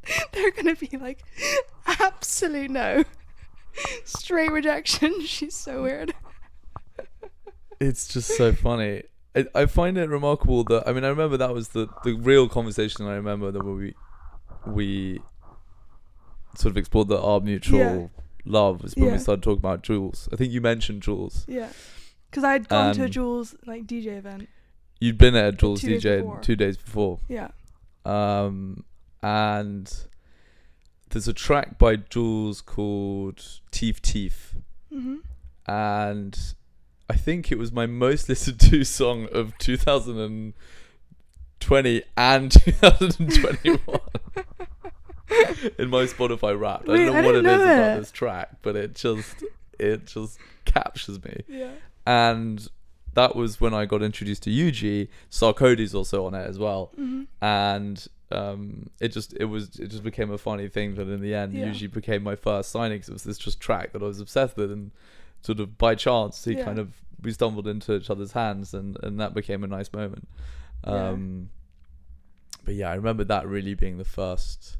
They're 0.32 0.50
gonna 0.50 0.74
be 0.76 0.88
like, 1.00 1.22
absolute 1.86 2.70
no, 2.70 3.04
straight 4.04 4.50
rejection. 4.50 5.20
She's 5.26 5.54
so 5.54 5.82
weird. 5.82 6.14
It's 7.80 8.06
just 8.08 8.36
so 8.36 8.52
funny. 8.52 9.02
I, 9.34 9.46
I 9.54 9.66
find 9.66 9.96
it 9.98 10.08
remarkable 10.08 10.62
that 10.64 10.86
I 10.88 10.92
mean 10.92 11.04
I 11.04 11.08
remember 11.08 11.36
that 11.38 11.54
was 11.54 11.68
the 11.68 11.88
the 12.04 12.12
real 12.14 12.48
conversation 12.48 13.06
I 13.06 13.14
remember 13.14 13.50
that 13.50 13.64
we 13.64 13.94
we 14.66 15.20
sort 16.56 16.70
of 16.72 16.76
explored 16.76 17.08
the 17.08 17.20
our 17.20 17.40
mutual 17.40 17.78
Yeah. 17.78 18.06
love 18.44 18.82
was 18.82 18.94
when 18.94 19.06
Yeah. 19.06 19.12
we 19.12 19.18
started 19.18 19.42
talking 19.42 19.58
about 19.58 19.82
Juls. 19.82 20.28
I 20.32 20.36
think 20.36 20.52
you 20.52 20.60
mentioned 20.60 21.02
Juls. 21.02 21.44
Yeah, 21.48 21.70
because 22.30 22.44
I'd 22.44 22.68
gone 22.68 22.94
to 22.94 23.02
a 23.02 23.04
Um, 23.06 23.10
Juls 23.10 23.54
like 23.66 23.86
DJ 23.86 24.18
event. 24.18 24.48
You'd 25.00 25.18
been 25.18 25.34
at 25.34 25.46
a 25.46 25.52
Juls 25.56 25.80
two 25.80 25.96
DJ 25.96 26.40
two 26.42 26.54
days 26.56 26.76
before. 26.76 27.18
Yeah. 27.28 27.48
Um, 28.04 28.84
and 29.22 29.92
there's 31.10 31.28
a 31.28 31.32
track 31.32 31.78
by 31.78 31.96
Juls 31.96 32.60
called 32.60 33.60
Teeth 33.70 34.02
Teeth. 34.02 34.54
hmm 34.92 35.16
and 35.66 36.38
I 37.08 37.14
think 37.14 37.50
it 37.52 37.58
was 37.58 37.70
my 37.72 37.86
most 37.86 38.28
listened 38.28 38.58
to 38.60 38.84
song 38.84 39.28
of 39.32 39.56
2020 39.58 42.02
and 42.16 42.50
2021 42.64 43.78
in 45.78 45.88
my 45.88 46.02
Spotify 46.04 46.58
Wrapped. 46.58 46.88
I 46.88 46.96
don't 46.96 47.06
know 47.06 47.14
I 47.20 47.24
what 47.24 47.34
it 47.36 47.42
didn't 47.42 47.60
is 47.60 47.66
know 47.66 47.74
about 47.74 47.98
this 48.00 48.10
track, 48.10 48.48
but 48.62 48.74
it 48.76 48.94
just 48.94 49.44
it 49.78 50.06
just 50.06 50.38
captures 50.64 51.22
me. 51.24 51.42
Yeah. 51.48 51.70
And 52.06 52.66
that 53.14 53.36
was 53.36 53.60
when 53.60 53.74
I 53.74 53.84
got 53.86 54.02
introduced 54.02 54.42
to 54.44 54.50
Eugy. 54.50 55.08
Sarkodie's 55.30 55.94
also 55.94 56.26
on 56.26 56.34
it 56.34 56.46
as 56.46 56.58
well, 56.58 56.90
hmm 56.96 57.22
and 57.40 58.06
um, 58.32 58.88
it 59.00 59.08
just 59.08 59.34
it 59.38 59.44
was 59.46 59.78
it 59.78 59.88
just 59.88 60.02
became 60.02 60.30
a 60.30 60.38
funny 60.38 60.68
thing 60.68 60.94
that 60.96 61.08
in 61.08 61.20
the 61.20 61.34
end 61.34 61.52
Yeah. 61.54 61.66
usually 61.66 61.88
became 61.88 62.22
my 62.22 62.34
first 62.36 62.70
signing 62.70 62.98
'cause 63.00 63.08
it 63.08 63.12
was 63.12 63.24
this 63.24 63.38
just 63.38 63.60
track 63.60 63.92
that 63.92 64.02
I 64.02 64.06
was 64.06 64.20
obsessed 64.20 64.56
with 64.56 64.70
and 64.72 64.90
sort 65.42 65.60
of 65.60 65.76
by 65.78 65.94
chance 65.94 66.44
he 66.44 66.54
Yeah. 66.54 66.64
kind 66.64 66.78
of 66.78 66.94
we 67.22 67.32
stumbled 67.32 67.66
into 67.68 67.94
each 67.96 68.10
other's 68.10 68.32
hands 68.32 68.74
and 68.74 68.96
and 69.02 69.18
that 69.20 69.34
became 69.34 69.62
a 69.64 69.66
nice 69.66 69.92
moment 69.92 70.28
Yeah. 70.86 71.10
um 71.10 71.50
but 72.64 72.74
yeah 72.74 72.90
I 72.90 72.94
remember 72.94 73.24
that 73.24 73.46
really 73.46 73.74
being 73.74 73.98
the 73.98 74.04
first 74.04 74.78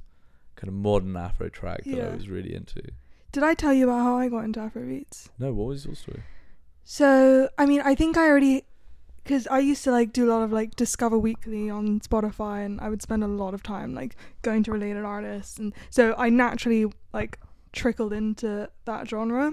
kind 0.56 0.68
of 0.68 0.74
modern 0.74 1.16
afro 1.16 1.48
track 1.48 1.84
that 1.84 1.90
Yeah. 1.96 2.08
I 2.08 2.14
was 2.14 2.28
really 2.28 2.54
into 2.54 2.80
Did 3.32 3.42
I 3.42 3.54
tell 3.54 3.72
you 3.72 3.84
about 3.88 4.02
how 4.02 4.16
I 4.18 4.28
got 4.28 4.44
into 4.44 4.60
Afro 4.60 4.82
beats 4.82 5.30
no 5.38 5.52
what 5.52 5.66
was 5.68 5.84
your 5.86 5.94
story 5.94 6.22
So, 6.84 7.48
I 7.58 7.64
mean, 7.66 7.80
I 7.80 7.94
think 7.94 8.16
I 8.16 8.26
already, 8.28 8.64
because 9.24 9.46
I 9.46 9.60
used 9.60 9.84
to 9.84 9.90
like 9.90 10.12
do 10.12 10.28
a 10.28 10.30
lot 10.32 10.42
of 10.42 10.52
like 10.52 10.74
Discover 10.76 11.18
Weekly 11.18 11.70
on 11.70 12.00
Spotify, 12.00 12.64
and 12.64 12.80
I 12.80 12.88
would 12.88 13.02
spend 13.02 13.22
a 13.22 13.28
lot 13.28 13.54
of 13.54 13.62
time 13.62 13.94
like 13.94 14.16
going 14.42 14.62
to 14.64 14.72
related 14.72 15.04
artists, 15.04 15.58
and 15.58 15.72
so 15.90 16.14
I 16.18 16.28
naturally 16.28 16.92
like 17.12 17.38
trickled 17.72 18.12
into 18.12 18.68
that 18.84 19.08
genre, 19.08 19.52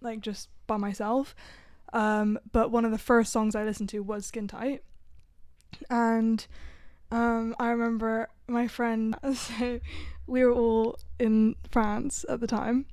like 0.00 0.20
just 0.20 0.48
by 0.66 0.76
myself. 0.76 1.34
Um, 1.92 2.38
but 2.52 2.70
one 2.70 2.84
of 2.84 2.90
the 2.90 2.98
first 2.98 3.32
songs 3.32 3.54
I 3.54 3.64
listened 3.64 3.88
to 3.90 4.00
was 4.00 4.26
Skin 4.26 4.48
Tight, 4.48 4.82
and 5.88 6.44
um, 7.10 7.54
I 7.58 7.70
remember 7.70 8.28
my 8.48 8.66
friend. 8.66 9.16
So 9.34 9.80
we 10.26 10.42
were 10.42 10.52
all 10.52 10.98
in 11.18 11.54
France 11.70 12.24
at 12.28 12.40
the 12.40 12.46
time, 12.46 12.86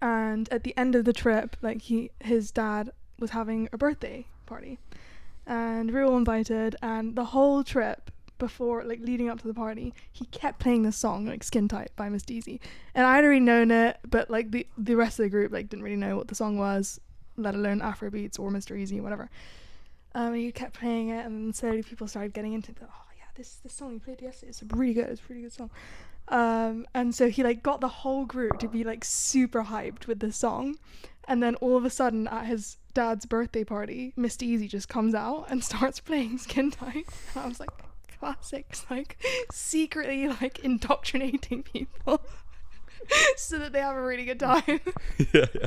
and 0.00 0.48
at 0.50 0.64
the 0.64 0.76
end 0.78 0.94
of 0.94 1.04
the 1.04 1.12
trip 1.12 1.56
like 1.60 1.82
he 1.82 2.10
his 2.20 2.50
dad 2.50 2.90
was 3.18 3.30
having 3.30 3.68
a 3.72 3.78
birthday 3.78 4.26
party 4.46 4.78
and 5.50 5.90
we 5.90 5.98
were 5.98 6.04
all 6.04 6.16
invited 6.16 6.76
and 6.80 7.16
the 7.16 7.24
whole 7.24 7.64
trip 7.64 8.10
before 8.38 8.84
like 8.84 9.00
leading 9.00 9.28
up 9.28 9.38
to 9.40 9.46
the 9.48 9.52
party 9.52 9.92
he 10.10 10.24
kept 10.26 10.60
playing 10.60 10.84
this 10.84 10.96
song 10.96 11.26
like 11.26 11.42
skin 11.42 11.68
tight 11.68 11.90
by 11.96 12.08
Mr 12.08 12.38
Eazi. 12.38 12.60
And 12.94 13.04
i'd 13.04 13.24
already 13.24 13.40
known 13.40 13.70
it 13.70 13.98
but 14.08 14.30
like 14.30 14.52
the 14.52 14.66
the 14.78 14.94
rest 14.94 15.18
of 15.18 15.24
the 15.24 15.28
group 15.28 15.52
like 15.52 15.68
didn't 15.68 15.82
really 15.82 15.96
know 15.96 16.16
what 16.16 16.28
the 16.28 16.34
song 16.34 16.56
was 16.56 17.00
let 17.36 17.54
alone 17.54 17.80
afrobeats 17.80 18.38
or 18.38 18.50
Mr 18.50 18.80
Eazi 18.80 19.02
whatever. 19.02 19.28
Um 20.14 20.34
he 20.34 20.50
kept 20.52 20.74
playing 20.74 21.08
it 21.08 21.26
and 21.26 21.54
slowly 21.54 21.82
people 21.82 22.06
started 22.06 22.32
getting 22.32 22.52
into 22.52 22.70
it 22.70 22.78
oh 22.82 23.06
yeah 23.18 23.24
this 23.34 23.56
this 23.56 23.74
song 23.74 23.92
you 23.92 24.00
played 24.00 24.22
yesterday 24.22 24.50
it's 24.50 24.62
a 24.62 24.66
really 24.66 24.94
good 24.94 25.06
it's 25.06 25.20
a 25.20 25.24
pretty 25.24 25.42
good 25.42 25.52
song. 25.52 25.70
Um, 26.28 26.86
and 26.94 27.12
so 27.12 27.28
he 27.28 27.42
like 27.42 27.60
got 27.60 27.80
the 27.80 27.88
whole 27.88 28.24
group 28.24 28.60
to 28.60 28.68
be 28.68 28.84
like 28.84 29.04
super 29.04 29.64
hyped 29.64 30.06
with 30.06 30.20
this 30.20 30.36
song, 30.36 30.76
and 31.26 31.42
then 31.42 31.56
all 31.56 31.76
of 31.76 31.84
a 31.84 31.90
sudden 31.90 32.28
at 32.28 32.46
his 32.46 32.76
dad's 32.94 33.26
birthday 33.26 33.64
party, 33.64 34.12
Mr. 34.18 34.46
Eazi 34.46 34.68
just 34.68 34.88
comes 34.88 35.14
out 35.14 35.46
and 35.48 35.62
starts 35.70 36.00
playing 36.00 36.38
Skin 36.38 36.70
Tight. 36.70 37.06
And 37.34 37.44
I 37.44 37.48
was 37.48 37.60
like, 37.60 37.70
classics, 38.20 38.86
like 38.90 39.16
secretly 39.50 40.28
like 40.28 40.60
indoctrinating 40.60 41.62
people. 41.62 42.20
so 43.36 43.58
that 43.58 43.72
they 43.72 43.80
have 43.80 43.96
a 43.96 44.02
really 44.02 44.24
good 44.24 44.40
time. 44.40 44.62
yeah, 45.32 45.46
yeah. 45.54 45.66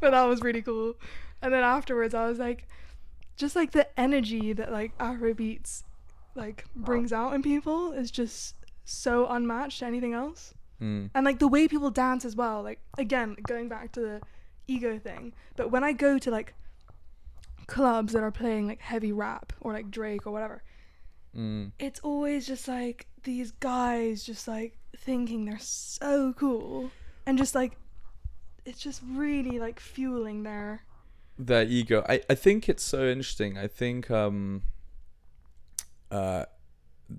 but 0.00 0.10
that 0.10 0.24
was 0.24 0.40
really 0.42 0.62
cool. 0.62 0.94
And 1.40 1.52
then 1.52 1.64
afterwards, 1.64 2.14
I 2.14 2.26
was 2.26 2.38
like, 2.38 2.68
just 3.36 3.56
like 3.56 3.72
the 3.72 3.88
energy 3.98 4.52
that 4.52 4.70
like 4.70 4.96
Afrobeats 4.98 5.82
like 6.34 6.64
brings 6.74 7.12
out 7.12 7.34
in 7.34 7.42
people 7.42 7.92
is 7.92 8.10
just 8.10 8.54
so 8.84 9.26
unmatched 9.26 9.80
to 9.80 9.86
anything 9.86 10.14
else. 10.14 10.54
Mm. 10.80 11.10
And 11.14 11.24
like 11.24 11.38
the 11.38 11.48
way 11.48 11.68
people 11.68 11.90
dance 11.90 12.24
as 12.24 12.36
well. 12.36 12.62
Like 12.62 12.80
again, 12.98 13.36
going 13.46 13.68
back 13.68 13.92
to 13.92 14.00
the 14.00 14.20
ego 14.74 14.98
thing. 14.98 15.32
But 15.56 15.70
when 15.70 15.84
I 15.84 15.92
go 15.92 16.18
to 16.18 16.30
like 16.30 16.54
clubs 17.66 18.12
that 18.12 18.22
are 18.22 18.30
playing 18.30 18.66
like 18.66 18.80
heavy 18.80 19.12
rap 19.12 19.52
or 19.60 19.72
like 19.72 19.90
Drake 19.90 20.26
or 20.26 20.32
whatever, 20.32 20.62
Mm. 21.36 21.72
it's 21.78 21.98
always 22.00 22.46
just 22.46 22.68
like 22.68 23.06
these 23.24 23.52
guys 23.52 24.22
just 24.22 24.46
like 24.46 24.76
thinking 24.94 25.46
they're 25.46 25.58
so 25.58 26.34
cool 26.34 26.90
and 27.24 27.38
just 27.38 27.54
like 27.54 27.72
it's 28.66 28.78
just 28.78 29.00
really 29.08 29.58
like 29.58 29.80
fueling 29.80 30.42
their 30.42 30.82
their 31.38 31.64
ego. 31.64 32.04
I, 32.06 32.20
I 32.28 32.34
think 32.34 32.68
it's 32.68 32.82
so 32.82 33.06
interesting. 33.08 33.56
I 33.56 33.66
think 33.66 34.10
um 34.10 34.62
uh 36.10 36.44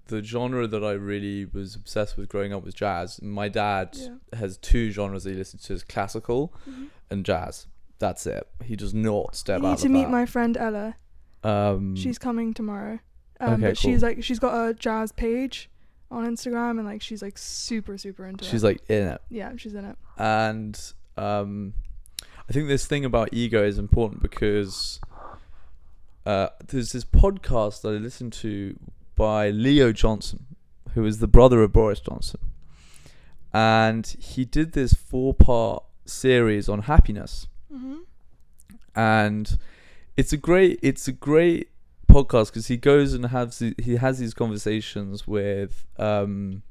the 0.07 0.23
genre 0.23 0.65
that 0.67 0.83
I 0.83 0.91
really 0.93 1.45
was 1.45 1.75
obsessed 1.75 2.15
with 2.17 2.29
growing 2.29 2.53
up 2.53 2.63
was 2.63 2.73
jazz. 2.75 3.19
My 3.21 3.49
dad 3.49 3.89
Yeah. 3.95 4.37
has 4.37 4.57
two 4.57 4.91
genres 4.91 5.23
that 5.23 5.31
he 5.31 5.35
listens 5.37 5.63
to: 5.63 5.73
is 5.73 5.83
classical 5.83 6.53
Mhm. 6.69 6.89
And 7.13 7.25
jazz. 7.25 7.67
That's 7.99 8.25
it. 8.27 8.45
He 8.65 8.75
does 8.75 8.93
not 8.93 9.35
step 9.37 9.61
you 9.61 9.67
out 9.67 9.69
need 9.71 9.77
to 9.79 9.85
of 9.85 9.91
meet 9.91 10.03
that. 10.03 10.09
my 10.11 10.25
friend 10.25 10.57
Ella. 10.57 10.95
um, 11.43 11.95
She's 11.95 12.17
coming 12.17 12.53
tomorrow. 12.53 12.99
Um, 13.39 13.53
Okay, 13.53 13.61
but 13.61 13.77
she's 13.77 14.01
like 14.03 14.23
she's 14.23 14.39
got 14.39 14.67
a 14.69 14.73
jazz 14.73 15.11
page 15.13 15.69
on 16.11 16.25
Instagram 16.25 16.71
and 16.79 16.85
like 16.85 17.01
she's 17.01 17.21
like 17.21 17.37
super 17.37 17.97
super 17.97 18.27
into 18.27 18.43
it. 18.45 18.47
she's 18.49 18.63
it. 18.63 18.67
like 18.67 18.89
in 18.89 19.07
it, 19.07 19.21
yeah, 19.29 19.51
she's 19.57 19.73
in 19.73 19.85
it. 19.85 19.95
and 20.17 20.79
um, 21.17 21.73
I 22.49 22.53
think 22.53 22.67
this 22.67 22.85
thing 22.85 23.03
about 23.05 23.29
ego 23.31 23.63
is 23.65 23.77
important 23.79 24.21
because 24.21 24.99
uh, 26.25 26.49
there's 26.67 26.91
this 26.91 27.03
podcast 27.05 27.81
that 27.81 27.89
I 27.89 27.97
listened 27.97 28.33
to 28.33 28.77
by 29.15 29.49
Leo 29.49 29.91
Johnson, 29.91 30.45
who 30.93 31.05
is 31.05 31.19
the 31.19 31.27
brother 31.27 31.63
of 31.63 31.71
Boris 31.73 31.99
Johnson, 31.99 32.39
and 33.53 34.05
he 34.19 34.45
did 34.45 34.73
this 34.73 34.93
four-part 34.93 35.83
series 36.05 36.67
on 36.69 36.83
happiness, 36.83 37.47
Mm-hmm. 37.73 37.95
and 38.95 39.57
it's 40.15 40.31
a 40.33 40.37
great 40.37 40.79
it's 40.83 41.07
a 41.07 41.11
great 41.11 41.69
podcast 42.09 42.47
because 42.47 42.67
he 42.67 42.77
goes 42.77 43.13
and 43.13 43.25
has 43.27 43.57
he 43.81 43.95
has 43.95 44.19
these 44.19 44.33
conversations 44.35 45.27
with 45.27 45.87
um 45.97 46.61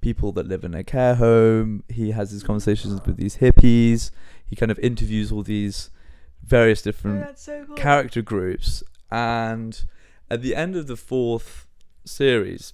people 0.00 0.32
that 0.32 0.46
live 0.48 0.64
in 0.64 0.74
a 0.74 0.82
care 0.82 1.14
home 1.14 1.84
he 1.88 2.10
has 2.10 2.32
these 2.32 2.42
conversations 2.42 3.00
with 3.06 3.16
these 3.16 3.36
hippies 3.36 4.10
he 4.44 4.56
kind 4.56 4.72
of 4.72 4.78
interviews 4.80 5.30
all 5.30 5.42
these 5.44 5.90
various 6.44 6.80
Oh, 6.82 6.84
different 6.90 7.20
that's 7.20 7.42
so 7.42 7.64
cool. 7.66 7.76
character 7.76 8.22
groups 8.22 8.82
and 9.10 9.84
at 10.28 10.42
the 10.42 10.56
end 10.56 10.74
of 10.74 10.88
the 10.88 10.96
fourth 10.96 11.66
series 12.04 12.72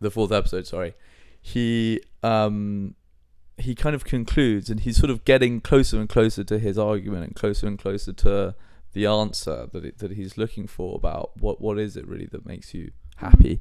the 0.00 0.10
fourth 0.10 0.32
episode 0.32 0.66
sorry 0.66 0.94
he 1.40 2.00
um 2.24 2.94
he 3.58 3.74
kind 3.74 3.94
of 3.94 4.04
concludes 4.04 4.68
and 4.70 4.80
he's 4.80 4.96
sort 4.98 5.10
of 5.10 5.24
getting 5.24 5.60
closer 5.60 5.98
and 5.98 6.08
closer 6.08 6.44
to 6.44 6.58
his 6.58 6.76
argument 6.78 7.24
and 7.24 7.34
closer 7.34 7.66
and 7.66 7.78
closer 7.78 8.12
to 8.12 8.54
the 8.92 9.06
answer 9.06 9.66
that 9.72 9.84
it, 9.84 9.98
that 9.98 10.12
he's 10.12 10.36
looking 10.38 10.66
for 10.66 10.94
about 10.96 11.30
what 11.40 11.60
what 11.60 11.78
is 11.78 11.96
it 11.96 12.06
really 12.06 12.26
that 12.26 12.44
makes 12.46 12.74
you 12.74 12.90
happy 13.16 13.60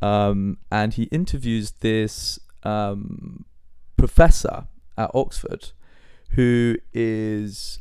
um 0.00 0.56
and 0.70 0.94
he 0.94 1.04
interviews 1.04 1.72
this 1.80 2.38
um 2.64 3.44
professor 3.96 4.66
at 4.98 5.10
Oxford 5.14 5.70
who 6.30 6.76
is 6.92 7.78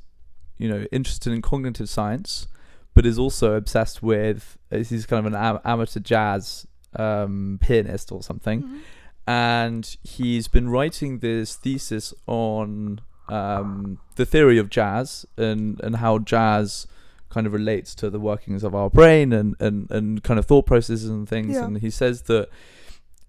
you 0.57 0.69
know 0.69 0.85
interested 0.91 1.33
in 1.33 1.41
cognitive 1.41 1.89
science 1.89 2.47
but 2.93 3.05
is 3.05 3.17
also 3.17 3.53
obsessed 3.55 4.03
with 4.03 4.57
he's 4.71 5.05
kind 5.05 5.25
of 5.25 5.33
an 5.33 5.39
am- 5.39 5.59
amateur 5.65 5.99
jazz 5.99 6.67
um 6.97 7.57
pianist 7.61 8.11
or 8.11 8.21
something 8.21 8.61
Mhm. 8.63 8.79
And 9.28 9.95
he's 10.03 10.47
been 10.47 10.69
writing 10.69 11.19
this 11.19 11.55
thesis 11.55 12.13
on 12.28 13.01
um, 13.30 13.99
the 14.15 14.26
theory 14.26 14.57
of 14.57 14.69
jazz 14.69 15.26
and, 15.38 15.80
and 15.82 15.97
how 15.97 16.17
jazz 16.19 16.88
kind 17.30 17.47
of 17.47 17.53
relates 17.53 17.95
to 17.95 18.09
the 18.09 18.19
workings 18.19 18.63
of 18.63 18.76
our 18.76 18.89
brain 18.89 19.32
and, 19.32 19.55
and, 19.59 19.89
and 19.89 20.22
kind 20.24 20.38
of 20.38 20.45
thought 20.45 20.65
processes 20.65 21.09
and 21.09 21.30
things. 21.30 21.55
Yeah. 21.55 21.63
And 21.65 21.78
he 21.78 21.89
says 21.89 22.24
that, 22.24 22.49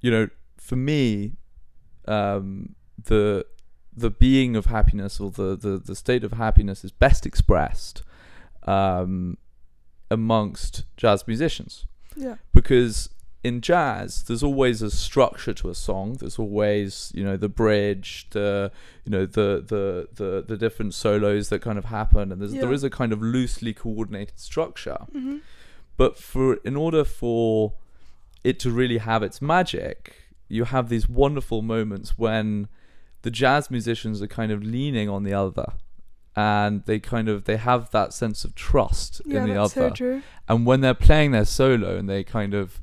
you 0.01 0.11
know, 0.11 0.29
for 0.57 0.77
me, 0.77 1.33
um, 2.09 2.75
the 3.05 3.47
the 3.95 4.11
being 4.11 4.57
of 4.57 4.67
happiness 4.67 5.21
or 5.21 5.31
the, 5.31 5.55
the, 5.55 5.77
the 5.79 5.95
state 5.95 6.25
of 6.25 6.33
happiness 6.33 6.83
is 6.83 6.91
best 6.91 7.27
expressed 7.27 8.03
um, 8.67 9.37
amongst 10.11 10.85
jazz 10.97 11.27
musicians 11.27 11.87
Yeah. 12.17 12.37
because 12.55 13.11
in 13.45 13.61
jazz 13.61 14.23
there's 14.25 14.43
always 14.43 14.83
a 14.83 14.91
structure 14.91 15.53
to 15.53 15.69
a 15.69 15.75
song 15.75 16.15
there's 16.21 16.39
always 16.39 17.11
you 17.15 17.25
know 17.25 17.37
the 17.37 17.49
bridge 17.49 18.27
the 18.31 18.71
you 19.05 19.11
know 19.11 19.27
the 19.27 19.65
the 19.67 20.09
the, 20.15 20.45
the 20.47 20.57
different 20.57 20.95
solos 20.95 21.49
that 21.49 21.61
kind 21.61 21.77
of 21.79 21.87
happen 21.87 22.31
and 22.31 22.41
there's, 22.41 22.55
Yeah. 22.55 22.71
is 22.71 22.85
a 22.85 22.91
kind 22.91 23.13
of 23.13 23.21
loosely 23.21 23.75
coordinated 23.75 24.39
structure 24.39 24.99
Mm-hmm. 25.15 25.39
but 25.97 26.17
for 26.17 26.55
in 26.65 26.77
order 26.77 27.05
for 27.05 27.73
it 28.45 28.59
to 28.61 28.71
really 28.71 28.99
have 28.99 29.23
its 29.23 29.43
magic 29.43 30.15
you 30.49 30.65
have 30.65 30.89
these 30.89 31.09
wonderful 31.09 31.63
moments 31.63 32.17
when 32.19 32.69
the 33.23 33.31
jazz 33.31 33.71
musicians 33.71 34.21
are 34.23 34.27
kind 34.29 34.53
of 34.53 34.63
leaning 34.63 35.09
on 35.09 35.23
the 35.25 35.33
other 35.35 35.73
and 36.35 36.85
they 36.87 36.99
kind 36.99 37.29
of 37.29 37.45
they 37.45 37.57
have 37.57 37.91
that 37.91 38.13
sense 38.15 38.45
of 38.45 38.55
trust 38.55 39.21
Yeah, 39.27 39.43
in 39.43 39.49
the 39.51 39.57
other 39.61 39.93
so 39.97 40.23
and 40.49 40.65
when 40.67 40.81
they're 40.81 40.95
playing 40.95 41.33
their 41.33 41.45
solo 41.45 41.97
and 41.97 42.09
they 42.09 42.23
kind 42.25 42.55
of 42.55 42.81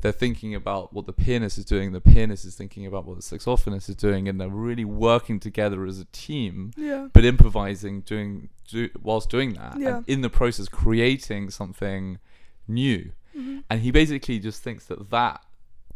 they're 0.00 0.12
thinking 0.12 0.54
about 0.54 0.92
what 0.92 1.06
the 1.06 1.12
pianist 1.12 1.58
is 1.58 1.64
doing 1.64 1.92
the 1.92 2.00
pianist 2.00 2.44
is 2.44 2.54
thinking 2.54 2.86
about 2.86 3.04
what 3.04 3.16
the 3.16 3.22
saxophonist 3.22 3.88
is 3.88 3.96
doing 3.96 4.28
and 4.28 4.40
they're 4.40 4.48
really 4.48 4.84
working 4.84 5.40
together 5.40 5.84
as 5.86 5.98
a 5.98 6.04
team 6.06 6.70
Yeah. 6.76 7.08
but 7.12 7.24
improvising 7.24 8.02
doing 8.02 8.48
do, 8.68 8.88
whilst 9.02 9.28
doing 9.30 9.54
that 9.54 9.78
Yeah. 9.78 9.96
and 9.98 10.08
in 10.08 10.20
the 10.20 10.30
process 10.30 10.68
creating 10.68 11.50
something 11.50 12.18
new 12.66 13.12
Mm-hmm. 13.36 13.58
and 13.70 13.80
he 13.82 13.90
basically 13.90 14.38
just 14.38 14.62
thinks 14.62 14.86
that 14.86 15.10
that 15.10 15.42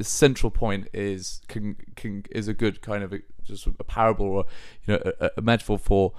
central 0.01 0.51
point 0.51 0.89
is 0.93 1.41
can, 1.49 1.77
can 1.97 2.25
is 2.31 2.49
a 2.49 2.55
good 2.55 2.83
kind 2.83 3.03
of 3.05 3.13
a, 3.13 3.21
just 3.45 3.67
a 3.67 3.85
parable 3.85 4.27
or 4.27 4.45
you 4.87 4.95
know 4.95 5.13
a, 5.21 5.31
a 5.37 5.43
metaphor 5.43 5.79
for 5.79 6.13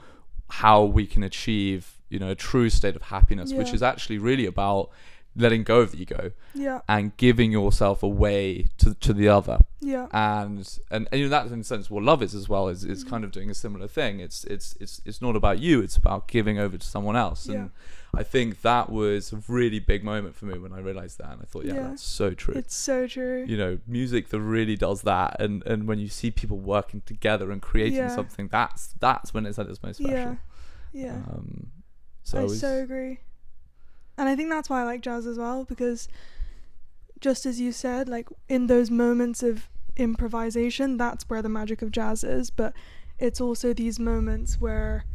how 0.50 0.84
we 0.84 1.06
can 1.06 1.24
achieve 1.24 1.98
you 2.10 2.20
know 2.20 2.30
a 2.30 2.36
true 2.36 2.70
state 2.70 2.96
of 2.96 3.02
happiness 3.04 3.52
which 3.54 3.74
is 3.74 3.82
actually 3.84 4.18
really 4.18 4.46
about 4.46 4.90
letting 5.36 5.64
go 5.64 5.80
of 5.80 5.92
the 5.92 6.02
ego 6.02 6.32
Yeah. 6.54 6.82
and 6.88 7.16
giving 7.18 7.52
yourself 7.52 8.04
away 8.04 8.68
to 8.78 8.94
to 8.94 9.14
the 9.14 9.28
other 9.30 9.58
Yeah. 9.82 10.08
and 10.12 10.60
and, 10.92 11.08
and 11.12 11.20
you 11.20 11.26
know 11.26 11.30
that's 11.30 11.52
in 11.52 11.62
a 11.62 11.64
sense 11.64 11.90
what 11.90 12.04
love 12.04 12.22
is 12.22 12.36
as 12.36 12.48
well 12.48 12.68
is 12.68 12.84
is 12.84 13.04
kind 13.04 13.24
of 13.24 13.32
doing 13.32 13.50
a 13.50 13.54
similar 13.56 13.88
thing 13.88 14.20
it's 14.20 14.44
it's 14.46 14.76
it's 14.80 15.02
it's 15.06 15.22
not 15.22 15.36
about 15.36 15.60
you 15.60 15.82
it's 15.82 15.98
about 15.98 16.28
giving 16.28 16.60
over 16.60 16.78
to 16.78 16.86
someone 16.86 17.16
else 17.16 17.48
and 17.48 17.72
i 18.14 18.22
think 18.22 18.62
that 18.62 18.92
was 18.92 19.34
a 19.34 19.40
really 19.48 19.80
big 19.80 20.04
moment 20.04 20.36
for 20.36 20.46
me 20.46 20.56
when 20.60 20.72
i 20.72 20.78
realized 20.80 21.18
that 21.18 21.32
and 21.32 21.42
i 21.42 21.46
thought 21.46 21.66
yeah, 21.66 21.74
Yeah. 21.74 21.88
that's 21.90 22.04
so 22.04 22.36
true 22.36 22.54
It's 22.54 22.76
so 22.76 23.08
true. 23.08 23.44
you 23.48 23.58
know 23.58 23.80
music 23.88 24.30
that 24.30 24.40
really 24.40 24.76
does 24.76 25.02
that 25.02 25.42
and 25.42 25.64
and 25.66 25.88
when 25.88 25.98
you 25.98 26.10
see 26.10 26.30
people 26.30 26.60
working 26.60 27.02
together 27.08 27.50
and 27.52 27.60
creating 27.60 27.96
Yeah. 27.96 28.14
something 28.16 28.50
that's 28.50 28.94
that's 29.00 29.34
when 29.34 29.48
it's 29.48 29.58
at 29.58 29.68
its 29.68 29.82
most 29.82 29.98
special 29.98 30.14
Yeah. 30.14 30.36
Yeah. 30.94 31.16
um 31.28 31.72
so 32.22 32.40
I 32.40 32.44
was- 32.44 32.60
so 32.60 32.78
agree. 32.84 33.20
And 34.18 34.30
I 34.30 34.36
think 34.36 34.50
that's 34.50 34.70
why 34.70 34.82
I 34.82 34.84
like 34.84 35.02
jazz 35.02 35.26
as 35.26 35.38
well 35.38 35.64
because 35.64 36.08
just 37.20 37.46
as 37.46 37.60
you 37.60 37.72
said, 37.72 38.10
like 38.10 38.28
in 38.50 38.68
those 38.68 38.92
moments 38.92 39.42
of 39.42 39.70
improvisation, 39.96 40.98
that's 40.98 41.30
where 41.30 41.42
the 41.42 41.50
magic 41.50 41.82
of 41.82 41.92
jazz 41.92 42.24
is, 42.24 42.50
but 42.50 42.74
it's 43.20 43.40
also 43.40 43.74
these 43.74 44.00
moments 44.00 44.60
where 44.60 45.06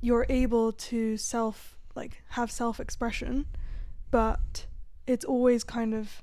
you're 0.00 0.26
able 0.28 0.72
to 0.72 1.16
self 1.16 1.78
like 1.94 2.22
have 2.30 2.50
self-expression, 2.50 3.46
but 4.10 4.66
it's 5.06 5.24
always 5.24 5.64
kind 5.64 5.94
of 5.94 6.22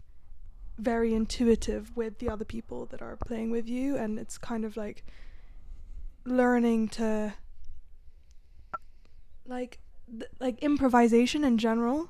very 0.77 1.13
intuitive 1.13 1.95
with 1.95 2.19
the 2.19 2.29
other 2.29 2.45
people 2.45 2.85
that 2.87 3.01
are 3.01 3.15
playing 3.15 3.49
with 3.51 3.67
you. 3.67 3.97
And 3.97 4.19
it's 4.19 4.37
kind 4.37 4.63
of 4.65 4.77
like 4.77 5.03
learning 6.25 6.89
to 6.89 7.33
like 9.45 9.79
th- 10.09 10.29
like 10.39 10.59
improvisation 10.59 11.43
in 11.43 11.57
general 11.57 12.09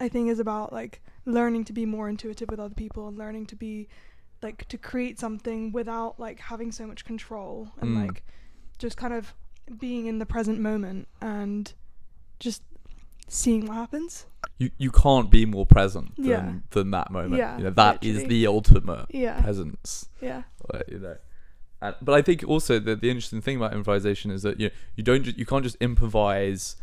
i 0.00 0.08
think 0.08 0.28
is 0.30 0.38
about 0.38 0.72
like 0.72 1.02
learning 1.24 1.64
to 1.64 1.72
be 1.72 1.84
more 1.86 2.08
intuitive 2.08 2.48
with 2.50 2.60
other 2.60 2.74
people 2.74 3.08
and 3.08 3.18
learning 3.18 3.46
to 3.46 3.56
be 3.56 3.88
like 4.42 4.66
to 4.68 4.78
create 4.78 5.18
something 5.18 5.72
without 5.72 6.20
like 6.20 6.38
having 6.40 6.70
so 6.70 6.86
much 6.86 7.04
control 7.04 7.70
and 7.80 7.90
Mm. 7.96 8.06
like 8.06 8.22
just 8.78 8.96
kind 8.96 9.14
of 9.14 9.34
being 9.78 10.06
in 10.06 10.18
the 10.18 10.26
present 10.26 10.60
moment 10.60 11.08
and 11.20 11.72
just 12.38 12.62
seeing 13.28 13.66
what 13.66 13.74
happens 13.74 14.26
you 14.58 14.70
you 14.78 14.90
can't 14.92 15.30
be 15.30 15.44
more 15.44 15.66
present 15.66 16.14
than 16.16 16.26
Yeah. 16.26 16.52
than 16.70 16.90
that 16.92 17.10
moment 17.10 17.38
Yeah, 17.38 17.56
you 17.58 17.64
know 17.64 17.70
that 17.70 18.04
is 18.04 18.16
literally. 18.18 18.28
the 18.28 18.46
ultimate 18.46 19.06
yeah 19.10 19.40
presence 19.42 20.08
yeah 20.20 20.42
you 20.88 20.98
know 21.00 21.16
And, 21.82 21.94
but 22.00 22.14
I 22.14 22.22
think 22.22 22.44
also 22.46 22.78
that 22.78 23.00
the 23.00 23.10
interesting 23.10 23.40
thing 23.42 23.56
about 23.56 23.72
improvisation 23.74 24.30
is 24.30 24.42
that 24.42 24.60
you 24.60 24.70
you 24.96 25.02
don't 25.02 25.24
ju- 25.24 25.34
you 25.36 25.44
can't 25.44 25.64
just 25.64 25.76
improvise 25.80 26.76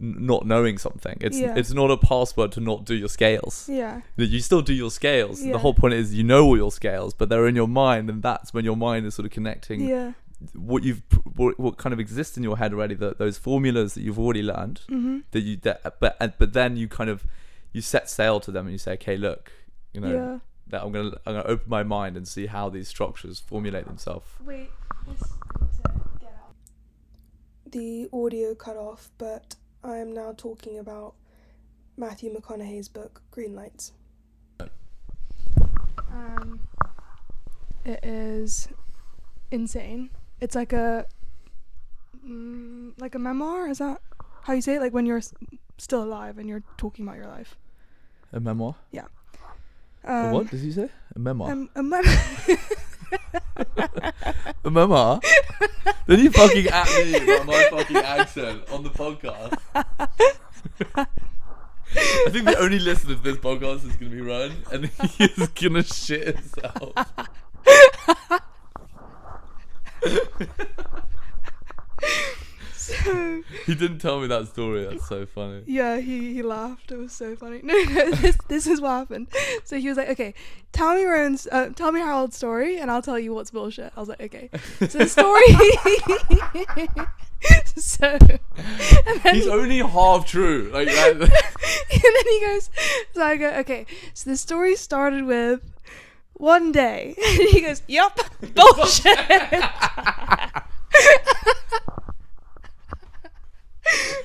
not 0.00 0.46
knowing 0.46 0.78
something. 0.78 1.18
It's 1.20 1.38
Yeah. 1.38 1.54
it's 1.56 1.72
not 1.72 1.90
a 1.90 1.96
password 1.96 2.52
to 2.52 2.60
not 2.60 2.84
do 2.84 2.94
your 2.94 3.08
scales. 3.08 3.68
Yeah. 3.68 4.00
You 4.16 4.40
still 4.40 4.62
do 4.62 4.72
your 4.72 4.90
scales. 4.90 5.42
Yeah. 5.42 5.52
The 5.52 5.58
whole 5.58 5.74
point 5.74 5.94
is 5.94 6.14
you 6.14 6.24
know 6.24 6.44
all 6.46 6.56
your 6.56 6.72
scales, 6.72 7.12
but 7.14 7.28
they're 7.28 7.46
in 7.46 7.54
your 7.56 7.68
mind, 7.68 8.08
and 8.10 8.22
that's 8.22 8.52
when 8.54 8.64
your 8.64 8.76
mind 8.76 9.04
is 9.06 9.14
sort 9.14 9.26
of 9.26 9.32
connecting 9.32 9.80
Yeah. 9.86 10.12
what 10.54 10.82
you've 10.84 11.02
what, 11.36 11.60
what 11.60 11.76
kind 11.76 11.92
of 11.92 12.00
exists 12.00 12.36
in 12.38 12.42
your 12.42 12.56
head 12.56 12.72
already. 12.72 12.94
That 12.94 13.18
those 13.18 13.36
formulas 13.38 13.94
that 13.94 14.02
you've 14.02 14.18
already 14.18 14.42
learned 14.42 14.80
Mm-hmm. 14.88 15.18
that 15.32 15.40
you 15.40 15.56
that, 15.58 15.96
but 16.00 16.16
and- 16.20 16.32
but 16.38 16.52
then 16.54 16.76
you 16.78 16.88
kind 16.88 17.10
of 17.10 17.26
you 17.72 17.80
set 17.82 18.08
sail 18.10 18.40
to 18.40 18.50
them 18.50 18.66
and 18.66 18.72
you 18.72 18.78
say, 18.78 18.92
okay, 18.94 19.16
look, 19.16 19.52
you 19.92 20.00
know 20.00 20.12
yeah. 20.12 20.38
that 20.68 20.82
I'm 20.82 20.92
gonna 20.92 21.10
I'm 21.26 21.34
gonna 21.34 21.44
open 21.44 21.68
my 21.68 21.82
mind 21.82 22.16
and 22.16 22.26
see 22.26 22.46
how 22.46 22.68
these 22.70 22.88
structures 22.88 23.38
formulate 23.38 23.84
themselves. 23.86 24.26
Wait. 24.44 24.70
Let's 25.06 25.22
get 26.20 26.32
out 26.42 26.54
the 27.70 28.08
audio 28.12 28.54
cut 28.54 28.76
off, 28.76 29.10
but 29.18 29.56
I 29.82 29.96
am 29.96 30.12
now 30.12 30.34
talking 30.36 30.78
about 30.78 31.14
Matthew 31.96 32.34
McConaughey's 32.34 32.88
book 32.88 33.22
Green 33.30 33.54
Lights. 33.54 33.92
Um, 36.10 36.60
it 37.84 38.00
is 38.04 38.68
insane. 39.50 40.10
It's 40.40 40.54
like 40.54 40.72
a 40.72 41.06
mm, 42.26 42.92
like 43.00 43.14
a 43.14 43.18
memoir. 43.18 43.68
Is 43.68 43.78
that 43.78 44.00
how 44.42 44.52
you 44.52 44.60
say 44.60 44.76
it? 44.76 44.80
Like 44.80 44.92
when 44.92 45.06
you're 45.06 45.18
s- 45.18 45.32
still 45.78 46.02
alive 46.02 46.38
and 46.38 46.48
you're 46.48 46.62
talking 46.76 47.06
about 47.06 47.16
your 47.16 47.26
life. 47.28 47.56
A 48.32 48.40
memoir. 48.40 48.74
Um, 50.02 50.26
a 50.26 50.32
what 50.32 50.50
does 50.50 50.62
he 50.62 50.72
say? 50.72 50.88
A 51.14 51.18
memoir. 51.18 51.52
Um, 51.52 51.68
a 51.74 51.82
mem- 51.82 52.04
a 54.64 54.70
memoir. 54.70 55.20
then 56.06 56.20
you 56.20 56.30
fucking 56.30 56.66
at 56.68 56.88
me 56.96 57.16
about 57.16 57.46
my 57.46 57.68
fucking 57.70 57.96
accent 57.96 58.62
on 58.70 58.82
the 58.82 58.90
podcast. 58.90 59.58
I 61.92 62.30
think 62.30 62.44
the 62.44 62.58
only 62.58 62.78
listener 62.78 63.16
to 63.16 63.20
this 63.20 63.36
podcast 63.36 63.86
is 63.88 63.96
gonna 63.96 64.10
be 64.10 64.20
Ryan, 64.20 64.52
and 64.72 64.86
he's 65.18 65.48
gonna 65.48 65.82
shit 65.82 66.36
himself. 66.36 66.94
so 73.04 73.42
He 73.66 73.74
didn't 73.74 73.98
tell 73.98 74.20
me 74.20 74.26
that 74.28 74.48
story. 74.48 74.86
That's 74.86 75.06
so 75.08 75.26
funny. 75.26 75.62
yeah, 75.66 75.98
he, 75.98 76.32
he 76.34 76.42
laughed. 76.42 76.90
It 76.90 76.96
was 76.98 77.12
so 77.12 77.36
funny. 77.36 77.60
No, 77.70 77.74
no, 77.74 78.10
this 78.12 78.36
this 78.48 78.66
is 78.66 78.80
what 78.80 78.90
happened. 78.90 79.28
So 79.64 79.78
he 79.78 79.88
was 79.88 79.96
like, 79.98 80.08
"Okay, 80.10 80.34
tell 80.72 80.94
me 80.94 81.02
your 81.02 81.16
own, 81.16 81.36
uh, 81.52 81.68
tell 81.70 81.92
me 81.92 82.00
Harold's 82.00 82.36
story, 82.36 82.78
and 82.78 82.90
I'll 82.90 83.02
tell 83.02 83.18
you 83.18 83.34
what's 83.34 83.50
bullshit." 83.50 83.92
I 83.96 84.00
was 84.00 84.08
like, 84.08 84.20
"Okay." 84.22 84.50
So 84.88 84.98
the 84.98 85.08
story. 85.08 85.42
so, 87.76 88.18
He's 89.32 89.46
only 89.46 89.78
half 89.78 90.26
true. 90.26 90.70
Like 90.72 90.88
that. 90.88 91.12
and 91.20 91.20
then 92.02 92.26
he 92.28 92.40
goes, 92.46 92.70
"So 93.14 93.22
I 93.22 93.36
go, 93.36 93.50
okay." 93.60 93.86
So 94.14 94.30
the 94.30 94.36
story 94.36 94.74
started 94.76 95.24
with 95.26 95.60
one 96.34 96.72
day, 96.72 97.14
and 97.18 97.48
he 97.50 97.60
goes, 97.60 97.82
"Yep, 97.88 98.18
bullshit." 98.54 99.18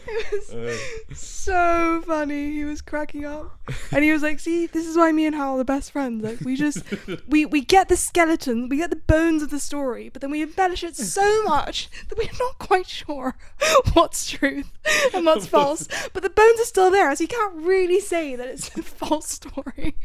it 0.08 0.32
was 0.32 0.50
Uh, 0.54 1.16
so 1.16 2.02
funny. 2.06 2.52
He 2.54 2.66
was 2.66 2.82
cracking 2.82 3.26
up, 3.26 3.58
and 3.92 4.04
he 4.04 4.12
was 4.12 4.22
like, 4.22 4.40
"See, 4.40 4.66
this 4.68 4.86
is 4.88 4.96
why 4.98 5.12
me 5.12 5.26
and 5.26 5.36
Hal 5.36 5.56
are 5.56 5.58
the 5.58 5.66
best 5.66 5.92
friends. 5.92 6.24
Like, 6.24 6.40
we 6.42 6.56
just 6.56 6.84
we 7.28 7.46
we 7.46 7.62
get 7.62 7.90
the 7.90 7.98
skeleton, 7.98 8.70
we 8.70 8.78
get 8.78 8.90
the 8.90 8.96
bones 8.96 9.42
of 9.44 9.50
the 9.50 9.60
story, 9.60 10.10
but 10.10 10.22
then 10.22 10.32
we 10.32 10.42
embellish 10.42 10.84
it 10.84 10.96
so 10.96 11.44
much 11.44 11.90
that 12.10 12.18
we're 12.18 12.30
not 12.40 12.58
quite 12.60 12.88
sure 12.88 13.36
what's 13.94 14.30
truth 14.30 14.72
and 15.14 15.26
what's 15.26 15.48
false. 15.48 15.88
But 16.14 16.24
the 16.24 16.30
bones 16.30 16.60
are 16.60 16.66
still 16.66 16.92
there, 16.92 17.16
so 17.16 17.24
you 17.24 17.28
can't 17.28 17.56
really 17.56 18.00
say 18.00 18.36
that 18.36 18.48
it's 18.48 18.70
a 18.78 18.82
false 18.84 19.28
story." 19.30 19.96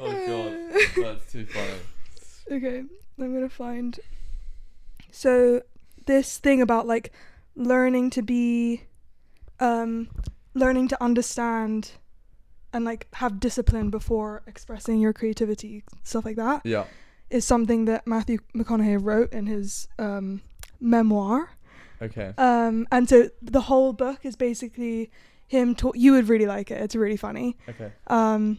oh 0.00 0.26
god, 0.26 1.02
that's 1.02 1.32
too 1.32 1.46
funny. 1.46 1.74
Okay, 2.50 2.78
I'm 3.18 3.34
gonna 3.34 3.48
find. 3.48 3.98
So, 5.10 5.62
this 6.08 6.38
thing 6.38 6.60
about 6.60 6.86
like 6.88 7.12
learning 7.54 8.10
to 8.10 8.22
be, 8.22 8.82
um, 9.60 10.08
learning 10.54 10.88
to 10.88 11.02
understand, 11.02 11.92
and 12.72 12.84
like 12.84 13.06
have 13.14 13.38
discipline 13.40 13.90
before 13.90 14.42
expressing 14.46 15.00
your 15.00 15.12
creativity, 15.12 15.84
stuff 16.02 16.24
like 16.24 16.36
that, 16.36 16.62
Yeah. 16.64 16.84
is 17.30 17.44
something 17.44 17.84
that 17.84 18.06
Matthew 18.06 18.38
McConaughey 18.54 18.98
wrote 19.00 19.32
in 19.32 19.46
his 19.46 19.86
um, 19.98 20.40
memoir. 20.80 21.50
Okay. 22.02 22.32
Um, 22.38 22.86
and 22.92 23.08
so 23.08 23.28
the 23.42 23.62
whole 23.62 23.92
book 23.92 24.20
is 24.24 24.36
basically 24.36 25.10
him. 25.46 25.74
Ta- 25.74 25.92
you 25.94 26.12
would 26.12 26.28
really 26.28 26.46
like 26.46 26.70
it. 26.70 26.80
It's 26.80 26.94
really 26.94 27.16
funny. 27.16 27.56
Okay. 27.68 27.90
Um, 28.06 28.58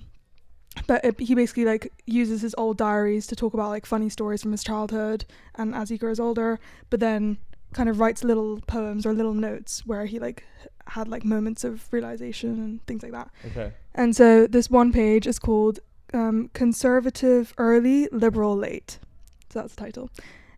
but 0.88 1.03
it, 1.03 1.20
he 1.20 1.36
basically 1.36 1.65
like 1.65 1.91
uses 2.05 2.41
his 2.41 2.55
old 2.57 2.78
diaries 2.78 3.28
to 3.28 3.36
talk 3.36 3.53
about 3.53 3.70
like 3.70 3.86
funny 3.86 4.09
stories 4.09 4.41
from 4.41 4.51
his 4.51 4.63
childhood 4.63 5.26
and 5.55 5.74
as 5.76 5.89
he 5.89 5.97
grows 5.97 6.20
older. 6.20 6.59
But 6.89 6.99
then 6.99 7.38
kind 7.74 7.89
of 7.89 7.99
writes 7.99 8.24
little 8.24 8.59
poems 8.61 9.05
or 9.05 9.13
little 9.13 9.34
notes 9.34 9.86
where 9.86 10.05
he 10.05 10.20
like 10.20 10.45
had 10.88 11.07
like 11.07 11.24
moments 11.24 11.63
of 11.63 11.91
realization 11.91 12.51
and 12.51 12.86
things 12.88 13.03
like 13.03 13.11
that. 13.11 13.30
Okay. 13.47 13.72
And 13.93 14.15
so 14.15 14.47
this 14.47 14.70
one 14.70 14.91
page 14.91 15.28
is 15.28 15.39
called 15.39 15.80
um, 16.13 16.49
"Conservative 16.53 17.53
Early, 17.57 18.07
Liberal 18.11 18.55
Late." 18.55 18.99
So 19.49 19.59
that's 19.59 19.76
the 19.76 19.82
title. 19.82 20.09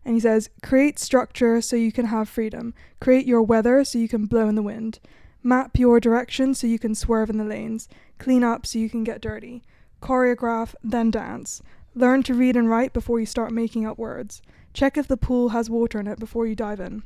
And 0.04 0.14
he 0.14 0.20
says, 0.20 0.50
"Create 0.62 0.98
structure 0.98 1.60
so 1.60 1.76
you 1.76 1.92
can 1.92 2.06
have 2.06 2.28
freedom. 2.28 2.74
Create 3.00 3.26
your 3.26 3.42
weather 3.42 3.84
so 3.84 3.98
you 3.98 4.08
can 4.08 4.26
blow 4.26 4.48
in 4.48 4.54
the 4.54 4.62
wind. 4.62 4.98
Map 5.42 5.78
your 5.78 5.98
direction 6.00 6.54
so 6.54 6.66
you 6.66 6.78
can 6.78 6.94
swerve 6.94 7.28
in 7.28 7.36
the 7.36 7.44
lanes. 7.44 7.88
Clean 8.18 8.44
up 8.44 8.64
so 8.64 8.78
you 8.78 8.88
can 8.88 9.04
get 9.04 9.20
dirty. 9.20 9.62
Choreograph, 10.02 10.74
then 10.82 11.10
dance. 11.10 11.62
Learn 11.94 12.22
to 12.24 12.34
read 12.34 12.56
and 12.56 12.68
write 12.68 12.92
before 12.92 13.20
you 13.20 13.26
start 13.26 13.52
making 13.52 13.86
up 13.86 13.98
words. 13.98 14.42
Check 14.74 14.96
if 14.96 15.06
the 15.06 15.16
pool 15.16 15.50
has 15.50 15.70
water 15.70 16.00
in 16.00 16.06
it 16.06 16.18
before 16.18 16.46
you 16.46 16.56
dive 16.56 16.80
in. 16.80 17.02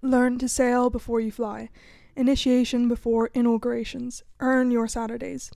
Learn 0.00 0.38
to 0.38 0.48
sail 0.48 0.90
before 0.90 1.20
you 1.20 1.32
fly. 1.32 1.70
Initiation 2.14 2.88
before 2.88 3.30
inaugurations. 3.34 4.22
Earn 4.38 4.70
your 4.70 4.86
Saturdays. 4.86 5.50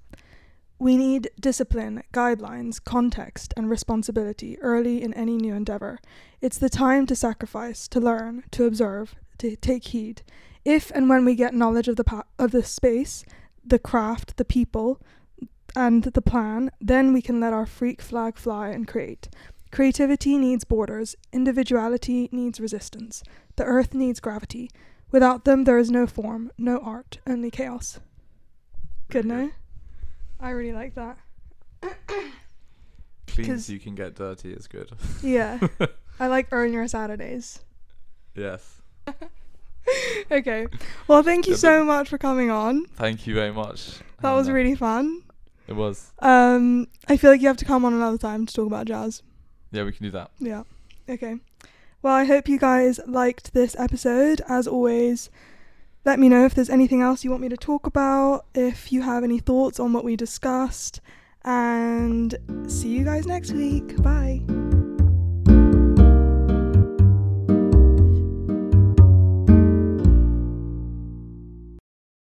We 0.79 0.97
need 0.97 1.31
discipline, 1.39 2.03
guidelines, 2.13 2.83
context, 2.83 3.55
and 3.57 3.71
responsibility 3.71 4.59
early 4.61 5.01
in 5.01 5.15
any 5.15 5.37
new 5.37 5.55
endeavor. 5.55 6.01
It's 6.41 6.59
the 6.59 6.69
time 6.69 7.07
to 7.07 7.15
sacrifice, 7.15 7.87
to 7.87 8.01
learn, 8.01 8.43
to 8.51 8.65
observe, 8.65 9.15
to 9.39 9.55
take 9.55 9.85
heed. 9.89 10.23
If 10.65 10.91
and 10.93 11.09
when 11.09 11.25
we 11.25 11.37
get 11.37 11.55
knowledge 11.55 11.87
of 11.87 11.95
the 11.95 12.05
pa- 12.05 12.25
of 12.37 12.51
the 12.51 12.65
space, 12.65 13.25
the 13.65 13.79
craft, 13.79 14.39
the 14.39 14.45
people, 14.45 15.01
and 15.75 16.05
the 16.05 16.23
plan, 16.23 16.71
then 16.81 17.13
we 17.13 17.23
can 17.23 17.41
let 17.41 17.53
our 17.53 17.67
freak 17.67 18.01
flag 18.03 18.37
fly 18.37 18.69
and 18.69 18.87
create. 18.87 19.29
Creativity 19.71 20.37
needs 20.37 20.65
borders, 20.65 21.17
individuality 21.33 22.29
needs 22.31 22.61
resistance. 22.61 23.23
The 23.57 23.65
earth 23.65 23.95
needs 23.95 24.21
gravity. 24.21 24.71
Without 25.11 25.45
them, 25.45 25.65
there 25.65 25.79
is 25.79 25.91
no 25.91 26.07
form, 26.07 26.51
no 26.59 26.79
art, 26.79 27.19
only 27.27 27.51
chaos. 27.51 28.01
Good, 29.09 29.25
no? 29.25 29.51
I 30.41 30.51
really 30.51 30.73
like 30.73 30.95
that. 30.95 31.19
Clean 33.27 33.59
so 33.59 33.73
you 33.73 33.79
can 33.79 33.95
get 33.95 34.15
dirty 34.15 34.53
is 34.53 34.67
good. 34.67 34.91
Yeah. 35.23 35.59
I 36.21 36.27
like 36.27 36.49
earn 36.51 36.73
your 36.73 36.87
Saturdays. 36.87 37.61
yes. 38.35 38.83
okay. 40.31 40.67
Well, 41.09 41.23
thank 41.23 41.47
you 41.47 41.55
so 41.55 41.85
much 41.85 42.09
for 42.09 42.19
coming 42.19 42.51
on. 42.51 42.87
Thank 42.95 43.27
you 43.27 43.35
very 43.35 43.53
much. 43.53 44.01
That 44.21 44.33
was 44.33 44.49
uh, 44.49 44.53
really 44.53 44.75
fun. 44.75 45.23
It 45.69 45.75
was. 45.75 46.13
Um, 46.19 46.89
I 47.09 47.17
feel 47.17 47.31
like 47.31 47.41
you 47.41 47.49
have 47.49 47.57
to 47.59 47.65
come 47.65 47.85
on 47.85 47.95
another 47.95 48.19
time 48.19 48.47
to 48.47 48.55
talk 48.55 48.67
about 48.67 48.87
jazz. 48.87 49.23
Yeah, 49.71 49.85
we 49.85 49.93
can 49.93 50.05
do 50.05 50.11
that. 50.11 50.31
Yeah. 50.39 50.65
Okay. 51.09 51.37
Well, 52.03 52.15
I 52.15 52.25
hope 52.25 52.49
you 52.49 52.59
guys 52.59 53.01
liked 53.07 53.55
this 53.55 53.77
episode. 53.79 54.43
As 54.49 54.67
always, 54.67 55.31
let 56.05 56.19
me 56.19 56.29
know 56.29 56.45
if 56.45 56.55
there's 56.55 56.71
anything 56.71 57.01
else 57.01 57.25
you 57.25 57.31
want 57.31 57.43
me 57.43 57.49
to 57.49 57.57
talk 57.57 57.87
about, 57.87 58.47
if 58.55 58.93
you 58.93 59.03
have 59.03 59.23
any 59.23 59.39
thoughts 59.39 59.79
on 59.79 59.93
what 59.93 60.05
we 60.05 60.17
discussed, 60.17 61.01
and 61.45 62.37
see 62.67 62.89
you 62.89 63.05
guys 63.05 63.27
next 63.27 63.53
week. 63.53 64.03
Bye. 64.03 64.43